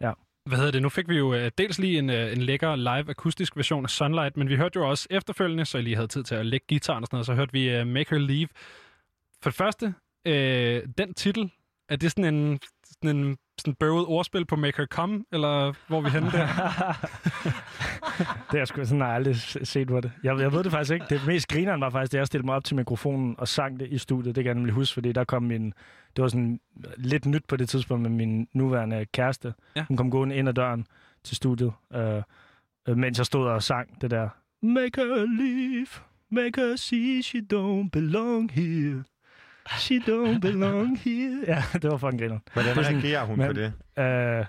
[0.00, 0.12] Ja.
[0.44, 0.82] Hvad hedder det?
[0.82, 3.90] Nu fik vi jo øh, dels lige en, øh, en lækker live akustisk version af
[3.90, 6.66] Sunlight, men vi hørte jo også efterfølgende, så jeg lige havde tid til at lægge
[6.68, 8.48] gitaren og sådan noget, så hørte vi øh, Make Her Leave.
[9.42, 9.94] For det første,
[10.24, 11.50] øh, den titel,
[11.88, 12.60] er det sådan en,
[12.90, 16.46] sådan en sådan bøvet ordspil på Make Her Come, eller hvor vi henne der?
[18.28, 20.12] det har jeg sgu sådan jeg aldrig set på det.
[20.24, 21.06] Jeg, jeg ved det faktisk ikke.
[21.10, 23.88] Det mest grineren var faktisk, da jeg stillede mig op til mikrofonen og sang det
[23.88, 24.36] i studiet.
[24.36, 25.72] Det kan jeg nemlig huske, fordi der kom min...
[26.16, 26.60] Det var sådan
[26.96, 29.54] lidt nyt på det tidspunkt med min nuværende kæreste.
[29.76, 29.84] Ja.
[29.88, 30.86] Hun kom gående ind ad døren
[31.24, 32.22] til studiet, øh,
[32.88, 34.28] øh, mens jeg stod og sang det der.
[34.62, 35.86] Make her leave,
[36.30, 39.04] make her see she don't belong here.
[39.78, 41.44] She don't belong here.
[41.46, 42.38] Ja, det var fucking griner.
[42.52, 43.72] Hvordan reagerer hun på det?
[43.98, 44.44] Øh,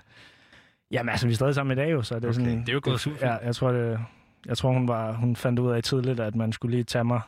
[0.90, 2.60] jamen altså, vi er stadig sammen i dag jo, så det er Okay, sådan...
[2.60, 3.98] det er jo gået super Ja, jeg tror, det,
[4.46, 7.20] jeg tror hun, var, hun fandt ud af tidligt, at man skulle lige tage mig.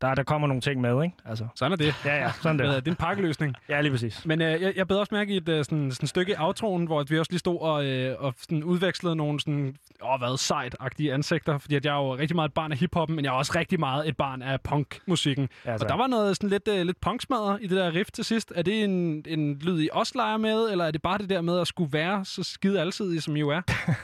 [0.00, 1.16] Der, der kommer nogle ting med, ikke?
[1.24, 1.46] Altså.
[1.54, 1.94] Sådan er det.
[2.04, 2.66] Ja, ja, sådan det.
[2.66, 3.54] er det er en pakkeløsning.
[3.68, 4.26] Ja, lige præcis.
[4.26, 6.84] Men øh, jeg, jeg bed også mærke i et øh, sådan, sådan stykke i outroen,
[6.84, 11.12] hvor vi også lige stod og, øh, og sådan udvekslede nogle sådan, åh, hvad, sejt-agtige
[11.12, 13.34] ansigter, fordi at jeg er jo rigtig meget et barn af hiphoppen, men jeg er
[13.34, 15.48] også rigtig meget et barn af punkmusikken.
[15.64, 18.24] Ja, og der var noget sådan lidt, øh, lidt punksmadder i det der riff til
[18.24, 18.52] sidst.
[18.56, 21.40] Er det en, en lyd, I også leger med, eller er det bare det der
[21.40, 23.62] med at skulle være så skide alsidige, som I jo er?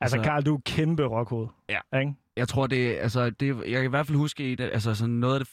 [0.00, 1.48] Altså, Karl, du er kæmpe rockhoved.
[1.68, 1.98] Ja.
[2.00, 2.14] Ikke?
[2.36, 5.40] Jeg tror, det, altså, det, jeg kan i hvert fald huske, at altså, sådan noget
[5.40, 5.48] af det,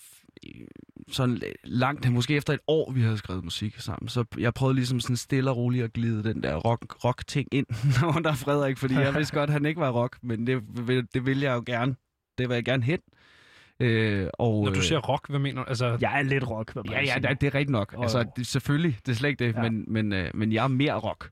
[1.11, 4.99] sådan langt, måske efter et år, vi havde skrevet musik sammen, så jeg prøvede ligesom
[4.99, 7.65] sådan stille og roligt at glide den der rock, rock-ting ind
[8.17, 11.25] under Frederik, fordi jeg vidste godt, at han ikke var rock, men det, vil- det
[11.25, 11.95] ville jeg jo gerne.
[12.37, 12.99] Det vil jeg gerne hen.
[13.79, 15.69] Øh, og, Når du øh, siger rock, hvad mener du?
[15.69, 16.73] Altså, jeg er lidt rock.
[16.73, 17.93] Hvad Ja, ja, det, det er rigtigt nok.
[17.97, 19.61] Og- Altså, det, selvfølgelig, det er slet ikke det, ja.
[19.61, 21.29] men, men, øh, men jeg er mere rock.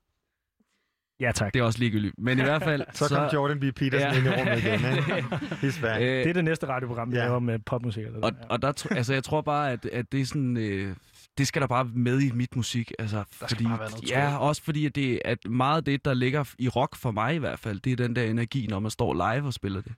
[1.20, 1.54] Ja, tak.
[1.54, 2.14] Det er også ligegyldigt.
[2.18, 2.84] Men i hvert fald...
[2.94, 3.64] Så kom Jordan B.
[3.76, 5.26] Peterson ind i rummet igen, ikke?
[5.68, 6.02] He's back.
[6.02, 7.24] Øh, Det er det næste radioprogram, vi Ja.
[7.24, 8.06] laver med popmusik.
[8.06, 10.58] Eller Og, og der, altså, jeg tror bare, at, at det er sådan...
[10.58, 10.96] Øh,
[11.38, 12.92] det skal der bare med i mit musik.
[13.00, 16.06] Altså, skal fordi, bare være noget Ja, også fordi at det, at meget af det,
[16.06, 18.80] der ligger i rock for mig i hvert fald, det er den der energi, når
[18.80, 19.92] man står live og spiller det.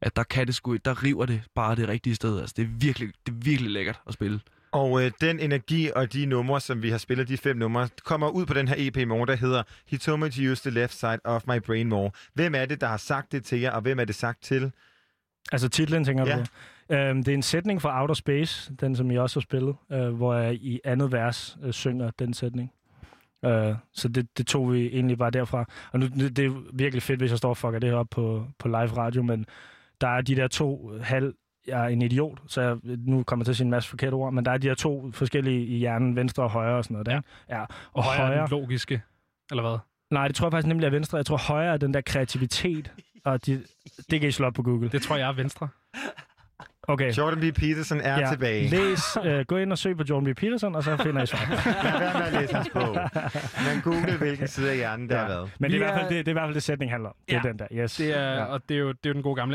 [0.00, 2.40] At der kan det sgu, der river det bare det rigtige sted.
[2.40, 4.40] Altså, det er virkelig, det er virkelig lækkert at spille.
[4.76, 8.28] Og øh, den energi og de numre, som vi har spillet, de fem numre, kommer
[8.28, 10.80] ud på den her EP i morgen, der hedder He told me to use the
[10.80, 12.10] left side of my brain more.
[12.34, 14.72] Hvem er det, der har sagt det til jer, og hvem er det sagt til?
[15.52, 16.36] Altså titlen, tænker du Ja.
[16.36, 16.94] på?
[16.94, 20.08] Øhm, det er en sætning fra Outer Space, den som I også har spillet, øh,
[20.08, 22.72] hvor jeg i andet vers øh, synger den sætning.
[23.44, 25.64] Øh, så det, det tog vi egentlig bare derfra.
[25.92, 28.10] Og nu, det, det er virkelig fedt, hvis jeg står og fucker det her op
[28.10, 29.46] på, på live radio, men
[30.00, 31.34] der er de der to halv...
[31.66, 34.14] Jeg er en idiot, så jeg nu kommer jeg til at sige en masse forkerte
[34.14, 36.94] ord, men der er de her to forskellige i hjernen, venstre og højre og sådan
[36.94, 37.06] noget.
[37.06, 37.20] Der.
[37.56, 37.60] Ja.
[37.62, 39.02] Og, og højre er den logiske,
[39.50, 39.78] eller hvad?
[40.10, 41.16] Nej, det tror jeg faktisk nemlig er venstre.
[41.18, 42.92] Jeg tror højre er den der kreativitet,
[43.24, 43.62] og de,
[44.10, 44.88] det kan I slå op på Google.
[44.88, 45.68] Det tror jeg er venstre.
[46.88, 47.12] Okay.
[47.12, 47.54] Jordan B.
[47.56, 48.30] Peterson er ja.
[48.30, 48.68] tilbage.
[48.68, 50.36] Læs, øh, gå ind og søg på Jordan B.
[50.38, 51.48] Peterson, og så finder I svaret.
[51.84, 52.96] Lad være med at læse hans bog.
[53.72, 55.50] Men google, hvilken side af hjernen det har været.
[55.58, 57.08] Men det er, hvert fald er- det, det er i hvert fald det, sætning handler
[57.08, 57.14] om.
[57.28, 57.48] Det er Ja.
[57.48, 57.66] den der.
[57.72, 57.96] Yes.
[57.96, 58.34] Det er, Ja.
[58.36, 58.44] ja.
[58.44, 59.54] Og det er, jo, det er jo den gode gamle